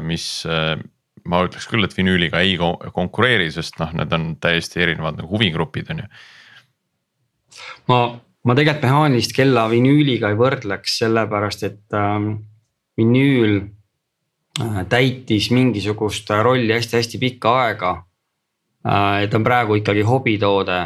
mis 0.00 0.24
ma 1.28 1.42
ütleks 1.46 1.68
küll, 1.68 1.84
et 1.84 1.96
vinüüliga 1.96 2.40
ei 2.44 2.56
konkureeri, 2.58 3.50
sest 3.52 3.78
noh, 3.82 3.92
need 3.96 4.12
on 4.16 4.30
täiesti 4.40 4.82
erinevad 4.84 5.20
nagu 5.20 5.30
huvigrupid 5.34 5.92
on 5.92 6.02
ju. 6.02 6.08
ma, 7.92 8.00
ma 8.44 8.56
tegelikult 8.58 8.86
mehaanilist 8.88 9.34
kella 9.36 9.66
vinüüliga 9.72 10.32
ei 10.32 10.38
võrdleks, 10.40 10.98
sellepärast 11.02 11.64
et 11.68 11.96
ähm, 11.96 12.30
vinüül 12.98 13.56
äh, 13.60 14.82
täitis 14.88 15.50
mingisugust 15.54 16.30
rolli 16.30 16.72
hästi-hästi 16.74 17.20
pikka 17.22 17.56
aega 17.64 17.94
äh,. 18.86 19.24
et 19.24 19.34
on 19.34 19.44
praegu 19.44 19.80
ikkagi 19.80 20.06
hobitoode, 20.08 20.80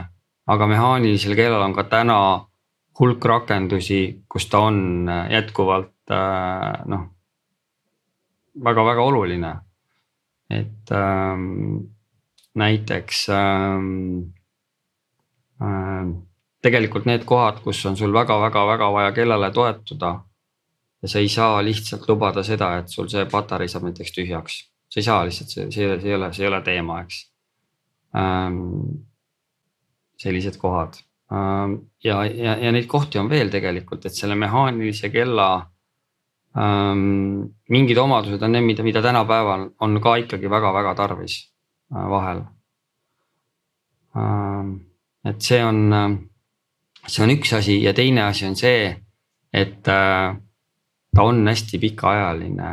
aga 0.47 0.70
mehaanilisel 0.74 1.38
kellal 1.38 1.68
on 1.68 1.76
ka 1.76 1.86
täna 1.90 2.18
hulk 2.99 3.24
rakendusi, 3.24 4.03
kus 4.28 4.51
ta 4.51 4.66
on 4.68 5.09
jätkuvalt 5.30 6.11
äh, 6.11 6.86
noh 6.90 7.09
väga-väga 8.64 9.03
oluline 9.03 9.53
et 10.53 10.93
ähm, 10.97 11.79
näiteks 12.55 13.27
ähm, 13.29 14.33
äh, 15.63 16.13
tegelikult 16.63 17.07
need 17.09 17.25
kohad, 17.29 17.63
kus 17.65 17.81
on 17.87 17.97
sul 17.99 18.15
väga-väga-väga 18.15 18.91
vaja 18.93 19.13
kellale 19.13 19.51
toetuda. 19.51 20.21
ja 21.03 21.09
sa 21.09 21.19
ei 21.19 21.29
saa 21.29 21.65
lihtsalt 21.65 22.05
lubada 22.09 22.43
seda, 22.47 22.77
et 22.79 22.89
sul 22.89 23.09
see 23.11 23.25
patarei 23.27 23.67
saab 23.69 23.89
näiteks 23.89 24.13
tühjaks, 24.15 24.59
sa 24.87 25.01
ei 25.01 25.07
saa 25.07 25.25
lihtsalt, 25.27 25.51
see, 25.51 25.65
see, 25.75 25.89
see 26.01 26.11
ei 26.11 26.15
ole, 26.15 26.29
see 26.33 26.45
ei 26.45 26.51
ole 26.51 26.61
teema, 26.63 27.01
eks 27.03 27.17
ähm,. 28.17 28.61
sellised 30.23 30.61
kohad 30.63 31.01
ähm, 31.35 31.75
ja, 32.05 32.23
ja, 32.25 32.55
ja 32.55 32.71
neid 32.73 32.87
kohti 32.87 33.19
on 33.19 33.31
veel 33.31 33.51
tegelikult, 33.51 34.07
et 34.07 34.15
selle 34.15 34.37
mehaanilise 34.39 35.11
kella 35.11 35.49
ähm,. 36.57 37.53
mingid 37.69 37.99
omadused 37.99 38.43
on 38.43 38.53
need, 38.53 38.65
mida, 38.65 38.83
mida 38.83 39.03
tänapäeval 39.03 39.71
on 39.81 40.01
ka 40.01 40.17
ikkagi 40.21 40.51
väga-väga 40.51 40.95
tarvis 40.95 41.39
äh, 41.95 42.09
vahel 42.11 42.45
ähm,. 44.17 44.75
et 45.25 45.41
see 45.41 45.65
on, 45.65 45.93
äh, 45.93 46.17
see 47.07 47.25
on 47.25 47.37
üks 47.37 47.53
asi 47.57 47.83
ja 47.83 47.95
teine 47.95 48.27
asi 48.29 48.47
on 48.47 48.57
see, 48.57 48.91
et 49.53 49.89
äh, 49.89 50.37
ta 51.17 51.23
on 51.23 51.47
hästi 51.49 51.79
pikaajaline 51.79 52.73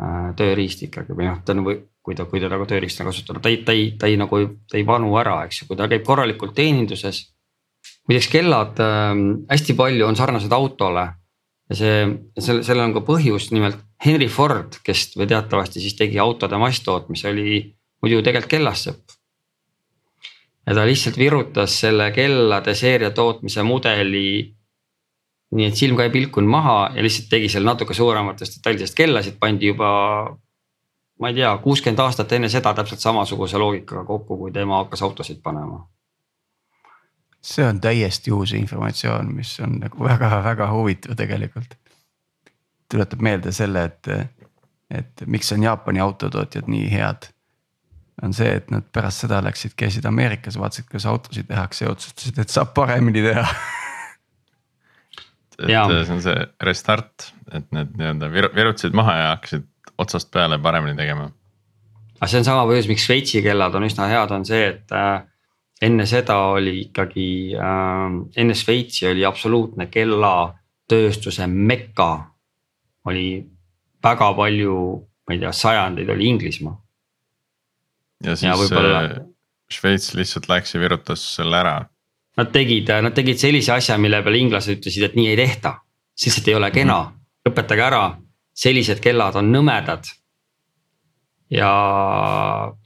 äh, 0.00 0.32
tööriist 0.36 0.82
ikkagi 0.86 1.14
või 1.14 1.30
noh, 1.30 1.42
ta 1.44 1.54
on 1.54 1.64
või 1.66 1.80
kui 2.06 2.14
ta, 2.14 2.24
kui 2.30 2.38
ta 2.38 2.46
nagu 2.46 2.66
tööriistana 2.70 3.10
kasutada, 3.10 3.40
ta 3.42 3.50
ei, 3.50 3.62
ta 3.66 3.74
ei, 3.74 3.86
ta 3.98 4.06
ei 4.06 4.14
nagu, 4.18 4.38
ta 4.70 4.78
ei 4.78 4.84
vanu 4.86 5.10
ära, 5.18 5.40
eks 5.46 5.62
ju, 5.62 5.66
kui 5.66 5.78
ta 5.78 5.88
käib 5.90 6.04
korralikult 6.06 6.54
teeninduses. 6.54 7.24
muideks 8.06 8.28
kellad 8.30 8.78
äh, 8.82 9.14
hästi 9.50 9.74
palju 9.74 10.06
on 10.06 10.16
sarnased 10.16 10.52
autole 10.52 11.06
ja 11.70 11.76
see, 11.76 12.02
selle, 12.38 12.62
sellel 12.66 12.88
on 12.88 12.94
ka 12.96 13.02
põhjus, 13.06 13.50
nimelt 13.54 13.80
Henry 14.04 14.28
Ford, 14.30 14.78
kes 14.86 15.08
teatavasti 15.16 15.82
siis 15.82 15.96
tegi 15.98 16.20
autode 16.22 16.58
masstootmise, 16.60 17.30
oli 17.32 17.60
muidu 18.04 18.22
tegelikult 18.22 18.50
kellassepp. 18.56 19.16
ja 20.66 20.74
ta 20.74 20.84
lihtsalt 20.86 21.18
virutas 21.18 21.80
selle 21.80 22.10
kellade 22.12 22.74
seeria 22.74 23.10
tootmise 23.10 23.62
mudeli. 23.62 24.52
nii 25.56 25.66
et 25.66 25.76
silm 25.78 25.96
ka 25.96 26.04
ei 26.04 26.10
pilkunud 26.10 26.50
maha 26.50 26.90
ja 26.94 27.02
lihtsalt 27.02 27.28
tegi 27.30 27.48
seal 27.48 27.64
natuke 27.64 27.94
suurematest 27.94 28.58
detailidest 28.58 28.94
kellasid, 28.94 29.38
pandi 29.40 29.72
juba. 29.72 29.90
ma 31.20 31.28
ei 31.28 31.34
tea, 31.34 31.56
kuuskümmend 31.62 32.00
aastat 32.04 32.32
enne 32.32 32.48
seda 32.52 32.74
täpselt 32.74 33.00
samasuguse 33.00 33.58
loogikaga 33.58 34.04
kokku, 34.04 34.36
kui 34.38 34.52
tema 34.52 34.82
hakkas 34.84 35.02
autosid 35.02 35.42
panema 35.42 35.86
see 37.46 37.66
on 37.66 37.80
täiesti 37.80 38.32
uus 38.34 38.52
informatsioon, 38.58 39.30
mis 39.34 39.54
on 39.62 39.78
nagu 39.82 40.04
väga-väga 40.04 40.70
huvitav 40.72 41.16
tegelikult. 41.18 41.76
tuletab 42.90 43.22
meelde 43.22 43.52
selle, 43.52 43.84
et, 43.84 44.08
et 44.90 45.22
miks 45.26 45.50
on 45.52 45.62
Jaapani 45.62 46.00
autotootjad 46.00 46.68
nii 46.70 46.90
head. 46.90 47.30
on 48.22 48.32
see, 48.34 48.48
et 48.58 48.70
nad 48.72 48.84
pärast 48.92 49.26
seda 49.26 49.42
läksid, 49.44 49.74
käisid 49.76 50.06
Ameerikas, 50.08 50.56
vaatasid, 50.58 50.86
kuidas 50.90 51.06
autosid 51.06 51.46
tehakse 51.50 51.84
ja 51.84 51.90
otsustasid, 51.90 52.38
et 52.38 52.48
saab 52.48 52.72
paremini 52.74 53.22
teha 53.22 53.44
et 55.58 55.68
ja. 55.68 55.84
see 55.88 56.14
on 56.14 56.22
see 56.24 56.46
restart, 56.64 57.30
et 57.52 57.66
need 57.76 57.92
nii-öelda 57.98 58.30
virutasid 58.32 58.96
maha 58.96 59.16
ja 59.20 59.28
hakkasid 59.34 59.66
otsast 59.98 60.30
peale 60.32 60.58
paremini 60.62 60.96
tegema. 60.96 61.30
aga 62.20 62.30
see 62.30 62.40
on 62.40 62.48
sama 62.48 62.64
põhjus, 62.68 62.88
miks 62.88 63.04
Šveitsi 63.04 63.42
kellad 63.44 63.76
on 63.76 63.84
üsna 63.88 64.08
head, 64.10 64.32
on 64.32 64.46
see, 64.48 64.64
et 64.72 64.96
äh, 64.96 65.20
enne 65.82 66.06
seda 66.06 66.38
oli 66.56 66.78
ikkagi 66.86 67.28
äh,, 67.54 68.16
enne 68.36 68.54
Šveitsi 68.54 69.08
oli 69.10 69.24
absoluutne 69.24 69.86
kellatööstuse 69.92 71.46
meka. 71.46 72.32
oli 73.06 73.44
väga 74.02 74.32
palju, 74.34 74.76
ma 75.28 75.34
ei 75.34 75.38
tea, 75.38 75.52
sajandeid 75.52 76.08
oli 76.10 76.28
Inglismaa. 76.28 76.76
ja 78.24 78.36
siis. 78.36 78.72
Äh, 78.72 79.16
Šveits 79.70 80.14
lihtsalt 80.14 80.46
läks 80.48 80.74
ja 80.74 80.80
virutas 80.80 81.22
selle 81.34 81.58
ära. 81.58 81.80
Nad 82.38 82.52
tegid, 82.54 82.90
nad 83.02 83.14
tegid 83.16 83.40
sellise 83.40 83.72
asja, 83.72 83.96
mille 83.98 84.20
peale 84.22 84.38
inglased 84.38 84.76
ütlesid, 84.78 85.08
et 85.08 85.16
nii 85.18 85.32
ei 85.32 85.38
tehta, 85.40 85.72
lihtsalt 86.22 86.48
ei 86.48 86.54
ole 86.54 86.70
kena 86.70 86.98
mm, 87.00 87.08
-hmm. 87.08 87.48
lõpetage 87.48 87.82
ära, 87.82 88.02
sellised 88.54 89.00
kellad 89.02 89.34
on 89.40 89.50
nõmedad 89.52 90.06
ja 91.50 91.70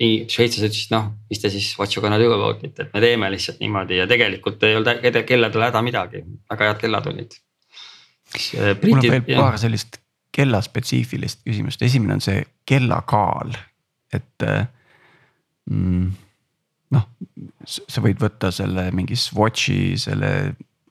nii 0.01 0.25
šveitslased 0.29 0.69
ütlesid, 0.69 0.93
noh, 0.93 1.11
mis 1.31 1.41
te 1.41 1.51
siis 1.53 1.71
what 1.79 1.95
you 1.97 2.05
gonna 2.05 2.19
do 2.21 2.29
about 2.35 2.65
it, 2.67 2.77
et 2.83 2.93
me 2.93 3.03
teeme 3.03 3.31
lihtsalt 3.33 3.61
niimoodi 3.63 4.01
ja 4.03 4.09
tegelikult 4.11 4.63
ei 4.69 4.77
olnud 4.77 5.21
kelladel 5.29 5.67
häda 5.69 5.83
midagi, 5.87 6.25
väga 6.51 6.71
head 6.71 6.83
kellad 6.83 7.09
olid. 7.13 7.39
mul 8.85 8.99
on 9.01 9.07
veel 9.09 9.29
paar 9.33 9.59
sellist 9.61 10.01
kellaspetsiifilist 10.37 11.41
küsimust, 11.47 11.83
esimene 11.83 12.19
on 12.19 12.25
see 12.25 12.43
kella 12.69 13.01
kaal, 13.09 13.57
et 14.15 14.45
mm, 15.71 16.11
noh, 16.95 17.09
sa 17.67 18.05
võid 18.05 18.21
võtta 18.23 18.53
selle 18.55 18.91
mingi 18.95 19.19
Swatchi, 19.19 19.97
selle 20.01 20.31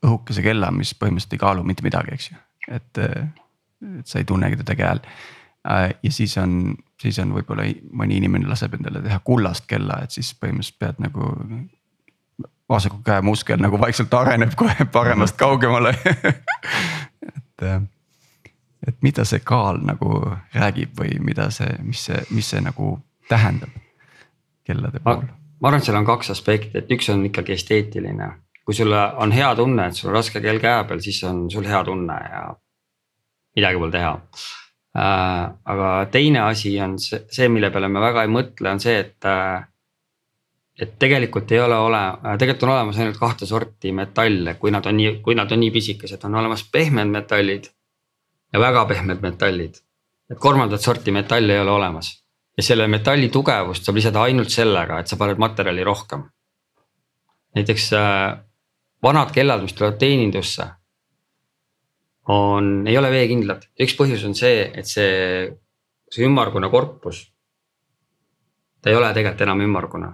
õhukese 0.05 0.43
kella, 0.43 0.71
mis 0.75 0.93
põhimõtteliselt 0.95 1.35
ei 1.35 1.41
kaalu 1.41 1.65
mitte 1.67 1.85
midagi, 1.85 2.15
eks 2.15 2.29
ju, 2.31 2.37
et, 2.75 3.01
et 3.99 4.07
sa 4.07 4.21
ei 4.21 4.27
tunnegi 4.27 4.59
teda 4.61 4.75
käel. 4.79 5.01
Äh, 5.67 5.89
ja 6.03 6.11
siis 6.15 6.37
on, 6.39 6.71
siis 7.01 7.19
on 7.23 7.33
võib-olla 7.35 7.65
mõni 7.95 8.19
inimene 8.19 8.49
laseb 8.49 8.75
endale 8.77 9.01
teha 9.05 9.19
kullast 9.23 9.67
kella, 9.69 10.01
et 10.03 10.15
siis 10.15 10.33
põhimõtteliselt 10.35 10.79
pead 10.79 11.03
nagu. 11.03 11.33
vasaku 12.69 13.01
käe 13.03 13.21
muskel 13.25 13.57
nagu 13.57 13.79
vaikselt 13.81 14.13
areneb 14.13 14.53
kohe 14.55 14.85
paremast 14.93 15.37
kaugemale 15.37 15.95
et, 17.59 17.63
äh, 17.63 17.81
et 18.87 19.01
mida 19.01 19.25
see 19.25 19.39
kaal 19.39 19.81
nagu 19.83 20.21
räägib 20.53 20.93
või 20.99 21.19
mida 21.19 21.49
see, 21.51 21.71
mis 21.83 22.05
see, 22.05 22.21
mis 22.29 22.49
see 22.49 22.61
nagu 22.61 22.99
tähendab 23.29 23.73
kellade 24.63 24.99
puhul? 25.03 25.25
ma 25.59 25.67
arvan, 25.67 25.81
et 25.81 25.89
seal 25.89 25.99
on 25.99 26.07
kaks 26.07 26.31
aspekti, 26.35 26.77
et 26.79 26.91
üks 26.93 27.09
on 27.13 27.25
ikkagi 27.27 27.55
esteetiline. 27.57 28.31
kui 28.65 28.77
sul 28.77 28.93
on 28.93 29.31
hea 29.33 29.49
tunne, 29.55 29.87
et 29.87 29.97
sul 29.97 30.11
on 30.11 30.19
raske 30.19 30.41
kell 30.41 30.61
käe 30.61 30.83
peal, 30.87 31.01
siis 31.03 31.23
on 31.27 31.47
sul 31.51 31.67
hea 31.67 31.83
tunne 31.83 32.15
ja 32.29 32.43
midagi 33.57 33.81
pole 33.81 33.91
teha. 33.91 34.13
Aga 34.95 35.89
teine 36.11 36.39
asi 36.41 36.73
on 36.81 36.97
see, 36.99 37.21
see, 37.29 37.49
mille 37.49 37.69
peale 37.71 37.87
me 37.87 38.01
väga 38.01 38.23
ei 38.25 38.31
mõtle, 38.33 38.71
on 38.71 38.79
see, 38.81 38.97
et 38.99 39.27
äh, 39.29 39.65
et 40.79 40.95
tegelikult 40.99 41.51
ei 41.51 41.59
ole 41.59 41.75
ole, 41.75 41.99
tegelikult 42.39 42.63
on 42.63 42.73
olemas 42.73 42.99
ainult 42.99 43.19
kahte 43.19 43.45
sorti 43.45 43.91
metalle, 43.91 44.55
kui 44.55 44.71
nad 44.71 44.85
on 44.87 44.95
nii, 44.97 45.17
kui 45.23 45.35
nad 45.35 45.51
on 45.51 45.59
nii 45.59 45.73
pisikesed, 45.75 46.23
on 46.23 46.39
olemas 46.39 46.63
pehmed 46.71 47.11
metallid 47.11 47.67
ja 48.53 48.61
väga 48.63 48.85
pehmed 48.85 49.21
metallid. 49.21 49.75
et 50.29 50.37
kolmandat 50.37 50.81
sorti 50.81 51.11
metalle 51.11 51.53
ei 51.53 51.59
ole 51.59 51.71
olemas 51.71 52.11
ja 52.57 52.63
selle 52.63 52.87
metalli 52.87 53.29
tugevust 53.29 53.85
saab 53.85 53.97
lisada 53.97 54.21
ainult 54.27 54.51
sellega, 54.53 54.99
et 54.99 55.07
sa 55.07 55.17
paned 55.17 55.39
materjali 55.41 55.83
rohkem. 55.83 56.23
näiteks 57.55 57.93
äh, 57.93 58.39
vanad 59.03 59.31
kellad, 59.35 59.61
mis 59.61 59.73
tulevad 59.73 59.97
teenindusse. 59.99 60.67
On, 62.29 62.87
ei 62.87 62.97
ole 62.97 63.09
veekindlad, 63.11 63.65
üks 63.81 63.95
põhjus 63.97 64.23
on 64.27 64.35
see, 64.37 64.63
et 64.77 64.87
see, 64.87 65.49
see 66.11 66.25
ümmargune 66.27 66.69
korpus. 66.69 67.25
ta 68.79 68.89
ei 68.89 68.95
ole 68.95 69.09
tegelikult 69.13 69.41
enam 69.41 69.61
ümmargune. 69.65 70.09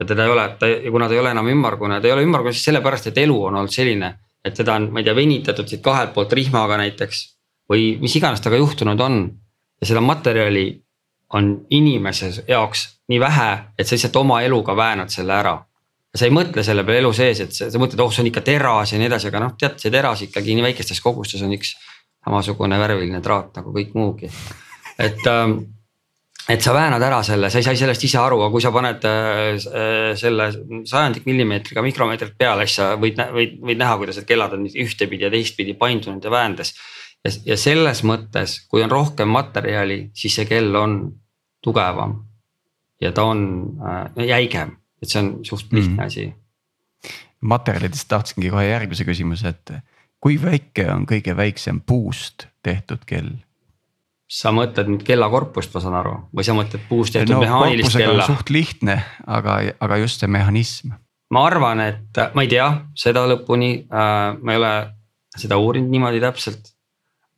ja 0.00 0.06
teda 0.06 0.24
ei 0.24 0.30
ole, 0.30 0.48
ta 0.58 0.68
ja 0.68 0.90
kuna 0.90 1.08
ta 1.08 1.14
ei 1.14 1.20
ole 1.20 1.34
enam 1.34 1.48
ümmargune, 1.48 2.00
ta 2.00 2.08
ei 2.08 2.14
ole 2.14 2.22
ümmargune 2.22 2.52
siis 2.52 2.70
sellepärast, 2.70 3.10
et 3.10 3.18
elu 3.18 3.38
on 3.44 3.58
olnud 3.60 3.74
selline, 3.74 4.14
et 4.44 4.54
teda 4.54 4.78
on, 4.78 4.88
ma 4.92 5.02
ei 5.02 5.06
tea, 5.06 5.16
venitatud 5.16 5.68
siit 5.68 5.82
kahelt 5.82 6.14
poolt 6.14 6.32
rihmaga 6.32 6.78
näiteks. 6.78 7.28
või 7.72 7.96
mis 8.00 8.14
iganes 8.18 8.40
temaga 8.42 8.58
juhtunud 8.58 9.00
on 9.00 9.18
ja 9.80 9.86
seda 9.86 10.00
materjali 10.04 10.66
on 11.32 11.66
inimese 11.70 12.44
jaoks 12.48 12.86
nii 13.08 13.20
vähe, 13.20 13.50
et 13.78 13.86
sa 13.86 13.94
lihtsalt 13.94 14.16
oma 14.16 14.42
eluga 14.42 14.76
väänad 14.76 15.10
selle 15.10 15.34
ära. 15.34 15.56
Sa 16.12 16.28
ei 16.28 16.34
mõtle 16.34 16.64
selle 16.64 16.84
peale 16.84 17.00
elu 17.00 17.12
sees, 17.16 17.40
et 17.40 17.54
sa, 17.56 17.70
sa 17.72 17.80
mõtled, 17.80 18.00
oh 18.04 18.12
see 18.12 18.24
on 18.24 18.30
ikka 18.30 18.44
teras 18.44 18.92
ja 18.92 19.00
nii 19.00 19.08
edasi, 19.08 19.30
aga 19.30 19.44
noh, 19.46 19.54
tead, 19.58 19.78
see 19.80 19.92
teras 19.92 20.24
ikkagi 20.26 20.56
nii 20.56 20.66
väikestes 20.68 21.00
kogustes 21.04 21.44
on 21.44 21.54
üks 21.56 21.74
samasugune 22.22 22.78
värviline 22.78 23.22
traat 23.24 23.56
nagu 23.58 23.72
kõik 23.74 23.94
muugi. 23.98 24.28
et, 24.98 25.24
ähm, 25.26 25.56
et 26.52 26.60
sa 26.60 26.74
väänad 26.74 27.02
ära 27.02 27.22
selle, 27.24 27.50
sa 27.50 27.58
ei 27.58 27.66
saa 27.66 27.78
sellest 27.80 28.04
ise 28.04 28.18
aru, 28.20 28.42
aga 28.42 28.52
kui 28.52 28.62
sa 28.62 28.72
paned 28.74 29.06
äh, 29.08 30.14
selle 30.20 30.50
sajandik 30.84 31.24
millimeetriga 31.26 31.82
mikromeetrit 31.82 32.36
peale, 32.38 32.66
siis 32.66 32.82
sa 32.82 32.92
võid, 33.00 33.22
võid, 33.32 33.56
võid 33.62 33.80
näha, 33.80 33.96
kuidas 33.96 34.20
need 34.20 34.28
kellad 34.28 34.58
on 34.58 34.68
ühtepidi 34.68 35.26
ja 35.26 35.32
teistpidi 35.32 35.78
paindunud 35.80 36.24
ja 36.24 36.34
väändes 36.34 36.74
ja, 37.24 37.32
ja 37.54 37.56
selles 37.56 38.02
mõttes, 38.06 38.60
kui 38.68 38.84
on 38.84 38.92
rohkem 38.92 39.32
materjali, 39.32 40.10
siis 40.14 40.36
see 40.36 40.48
kell 40.50 40.76
on 40.76 41.00
tugevam 41.62 42.18
ja 43.02 43.12
ta 43.16 43.24
on 43.32 43.42
äh, 43.80 44.26
jäigem, 44.28 44.76
et 45.02 45.10
see 45.10 45.22
on 45.22 45.32
suht 45.46 45.72
lihtne 45.74 45.96
mm. 45.96 46.06
asi. 46.06 46.32
materjalidest 47.40 48.08
tahtsingi 48.08 48.50
kohe 48.52 48.66
järgmise 48.68 49.06
küsimuse, 49.06 49.54
et 49.54 49.72
kui 50.22 50.36
väike 50.42 50.86
on 50.92 51.06
kõige 51.10 51.34
väiksem 51.36 51.82
puust 51.86 52.46
tehtud 52.62 53.06
kell? 53.06 53.34
sa 54.32 54.48
mõtled 54.54 54.88
nüüd 54.88 55.02
kellakorpust, 55.04 55.74
ma 55.74 55.82
saan 55.84 55.98
aru, 55.98 56.14
või 56.32 56.46
sa 56.46 56.54
mõtled 56.56 56.84
puust 56.88 57.12
tehtud 57.12 57.34
no, 57.34 57.42
mehaanilist 57.44 57.98
kella? 57.98 58.26
suht 58.28 58.52
lihtne, 58.54 59.02
aga, 59.26 59.58
aga 59.82 59.98
just 60.00 60.22
see 60.22 60.30
mehhanism. 60.30 60.94
ma 61.32 61.46
arvan, 61.50 61.82
et 61.84 62.22
ma 62.36 62.46
ei 62.46 62.52
tea 62.52 62.68
seda 62.96 63.26
lõpuni 63.28 63.74
äh,, 63.84 64.38
ma 64.38 64.54
ei 64.54 64.62
ole 64.62 64.72
seda 65.36 65.58
uurinud 65.60 65.92
niimoodi 65.92 66.22
täpselt. 66.22 66.72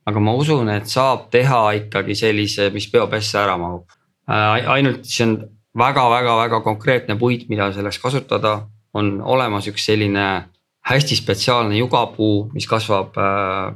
aga 0.05 0.21
ma 0.21 0.37
usun, 0.37 0.69
et 0.69 0.87
saab 0.87 1.29
teha 1.33 1.61
ikkagi 1.81 2.15
sellise, 2.15 2.69
mis 2.71 2.87
peopessa 2.93 3.43
ära 3.43 3.57
mahub 3.59 3.89
Äh, 4.25 4.69
ainult 4.73 5.05
see 5.05 5.25
on 5.27 5.35
väga-väga-väga 5.77 6.61
konkreetne 6.63 7.15
puit, 7.19 7.49
mida 7.49 7.71
selleks 7.73 7.99
kasutada. 7.99 8.67
on 8.95 9.21
olemas 9.21 9.67
üks 9.67 9.85
selline 9.85 10.45
hästi 10.87 11.15
spetsiaalne 11.15 11.75
jugapuu, 11.77 12.49
mis 12.53 12.67
kasvab 12.67 13.17
äh,. 13.17 13.73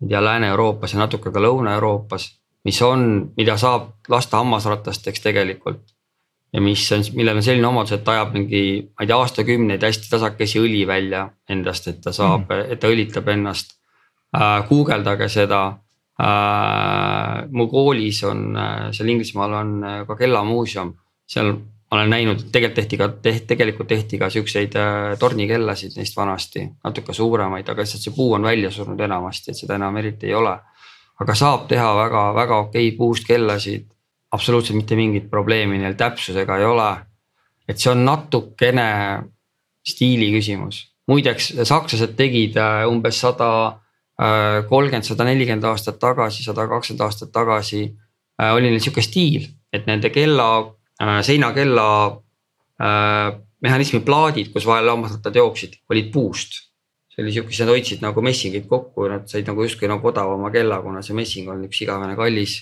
ma 0.00 0.04
ei 0.04 0.08
tea, 0.08 0.24
Lääne-Euroopas 0.24 0.92
ja 0.92 0.98
natuke 0.98 1.30
ka 1.32 1.40
Lõuna-Euroopas, 1.40 2.26
mis 2.64 2.80
on, 2.82 3.30
mida 3.36 3.56
saab 3.56 3.94
lasta 4.08 4.42
hammasratasteks 4.42 5.22
tegelikult. 5.24 5.80
ja 6.52 6.60
mis 6.60 6.84
on, 6.92 7.02
millel 7.14 7.36
on 7.36 7.42
selline 7.42 7.66
omadus, 7.66 7.92
et 7.92 8.04
ta 8.04 8.12
ajab 8.12 8.36
mingi, 8.36 8.60
ma 8.92 9.04
ei 9.04 9.08
tea, 9.08 9.16
aastakümneid 9.16 9.82
hästi 9.82 10.10
tasakesi 10.10 10.60
õli 10.60 10.84
välja 10.86 11.26
endast, 11.48 11.88
et 11.88 11.98
ta 12.04 12.12
saab 12.12 12.46
mm., 12.50 12.70
et 12.72 12.80
ta 12.80 12.92
õlitab 12.92 13.32
ennast 13.32 13.74
äh,. 14.36 14.60
guugeldage 14.68 15.28
seda 15.32 15.62
äh,. 16.20 17.48
mu 17.50 17.70
koolis 17.72 18.22
on 18.24 18.46
äh, 18.56 18.76
seal 18.92 19.08
Inglismaal 19.14 19.58
on 19.62 19.74
äh, 19.84 19.98
ka 20.06 20.16
kellamuuseum, 20.16 20.94
seal 21.26 21.52
ma 21.52 22.00
olen 22.00 22.10
näinud, 22.10 22.40
et 22.40 22.52
tegelikult 22.52 22.78
tehti 22.80 22.98
ka, 22.98 23.08
tegelikult 23.22 23.88
tehti 23.88 24.18
ka 24.18 24.30
siukseid 24.30 24.74
äh, 24.78 25.12
tornikellasid 25.18 25.94
neist 25.98 26.16
vanasti, 26.18 26.64
natuke 26.84 27.14
suuremaid, 27.14 27.68
aga 27.68 27.84
lihtsalt 27.84 28.02
see 28.02 28.16
puu 28.16 28.32
on 28.34 28.46
välja 28.46 28.70
surnud 28.74 29.00
enamasti, 29.06 29.52
et 29.52 29.60
seda 29.60 29.78
enam 29.78 29.96
eriti 30.02 30.30
ei 30.30 30.34
ole. 30.34 30.56
aga 31.20 31.34
saab 31.34 31.62
teha 31.68 31.94
väga-väga 31.96 32.56
okeid 32.66 32.96
puust 32.98 33.24
kellasid, 33.24 33.86
absoluutselt 34.32 34.76
mitte 34.76 34.96
mingit 34.96 35.30
probleemi 35.30 35.78
neil 35.78 35.94
täpsusega 35.96 36.58
ei 36.58 36.64
ole. 36.64 36.90
et 37.68 37.78
see 37.78 37.90
on 37.90 38.04
natukene 38.04 38.90
stiili 39.86 40.30
küsimus, 40.34 40.84
muideks 41.06 41.54
sakslased 41.62 42.16
tegid 42.18 42.58
umbes 42.86 43.20
sada 43.20 43.50
Äh, 44.16 44.62
kolmkümmend, 44.68 45.04
sada 45.04 45.26
nelikümmend 45.28 45.64
aastat 45.68 45.98
tagasi, 46.00 46.40
sada 46.40 46.64
kakskümmend 46.70 47.02
aastat 47.04 47.34
tagasi 47.34 47.82
äh, 48.40 48.54
oli 48.56 48.70
neil 48.70 48.80
sihuke 48.80 49.02
stiil, 49.04 49.44
et 49.76 49.84
nende 49.84 50.08
kella, 50.08 50.46
äh, 50.56 50.75
seinakella 50.98 51.88
mehhanismi 53.62 54.00
plaadid, 54.04 54.52
kus 54.54 54.66
vahel 54.68 54.88
hammasrattad 54.92 55.36
jooksid, 55.36 55.80
olid 55.90 56.12
puust. 56.12 56.62
see 57.16 57.24
oli 57.24 57.32
sihuke, 57.32 57.48
siis 57.48 57.62
nad 57.64 57.70
hoidsid 57.72 58.02
nagu 58.04 58.20
messingid 58.20 58.66
kokku 58.68 59.06
ja 59.06 59.14
nad 59.14 59.30
said 59.30 59.46
nagu 59.48 59.64
justkui 59.64 59.88
nagu 59.88 60.08
odavama 60.10 60.50
kella, 60.52 60.82
kuna 60.84 61.00
see 61.04 61.16
messing 61.16 61.48
on 61.48 61.62
üks 61.64 61.80
igavene 61.80 62.16
kallis, 62.18 62.58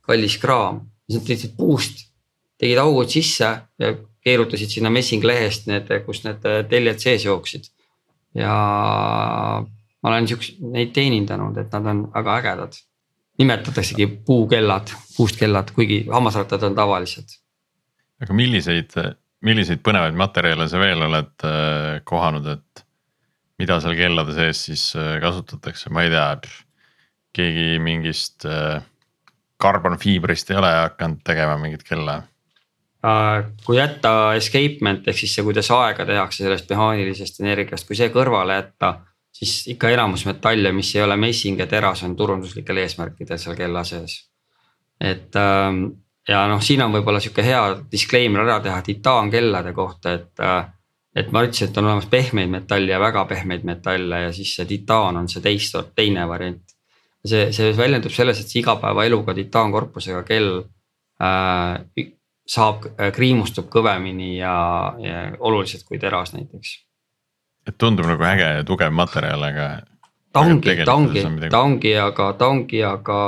kallis 0.00 0.38
kraam. 0.40 0.86
siis 1.04 1.20
nad 1.20 1.26
tegid 1.28 1.56
puust, 1.58 2.06
tegid 2.60 2.80
augud 2.80 3.12
sisse 3.12 3.50
ja 3.78 3.90
keerutasid 4.24 4.72
sinna 4.72 4.92
messinglehest 4.92 5.68
need, 5.68 5.92
kus 6.06 6.22
need 6.24 6.46
teljed 6.70 7.04
sees 7.04 7.26
jooksid. 7.28 7.68
ja 8.34 8.54
ma 10.02 10.12
olen 10.12 10.28
siukseid, 10.30 10.62
neid 10.72 10.94
teenindanud, 10.96 11.56
et 11.60 11.74
nad 11.76 11.92
on 11.92 12.06
väga 12.14 12.38
ägedad. 12.40 12.80
nimetataksegi 13.38 14.06
puukellad, 14.26 14.90
puust 15.16 15.36
kellad, 15.38 15.70
kuigi 15.76 16.06
hammasrattad 16.10 16.64
on 16.66 16.74
tavalised. 16.74 17.36
Aga 18.22 18.36
milliseid, 18.36 18.94
milliseid 19.46 19.82
põnevaid 19.84 20.16
materjale 20.18 20.68
sa 20.70 20.80
veel 20.82 21.04
oled 21.06 21.46
äh, 21.46 21.98
kohanud, 22.08 22.48
et 22.56 22.84
mida 23.58 23.78
seal 23.82 23.96
kellade 23.98 24.34
sees 24.36 24.64
siis 24.68 24.88
äh, 24.98 25.16
kasutatakse, 25.22 25.92
ma 25.94 26.06
ei 26.06 26.12
tea, 26.14 26.30
keegi 27.38 27.78
mingist 27.82 28.46
äh, 28.48 28.80
karbonfiibrist 29.58 30.50
ei 30.52 30.58
ole 30.58 30.72
hakanud 30.74 31.22
tegema 31.26 31.58
mingit 31.60 31.86
kella? 31.86 32.22
kui 32.98 33.76
jätta 33.76 34.34
escapement 34.34 35.06
ehk 35.06 35.16
siis 35.20 35.36
see, 35.36 35.44
kuidas 35.46 35.68
aega 35.70 36.02
tehakse 36.04 36.42
sellest 36.42 36.66
mehaanilisest 36.72 37.36
energiast, 37.44 37.86
kui 37.86 37.94
see 37.96 38.10
kõrvale 38.10 38.56
jätta 38.58 38.90
siis 39.38 39.68
ikka 39.70 39.92
enamus 39.94 40.24
metalle, 40.26 40.72
mis 40.74 40.90
ei 40.96 41.04
ole 41.04 41.16
messing 41.16 41.60
ja 41.62 41.68
teras, 41.70 42.02
on 42.02 42.16
turunduslikel 42.18 42.82
eesmärkidel 42.82 43.38
seal 43.38 43.56
kella 43.58 43.84
sees. 43.86 44.18
et 45.00 45.36
ähm, 45.38 45.84
ja 46.28 46.46
noh, 46.50 46.62
siin 46.64 46.82
on 46.84 46.94
võib-olla 46.94 47.20
sihuke 47.22 47.44
hea 47.44 47.62
disclaimer 47.92 48.44
ära 48.44 48.58
teha 48.64 48.80
titaankellade 48.86 49.72
kohta, 49.76 50.18
et. 50.18 50.34
Äh, 50.40 50.66
et 51.18 51.32
ma 51.34 51.40
ütlesin, 51.42 51.70
et 51.70 51.78
on 51.80 51.86
olemas 51.88 52.04
pehmeid 52.06 52.50
metalle 52.52 52.92
ja 52.92 52.98
väga 53.00 53.24
pehmeid 53.26 53.64
metalle 53.66 54.20
ja 54.26 54.32
siis 54.32 54.52
see 54.54 54.66
titaan 54.68 55.16
on 55.18 55.24
see 55.26 55.40
teist, 55.42 55.74
teine 55.96 56.26
variant. 56.28 56.76
see, 57.26 57.48
see 57.50 57.72
väljendub 57.74 58.12
selles, 58.14 58.38
et 58.38 58.52
see 58.52 58.60
igapäevaeluga 58.60 59.34
titaankorpusega 59.34 60.20
kell 60.28 60.60
äh, 60.60 62.04
saab, 62.46 62.86
äh, 62.92 63.10
kriimustub 63.16 63.66
kõvemini 63.72 64.36
ja, 64.36 64.58
ja 65.02 65.24
oluliselt 65.40 65.88
kui 65.88 65.98
teras 65.98 66.36
näiteks 66.36 66.76
et 67.68 67.76
tundub 67.76 68.08
nagu 68.08 68.24
äge 68.24 68.48
ja 68.58 68.64
tugev 68.66 68.94
materjal, 68.94 69.44
aga. 69.50 69.68
ta 70.32 70.44
ongi, 70.44 70.76
ta 70.84 70.94
ongi, 70.94 71.24
ta 71.50 71.60
ongi, 71.60 71.94
aga 72.00 72.30
ta 72.38 72.50
ongi, 72.52 72.82
aga, 72.84 73.20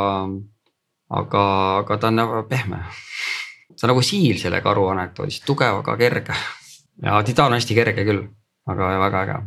aga, 1.10 1.44
aga 1.82 1.98
ta 2.00 2.10
on 2.10 2.20
nagu 2.20 2.42
pehme. 2.48 2.82
see 3.74 3.86
on 3.86 3.94
nagu 3.94 4.02
siil 4.04 4.38
selle 4.38 4.60
karu 4.64 4.88
anekdoodis, 4.94 5.40
tugev, 5.46 5.80
aga 5.82 5.96
kerge. 5.96 6.36
ja 7.02 7.22
titaan 7.26 7.52
on 7.52 7.58
hästi 7.58 7.78
kerge 7.78 8.04
küll, 8.04 8.28
aga 8.68 8.92
väga 9.06 9.24
äge 9.24 9.40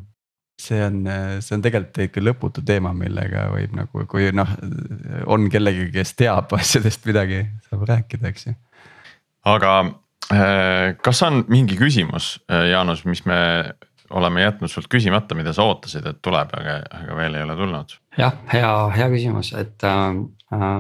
see 0.62 0.84
on, 0.86 1.02
see 1.42 1.56
on 1.58 1.64
tegelikult 1.66 2.00
ikka 2.06 2.24
lõputu 2.24 2.64
teema, 2.66 2.94
millega 2.96 3.48
võib 3.54 3.74
nagu, 3.78 4.06
kui 4.10 4.30
noh, 4.36 4.50
on 5.32 5.50
kellegi, 5.52 5.90
kes 5.94 6.14
teab 6.20 6.54
asjadest 6.60 7.06
midagi, 7.10 7.44
saab 7.70 7.88
rääkida, 7.90 8.30
eks 8.30 8.48
ju. 8.48 8.56
aga 9.50 9.74
äh, 10.34 10.94
kas 11.04 11.24
on 11.28 11.44
mingi 11.52 11.78
küsimus, 11.80 12.36
äh, 12.52 12.70
Jaanus, 12.72 13.04
mis 13.10 13.26
me 13.30 13.40
oleme 14.14 14.44
jätnud 14.44 14.70
sult 14.70 14.90
küsimata, 14.92 15.36
mida 15.36 15.56
sa 15.56 15.66
ootasid, 15.66 16.06
et 16.10 16.22
tuleb, 16.22 16.54
aga, 16.54 16.78
aga 17.02 17.18
veel 17.18 17.40
ei 17.40 17.48
ole 17.48 17.58
tulnud? 17.58 17.98
jah, 18.20 18.38
hea, 18.54 18.70
hea 19.00 19.10
küsimus, 19.16 19.54
et 19.58 19.88
äh, 19.90 20.06
äh, 20.54 20.78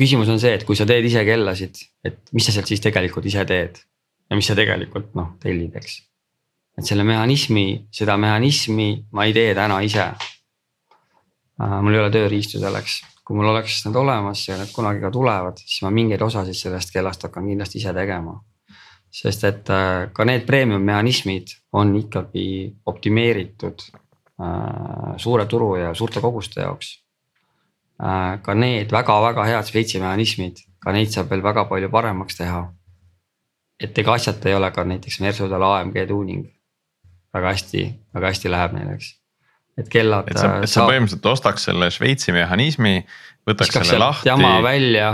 küsimus 0.00 0.30
on 0.32 0.40
see, 0.42 0.56
et 0.56 0.66
kui 0.66 0.78
sa 0.78 0.88
teed 0.88 1.06
ise 1.06 1.24
kellasid, 1.28 1.82
et 2.04 2.20
mis 2.32 2.46
sa 2.46 2.56
sealt 2.56 2.70
siis 2.70 2.82
tegelikult 2.82 3.28
ise 3.28 3.44
teed 3.48 3.82
ja 4.30 4.38
mis 4.38 4.48
sa 4.48 4.56
tegelikult 4.58 5.12
noh 5.18 5.34
tellid, 5.42 5.76
eks 5.76 6.00
et 6.80 6.86
selle 6.86 7.04
mehhanismi, 7.04 7.86
seda 7.92 8.16
mehhanismi 8.20 8.90
ma 9.12 9.26
ei 9.28 9.34
tee 9.36 9.54
täna 9.56 9.80
ise. 9.84 10.06
Äh, 11.60 11.78
mul 11.84 11.96
ei 11.96 12.02
ole 12.02 12.12
tööriistu 12.14 12.60
selleks, 12.60 13.00
kui 13.26 13.36
mul 13.36 13.50
oleks 13.52 13.82
need 13.86 13.98
olemas 14.00 14.46
ja 14.48 14.56
need 14.58 14.72
kunagi 14.72 15.02
ka 15.04 15.10
tulevad, 15.12 15.60
siis 15.60 15.82
ma 15.84 15.92
mingeid 15.94 16.22
osasid 16.24 16.56
sellest 16.56 16.94
kellast 16.94 17.26
hakkan 17.28 17.50
kindlasti 17.50 17.82
ise 17.82 17.94
tegema. 17.96 18.40
sest 19.10 19.42
et 19.44 19.70
äh, 19.74 20.08
ka 20.14 20.24
need 20.24 20.44
premium 20.46 20.84
mehhanismid 20.86 21.50
on 21.74 21.96
ikkagi 21.98 22.76
optimeeritud 22.86 23.82
äh, 23.90 25.16
suure 25.18 25.46
turu 25.50 25.74
ja 25.76 25.94
suurte 25.94 26.20
koguste 26.22 26.60
jaoks. 26.60 26.92
Ka 28.00 28.54
need 28.56 28.92
väga-väga 28.92 29.44
head 29.44 29.68
Šveitsi 29.68 30.00
mehhanismid, 30.00 30.62
ka 30.80 30.92
neid 30.96 31.12
saab 31.12 31.30
veel 31.32 31.42
väga 31.44 31.66
palju 31.68 31.90
paremaks 31.92 32.38
teha. 32.38 32.68
et 33.80 33.98
ega 33.98 34.12
asjata 34.12 34.48
ei 34.48 34.54
ole 34.54 34.70
ka 34.70 34.84
näiteks 34.84 35.20
Mersudel 35.20 35.62
AMG 35.64 36.06
tuuning 36.08 36.44
väga 37.34 37.54
hästi, 37.54 37.86
väga 38.14 38.32
hästi 38.32 38.52
läheb 38.52 38.76
neil, 38.76 38.92
eks. 38.96 39.10
et 39.78 39.88
kellad. 39.92 40.28
et 40.30 40.38
sa, 40.38 40.54
et 40.64 40.72
sa 40.72 40.86
põhimõtteliselt 40.88 41.28
ostaks 41.32 41.68
selle 41.68 41.90
Šveitsi 41.92 42.34
mehhanismi, 42.36 42.94
võtaks 43.48 43.76
selle 43.76 44.00
lahti. 44.02 44.28
jama 44.28 44.56
välja 44.64 45.10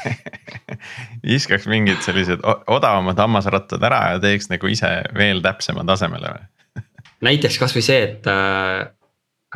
viskaks 1.32 1.68
mingid 1.70 2.00
sellised 2.04 2.44
odavamad 2.44 3.18
hammasrattad 3.20 3.82
ära 3.90 4.02
ja 4.14 4.22
teeks 4.22 4.50
nagu 4.52 4.70
ise 4.72 4.90
veel 5.16 5.42
täpsema 5.44 5.84
tasemele 5.88 6.34
või? 6.36 6.84
näiteks 7.28 7.58
kasvõi 7.60 7.84
see, 7.84 8.04
et 8.08 8.30
äh, 8.30 8.88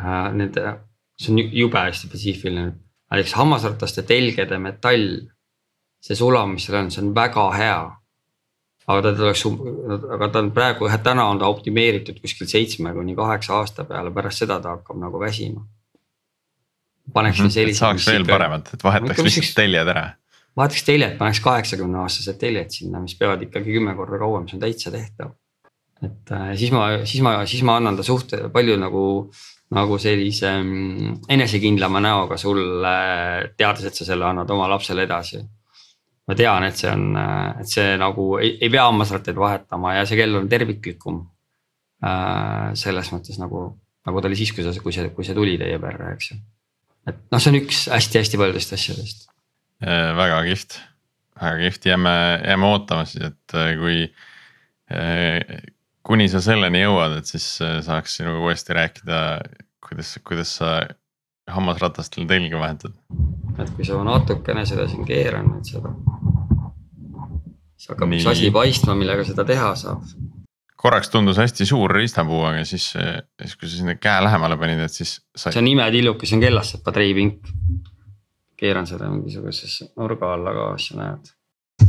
äh 0.01 0.27
need, 0.37 0.59
see 1.19 1.31
on 1.31 1.39
jube 1.55 1.79
hästi 1.79 2.09
spetsiifiline, 2.09 2.71
näiteks 3.11 3.33
hammasrataste 3.39 4.03
telgede 4.03 4.59
metall. 4.59 5.21
see 6.05 6.15
sulam, 6.15 6.51
mis 6.53 6.65
seal 6.67 6.77
on, 6.77 6.91
see 6.91 7.01
on 7.01 7.13
väga 7.15 7.45
hea 7.57 7.77
aga 8.85 9.01
ta 9.01 9.13
tuleks, 9.17 9.45
aga 10.15 10.27
ta 10.29 10.41
on 10.43 10.51
praegu 10.53 10.89
täna 11.03 11.29
on 11.31 11.39
ta 11.41 11.49
optimeeritud 11.49 12.19
kuskil 12.21 12.49
seitsme 12.49 12.93
kuni 12.93 13.15
kaheksa 13.17 13.57
aasta 13.59 13.85
peale, 13.89 14.11
pärast 14.13 14.43
seda 14.43 14.59
ta 14.61 14.75
hakkab 14.77 14.99
nagu 15.01 15.21
väsima. 15.21 15.65
paneksin 17.13 17.43
mm 17.43 17.49
-hmm, 17.49 17.53
sellise. 17.53 17.79
saaks 17.79 18.07
veel 18.07 18.25
paremat, 18.25 18.69
et 18.73 18.83
vahetaks 18.83 19.23
lihtsalt 19.23 19.55
teljed 19.55 19.87
ära. 19.87 20.05
vahetaks 20.57 20.83
teljed, 20.83 21.17
paneks 21.17 21.39
kaheksakümne 21.39 21.97
aastased 21.97 22.37
teljed 22.37 22.69
sinna, 22.69 23.01
mis 23.01 23.15
peavad 23.15 23.41
ikkagi 23.41 23.73
kümme 23.73 23.95
korda 23.95 24.17
kauem, 24.17 24.47
see 24.47 24.57
on 24.57 24.61
täitsa 24.61 24.91
tehtav. 24.91 25.33
et 26.03 26.31
äh, 26.31 26.55
siis 26.55 26.71
ma, 26.71 26.87
siis 27.05 27.21
ma, 27.21 27.45
siis 27.45 27.63
ma 27.63 27.77
annan 27.77 27.97
ta 27.97 28.03
suht 28.03 28.33
palju 28.53 28.77
nagu, 28.77 29.31
nagu 29.73 29.97
sellise 29.97 30.51
mm, 30.61 31.13
enesekindlama 31.29 32.01
näoga 32.03 32.37
sulle, 32.37 32.95
teades, 33.57 33.87
et 33.89 33.97
sa 33.97 34.05
selle 34.05 34.27
annad 34.29 34.49
oma 34.53 34.67
lapsele 34.69 35.07
edasi 35.07 35.41
ma 36.25 36.35
tean, 36.37 36.65
et 36.65 36.77
see 36.79 36.89
on, 36.89 37.05
et 37.61 37.69
see 37.69 37.93
nagu 38.01 38.27
ei, 38.41 38.55
ei 38.57 38.71
pea 38.73 38.87
hammasrattaid 38.87 39.37
vahetama 39.37 39.95
ja 39.99 40.05
see 40.09 40.17
kell 40.19 40.37
on 40.39 40.49
terviklikum 40.49 41.21
äh,. 42.05 42.73
selles 42.77 43.11
mõttes 43.13 43.37
nagu, 43.41 43.67
nagu 44.07 44.21
ta 44.21 44.29
oli 44.29 44.39
siis, 44.39 44.53
kui 44.55 44.65
see, 44.65 44.81
kui 44.81 44.95
see, 44.95 45.11
kui 45.13 45.27
see 45.27 45.37
tuli 45.37 45.55
teie 45.61 45.77
perre, 45.81 46.15
eks 46.15 46.31
ju. 46.31 46.39
et 47.11 47.21
noh, 47.29 47.41
see 47.41 47.53
on 47.53 47.59
üks 47.61 47.85
hästi-hästi 47.93 48.41
paljudest 48.41 48.75
asjadest 48.77 49.27
äh,. 49.85 50.11
väga 50.17 50.41
kihvt, 50.49 50.79
väga 51.41 51.61
kihvt, 51.61 51.89
jääme, 51.91 52.15
jääme 52.41 52.71
ootama 52.71 53.05
siis, 53.09 53.29
et 53.29 53.57
äh, 53.61 53.71
kui 53.81 54.01
äh,. 54.89 55.61
Kuni 56.05 56.27
sa 56.29 56.41
selleni 56.43 56.83
jõuad, 56.83 57.19
et 57.19 57.29
siis 57.29 57.47
äh, 57.65 57.79
saaks 57.85 58.19
sinuga 58.19 58.43
uuesti 58.45 58.77
rääkida, 58.77 59.21
kuidas, 59.85 60.15
kuidas 60.27 60.57
sa 60.59 60.77
hammasratastele 61.51 62.27
telge 62.29 62.57
vahetad 62.57 62.93
et 63.63 63.73
kui 63.75 63.87
sa 63.87 63.99
natukene 64.03 64.65
seda 64.67 64.85
siin 64.91 65.05
keeran, 65.07 65.51
et 65.59 65.69
seda. 65.69 65.91
siis 67.75 67.91
hakkab 67.91 68.11
Nii. 68.11 68.21
üks 68.21 68.31
asi 68.31 68.51
paistma, 68.55 68.95
millega 68.99 69.25
seda 69.27 69.45
teha 69.47 69.71
saab. 69.79 70.03
korraks 70.81 71.11
tundus 71.13 71.39
hästi 71.41 71.67
suur 71.69 71.93
riistapuu, 71.95 72.41
aga 72.49 72.65
siis, 72.67 72.91
siis 72.93 73.55
kui 73.55 73.69
sa 73.69 73.79
sinna 73.79 73.95
käe 73.99 74.17
lähemale 74.25 74.59
panid, 74.61 74.83
et 74.85 74.93
siis 74.93 75.17
sai.... 75.35 75.53
see 75.53 75.63
on 75.63 75.71
imetilluke, 75.71 76.27
see 76.27 76.39
on 76.39 76.45
kellassepa 76.45 76.95
treipink. 76.95 77.49
keeran 78.59 78.87
seda 78.87 79.09
mingisugusesse 79.11 79.91
nurga 79.99 80.33
alla 80.35 80.53
ka, 80.55 80.69
sa 80.79 80.99
näed. 80.99 81.33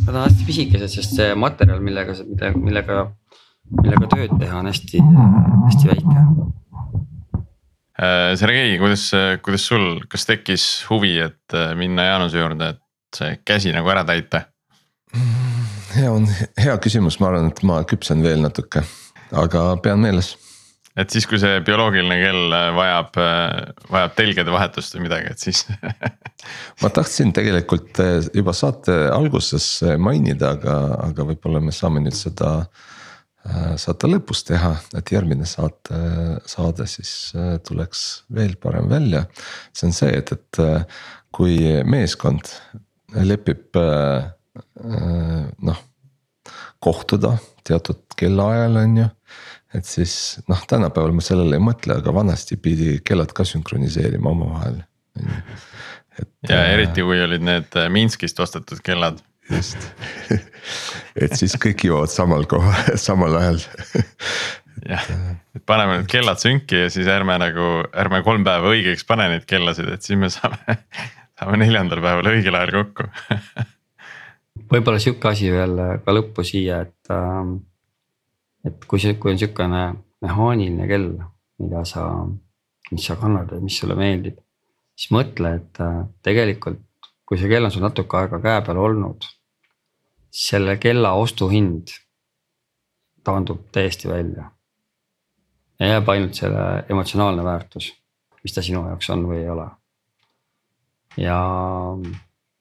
Nad 0.07 0.15
on 0.15 0.25
hästi 0.25 0.47
pisikesed, 0.47 0.91
sest 0.91 1.15
see 1.19 1.35
materjal, 1.39 1.83
millega, 1.83 2.15
millega, 2.27 2.59
millega 2.59 2.97
tööd 4.13 4.37
teha 4.39 4.61
on 4.61 4.71
hästi, 4.71 5.03
hästi 5.03 5.91
väike 5.91 6.27
Äh, 7.97 8.37
Sergei, 8.37 8.77
kuidas, 8.79 9.09
kuidas 9.41 9.63
sul, 9.65 10.03
kas 10.13 10.27
tekkis 10.29 10.65
huvi, 10.91 11.15
et 11.25 11.55
äh, 11.57 11.71
minna 11.79 12.05
Jaanuse 12.05 12.43
juurde, 12.43 12.75
et 12.75 13.17
see 13.17 13.39
käsi 13.49 13.71
nagu 13.73 13.89
ära 13.89 14.03
täita? 14.05 14.43
hea 15.97 16.11
on, 16.13 16.27
hea 16.61 16.75
küsimus, 16.85 17.17
ma 17.23 17.31
arvan, 17.31 17.49
et 17.49 17.63
ma 17.65 17.79
küpsen 17.89 18.21
veel 18.21 18.43
natuke, 18.45 18.83
aga 19.33 19.63
pean 19.81 20.05
meeles. 20.05 20.35
et 20.93 21.09
siis, 21.09 21.25
kui 21.29 21.41
see 21.41 21.63
bioloogiline 21.65 22.19
kell 22.21 22.59
äh, 22.59 22.67
vajab, 22.77 23.17
vajab 23.95 24.19
telgede 24.19 24.53
vahetust 24.53 24.99
või 24.99 25.07
midagi, 25.07 25.33
et 25.33 25.47
siis 25.47 25.65
ma 26.83 26.93
tahtsin 26.93 27.33
tegelikult 27.33 28.03
juba 28.37 28.53
saate 28.53 29.07
alguses 29.09 29.71
mainida, 29.97 30.53
aga, 30.59 30.77
aga 31.09 31.31
võib-olla 31.33 31.65
me 31.65 31.73
saame 31.73 32.05
nüüd 32.05 32.19
seda 32.19 32.59
Äh, 32.67 32.93
saate 33.81 34.09
lõpus 34.11 34.43
teha, 34.47 34.73
et 34.99 35.13
järgmine 35.13 35.47
saate, 35.49 35.99
saade 36.49 36.87
siis 36.91 37.11
äh, 37.37 37.57
tuleks 37.67 38.03
veel 38.35 38.57
parem 38.63 38.89
välja. 38.91 39.27
see 39.77 39.91
on 39.91 39.97
see, 39.97 40.13
et, 40.19 40.33
et 40.33 40.63
äh, 40.63 41.03
kui 41.37 41.59
meeskond 41.85 42.49
lepib 43.17 43.77
noh, 45.63 45.79
kohtuda 46.83 47.35
teatud 47.67 48.01
kellaajal, 48.17 48.79
on 48.81 48.97
ju. 49.03 49.07
et 49.77 49.89
siis 49.89 50.15
noh, 50.49 50.63
tänapäeval 50.69 51.13
ma 51.17 51.25
sellele 51.25 51.59
ei 51.59 51.63
mõtle, 51.63 51.99
aga 52.01 52.15
vanasti 52.15 52.57
pidi 52.57 52.97
kellad 53.05 53.35
ka 53.37 53.45
sünkroniseerima 53.45 54.33
omavahel. 54.33 54.81
ja 56.49 56.63
eriti, 56.73 57.05
kui 57.05 57.21
olid 57.23 57.45
need 57.45 57.79
Minskist 57.93 58.41
ostetud 58.41 58.81
kellad 58.85 59.21
just 59.51 59.91
et 61.23 61.37
siis 61.39 61.57
kõik 61.61 61.87
jõuavad 61.89 62.13
samal 62.13 62.47
kohal, 62.51 62.97
samal 63.01 63.37
ajal. 63.39 63.61
jah, 64.87 65.07
et 65.57 65.65
paneme 65.69 66.01
need 66.01 66.11
kellad 66.11 66.41
sünki 66.43 66.87
ja 66.87 66.91
siis 66.93 67.09
ärme 67.11 67.39
nagu, 67.43 67.71
ärme 67.97 68.23
kolm 68.27 68.45
päeva 68.47 68.73
õigeks 68.75 69.07
pane 69.09 69.29
neid 69.33 69.47
kellasid, 69.49 69.89
et 69.95 70.07
siis 70.07 70.19
me 70.21 70.31
saame, 70.33 70.81
saame 71.39 71.61
neljandal 71.63 72.03
päeval 72.05 72.33
õigel 72.35 72.59
ajal 72.59 72.75
kokku 72.81 73.09
võib-olla 74.73 75.01
sihuke 75.03 75.31
asi 75.31 75.53
veel 75.53 75.79
ka 76.05 76.15
lõppu 76.15 76.45
siia, 76.47 76.83
et, 76.87 77.13
ähm, 77.13 77.59
et 78.67 78.89
kui 78.89 79.03
see, 79.03 79.17
kui 79.21 79.35
on 79.35 79.41
sihukene 79.41 79.85
mehaaniline 80.25 80.89
kell, 80.91 81.13
mida 81.63 81.85
sa, 81.89 82.09
mis 82.91 83.07
sa 83.07 83.19
kannad 83.21 83.53
ja 83.53 83.61
mis 83.63 83.79
sulle 83.79 83.97
meeldib. 83.99 84.41
siis 84.97 85.13
mõtle, 85.13 85.55
et 85.59 85.81
äh, 85.85 86.05
tegelikult, 86.25 86.81
kui 87.27 87.39
see 87.39 87.51
kell 87.51 87.69
on 87.69 87.73
sul 87.75 87.85
natuke 87.85 88.17
aega 88.17 88.41
käe 88.41 88.63
peal 88.65 88.81
olnud 88.81 89.27
selle 90.37 90.77
kella 90.77 91.15
ostuhind 91.17 91.95
taandub 93.25 93.67
täiesti 93.73 94.09
välja. 94.09 94.51
ja 95.81 95.87
jääb 95.87 96.09
ainult 96.09 96.35
selle 96.35 96.85
emotsionaalne 96.89 97.45
väärtus, 97.45 97.91
mis 98.43 98.55
ta 98.55 98.63
sinu 98.65 98.83
jaoks 98.89 99.11
on 99.13 99.25
või 99.29 99.41
ei 99.43 99.51
ole. 99.51 99.67
ja, 101.21 101.39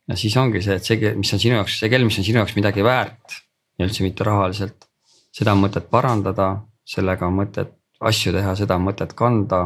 ja 0.07 0.17
siis 0.19 0.37
ongi 0.39 0.61
see, 0.63 0.79
et 0.79 0.87
see, 0.87 1.13
mis 1.19 1.33
on 1.35 1.41
sinu 1.43 1.59
jaoks, 1.59 1.79
see 1.79 1.91
kell, 1.91 2.07
mis 2.07 2.19
on 2.19 2.27
sinu 2.27 2.41
jaoks 2.41 2.55
midagi 2.55 2.83
väärt 2.83 3.39
ja 3.79 3.87
üldse 3.87 4.07
mitte 4.07 4.27
rahaliselt. 4.27 4.87
seda 5.35 5.55
on 5.55 5.65
mõtet 5.65 5.91
parandada, 5.91 6.49
sellega 6.87 7.27
on 7.27 7.35
mõtet 7.41 7.75
asju 7.99 8.31
teha, 8.35 8.55
seda 8.55 8.79
on 8.79 8.87
mõtet 8.87 9.13
kanda. 9.19 9.65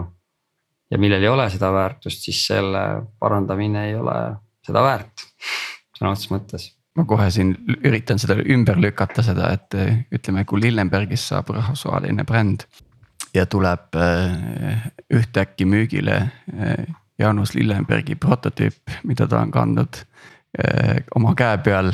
ja 0.89 0.97
millel 0.97 1.23
ei 1.23 1.29
ole 1.29 1.45
seda 1.53 1.69
väärtust, 1.73 2.25
siis 2.25 2.41
selle 2.49 2.83
parandamine 3.21 3.87
ei 3.91 3.95
ole 4.01 4.17
seda 4.65 4.81
väärt 4.81 5.29
sõna 5.99 6.15
otseses 6.15 6.33
mõttes 6.33 6.69
ma 6.99 7.05
kohe 7.07 7.29
siin 7.31 7.53
üritan 7.87 8.19
seda 8.19 8.37
ümber 8.43 8.79
lükata, 8.81 9.23
seda, 9.25 9.53
et 9.55 9.77
eh, 9.79 10.03
ütleme, 10.15 10.43
kui 10.49 10.61
Lillenbergist 10.65 11.31
saab 11.31 11.53
rahvusvaheline 11.55 12.27
bränd. 12.27 12.67
ja 13.33 13.45
tuleb 13.45 13.95
eh, 13.95 14.85
ühtäkki 15.13 15.65
müügile 15.69 16.15
eh, 16.53 16.85
Jaanus 17.19 17.53
Lillenbergi 17.53 18.15
prototüüp, 18.15 18.95
mida 19.03 19.27
ta 19.27 19.43
on 19.43 19.51
kandnud 19.51 20.03
oma 21.15 21.35
käe 21.37 21.59
peal. 21.61 21.91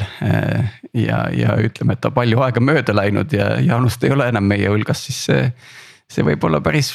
ja, 0.94 1.18
ja 1.36 1.58
ütleme, 1.60 1.98
et 1.98 2.02
ta 2.02 2.12
palju 2.16 2.40
aega 2.46 2.62
mööda 2.64 2.96
läinud 2.96 3.34
ja 3.36 3.50
Jaanust 3.60 4.04
ei 4.08 4.14
ole 4.16 4.30
enam 4.32 4.48
meie 4.48 4.70
hulgas, 4.72 5.02
siis 5.10 5.18
see, 5.28 5.50
see 6.08 6.24
võib 6.24 6.46
olla 6.48 6.62
päris, 6.64 6.94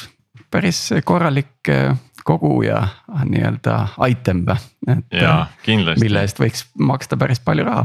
päris 0.50 0.86
korralik 1.04 1.68
koguja 2.24 2.82
nii-öelda 3.24 3.76
item. 4.08 4.44
jaa, 5.12 5.46
kindlasti. 5.64 6.04
mille 6.04 6.24
eest 6.26 6.40
võiks 6.40 6.64
maksta 6.78 7.16
päris 7.20 7.40
palju 7.44 7.66
raha. 7.66 7.84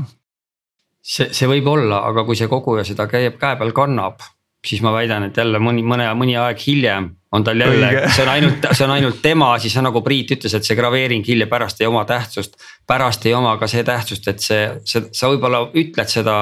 see, 1.01 1.29
see 1.31 1.49
võib 1.49 1.67
olla, 1.71 2.03
aga 2.09 2.25
kui 2.25 2.35
see 2.35 2.51
koguja 2.51 2.85
seda 2.87 3.07
käib 3.11 3.39
käe 3.41 3.59
peal 3.59 3.73
kannab, 3.75 4.23
siis 4.65 4.81
ma 4.81 4.93
väidan, 4.95 5.27
et 5.29 5.37
jälle 5.37 5.59
mõni, 5.61 5.83
mõne, 5.85 6.07
mõni 6.17 6.37
aeg 6.39 6.61
hiljem 6.67 7.11
on 7.35 7.43
tal 7.43 7.59
jälle, 7.59 7.91
see 8.15 8.23
on 8.23 8.31
ainult, 8.31 8.69
see 8.71 8.85
on 8.85 8.93
ainult 8.95 9.19
tema, 9.21 9.55
siis 9.59 9.75
on 9.77 9.87
nagu 9.89 10.01
Priit 10.05 10.31
ütles, 10.37 10.55
et 10.55 10.67
see 10.67 10.77
graveering 10.77 11.25
hiljem 11.27 11.51
pärast 11.51 11.81
ei 11.81 11.89
oma 11.89 12.05
tähtsust. 12.05 12.55
pärast 12.87 13.25
ei 13.25 13.33
oma 13.33 13.57
ka 13.61 13.67
see 13.71 13.83
tähtsust, 13.83 14.27
et 14.31 14.41
see, 14.43 14.63
see, 14.87 15.09
sa 15.11 15.29
võib-olla 15.31 15.65
ütled 15.73 16.11
seda 16.11 16.37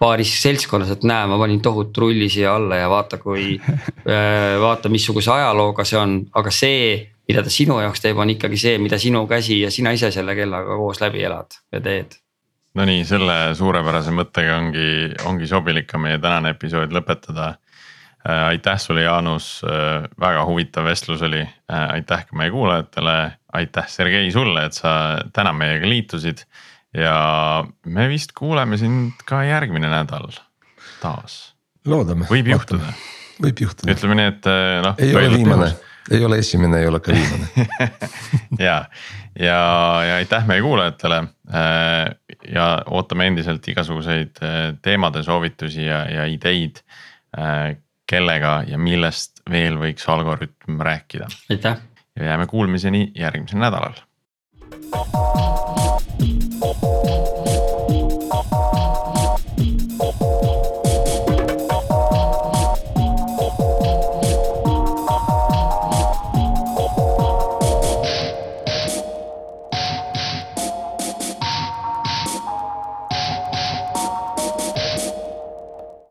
paaris 0.00 0.32
seltskonnas, 0.42 0.90
et 0.90 1.04
näe, 1.06 1.26
ma 1.30 1.38
panin 1.38 1.60
tohutu 1.62 2.06
rulli 2.06 2.28
siia 2.32 2.56
alla 2.58 2.80
ja 2.80 2.88
vaata, 2.90 3.18
kui 3.22 3.54
äh, 3.60 4.54
vaata, 4.60 4.90
missuguse 4.92 5.32
ajalooga 5.34 5.86
see 5.86 6.00
on, 6.00 6.16
aga 6.34 6.54
see, 6.54 6.96
mida 7.28 7.42
ta 7.42 7.52
sinu 7.52 7.78
jaoks 7.80 8.04
teeb, 8.04 8.18
on 8.20 8.34
ikkagi 8.34 8.58
see, 8.60 8.78
mida 8.82 8.98
sinu 9.00 9.26
käsi 9.30 9.60
ja 9.62 9.70
sina 9.70 9.94
ise 9.96 10.10
selle 10.14 10.34
kellaga 10.36 10.76
koos 10.76 11.00
läbi 11.00 11.24
elad 11.24 11.56
ja 11.72 11.80
teed. 11.84 12.18
Nonii, 12.74 13.04
selle 13.06 13.54
suurepärase 13.54 14.10
mõttega 14.10 14.56
ongi, 14.58 14.88
ongi 15.30 15.46
sobilik 15.46 15.86
ka 15.86 15.98
meie 16.02 16.18
tänane 16.18 16.56
episood 16.56 16.92
lõpetada 16.92 17.52
Äh, 18.28 18.46
aitäh 18.46 18.78
sulle, 18.80 19.02
Jaanus, 19.02 19.60
äh, 19.68 20.08
väga 20.20 20.46
huvitav 20.48 20.86
vestlus 20.88 21.22
oli, 21.22 21.42
äh, 21.44 21.90
aitäh 21.92 22.22
ka 22.24 22.36
meie 22.36 22.50
kuulajatele, 22.50 23.32
aitäh, 23.52 23.88
Sergei 23.88 24.30
sulle, 24.32 24.64
et 24.64 24.72
sa 24.72 25.18
täna 25.32 25.52
meiega 25.52 25.88
liitusid. 25.88 26.46
ja 26.94 27.64
me 27.86 28.04
vist 28.08 28.32
kuuleme 28.38 28.76
sind 28.78 29.18
ka 29.26 29.40
järgmine 29.42 29.88
nädal 29.90 30.28
taas. 31.02 31.54
loodame. 31.84 32.24
võib 32.30 32.48
juhtuda. 32.48 32.92
võib 33.42 33.60
juhtuda. 33.60 33.92
ütleme 33.92 34.16
nii, 34.20 34.28
et 34.30 34.48
noh. 34.86 34.94
ei 35.02 35.16
ole 35.18 35.30
viimane, 35.34 35.70
ei 36.10 36.24
ole 36.24 36.38
esimene, 36.38 36.80
ei 36.80 36.86
ole 36.86 37.00
ka 37.00 37.12
viimane 37.12 37.48
ja, 38.66 38.84
ja, 39.38 39.58
ja 40.08 40.14
aitäh 40.20 40.46
meie 40.46 40.62
kuulajatele. 40.62 41.24
ja 42.52 42.66
ootame 42.90 43.26
endiselt 43.26 43.68
igasuguseid 43.68 44.42
teemade 44.82 45.22
soovitusi 45.22 45.86
ja, 45.86 46.04
ja 46.10 46.26
ideid 46.26 46.82
kellega 48.10 48.62
ja 48.68 48.78
millest 48.78 49.42
veel 49.50 49.78
võiks 49.80 50.08
Algorütm 50.08 50.80
rääkida. 50.80 51.28
aitäh. 51.50 51.78
ja 52.16 52.32
jääme 52.32 52.46
kuulmiseni 52.46 53.10
järgmisel 53.14 53.58
nädalal. 53.58 53.96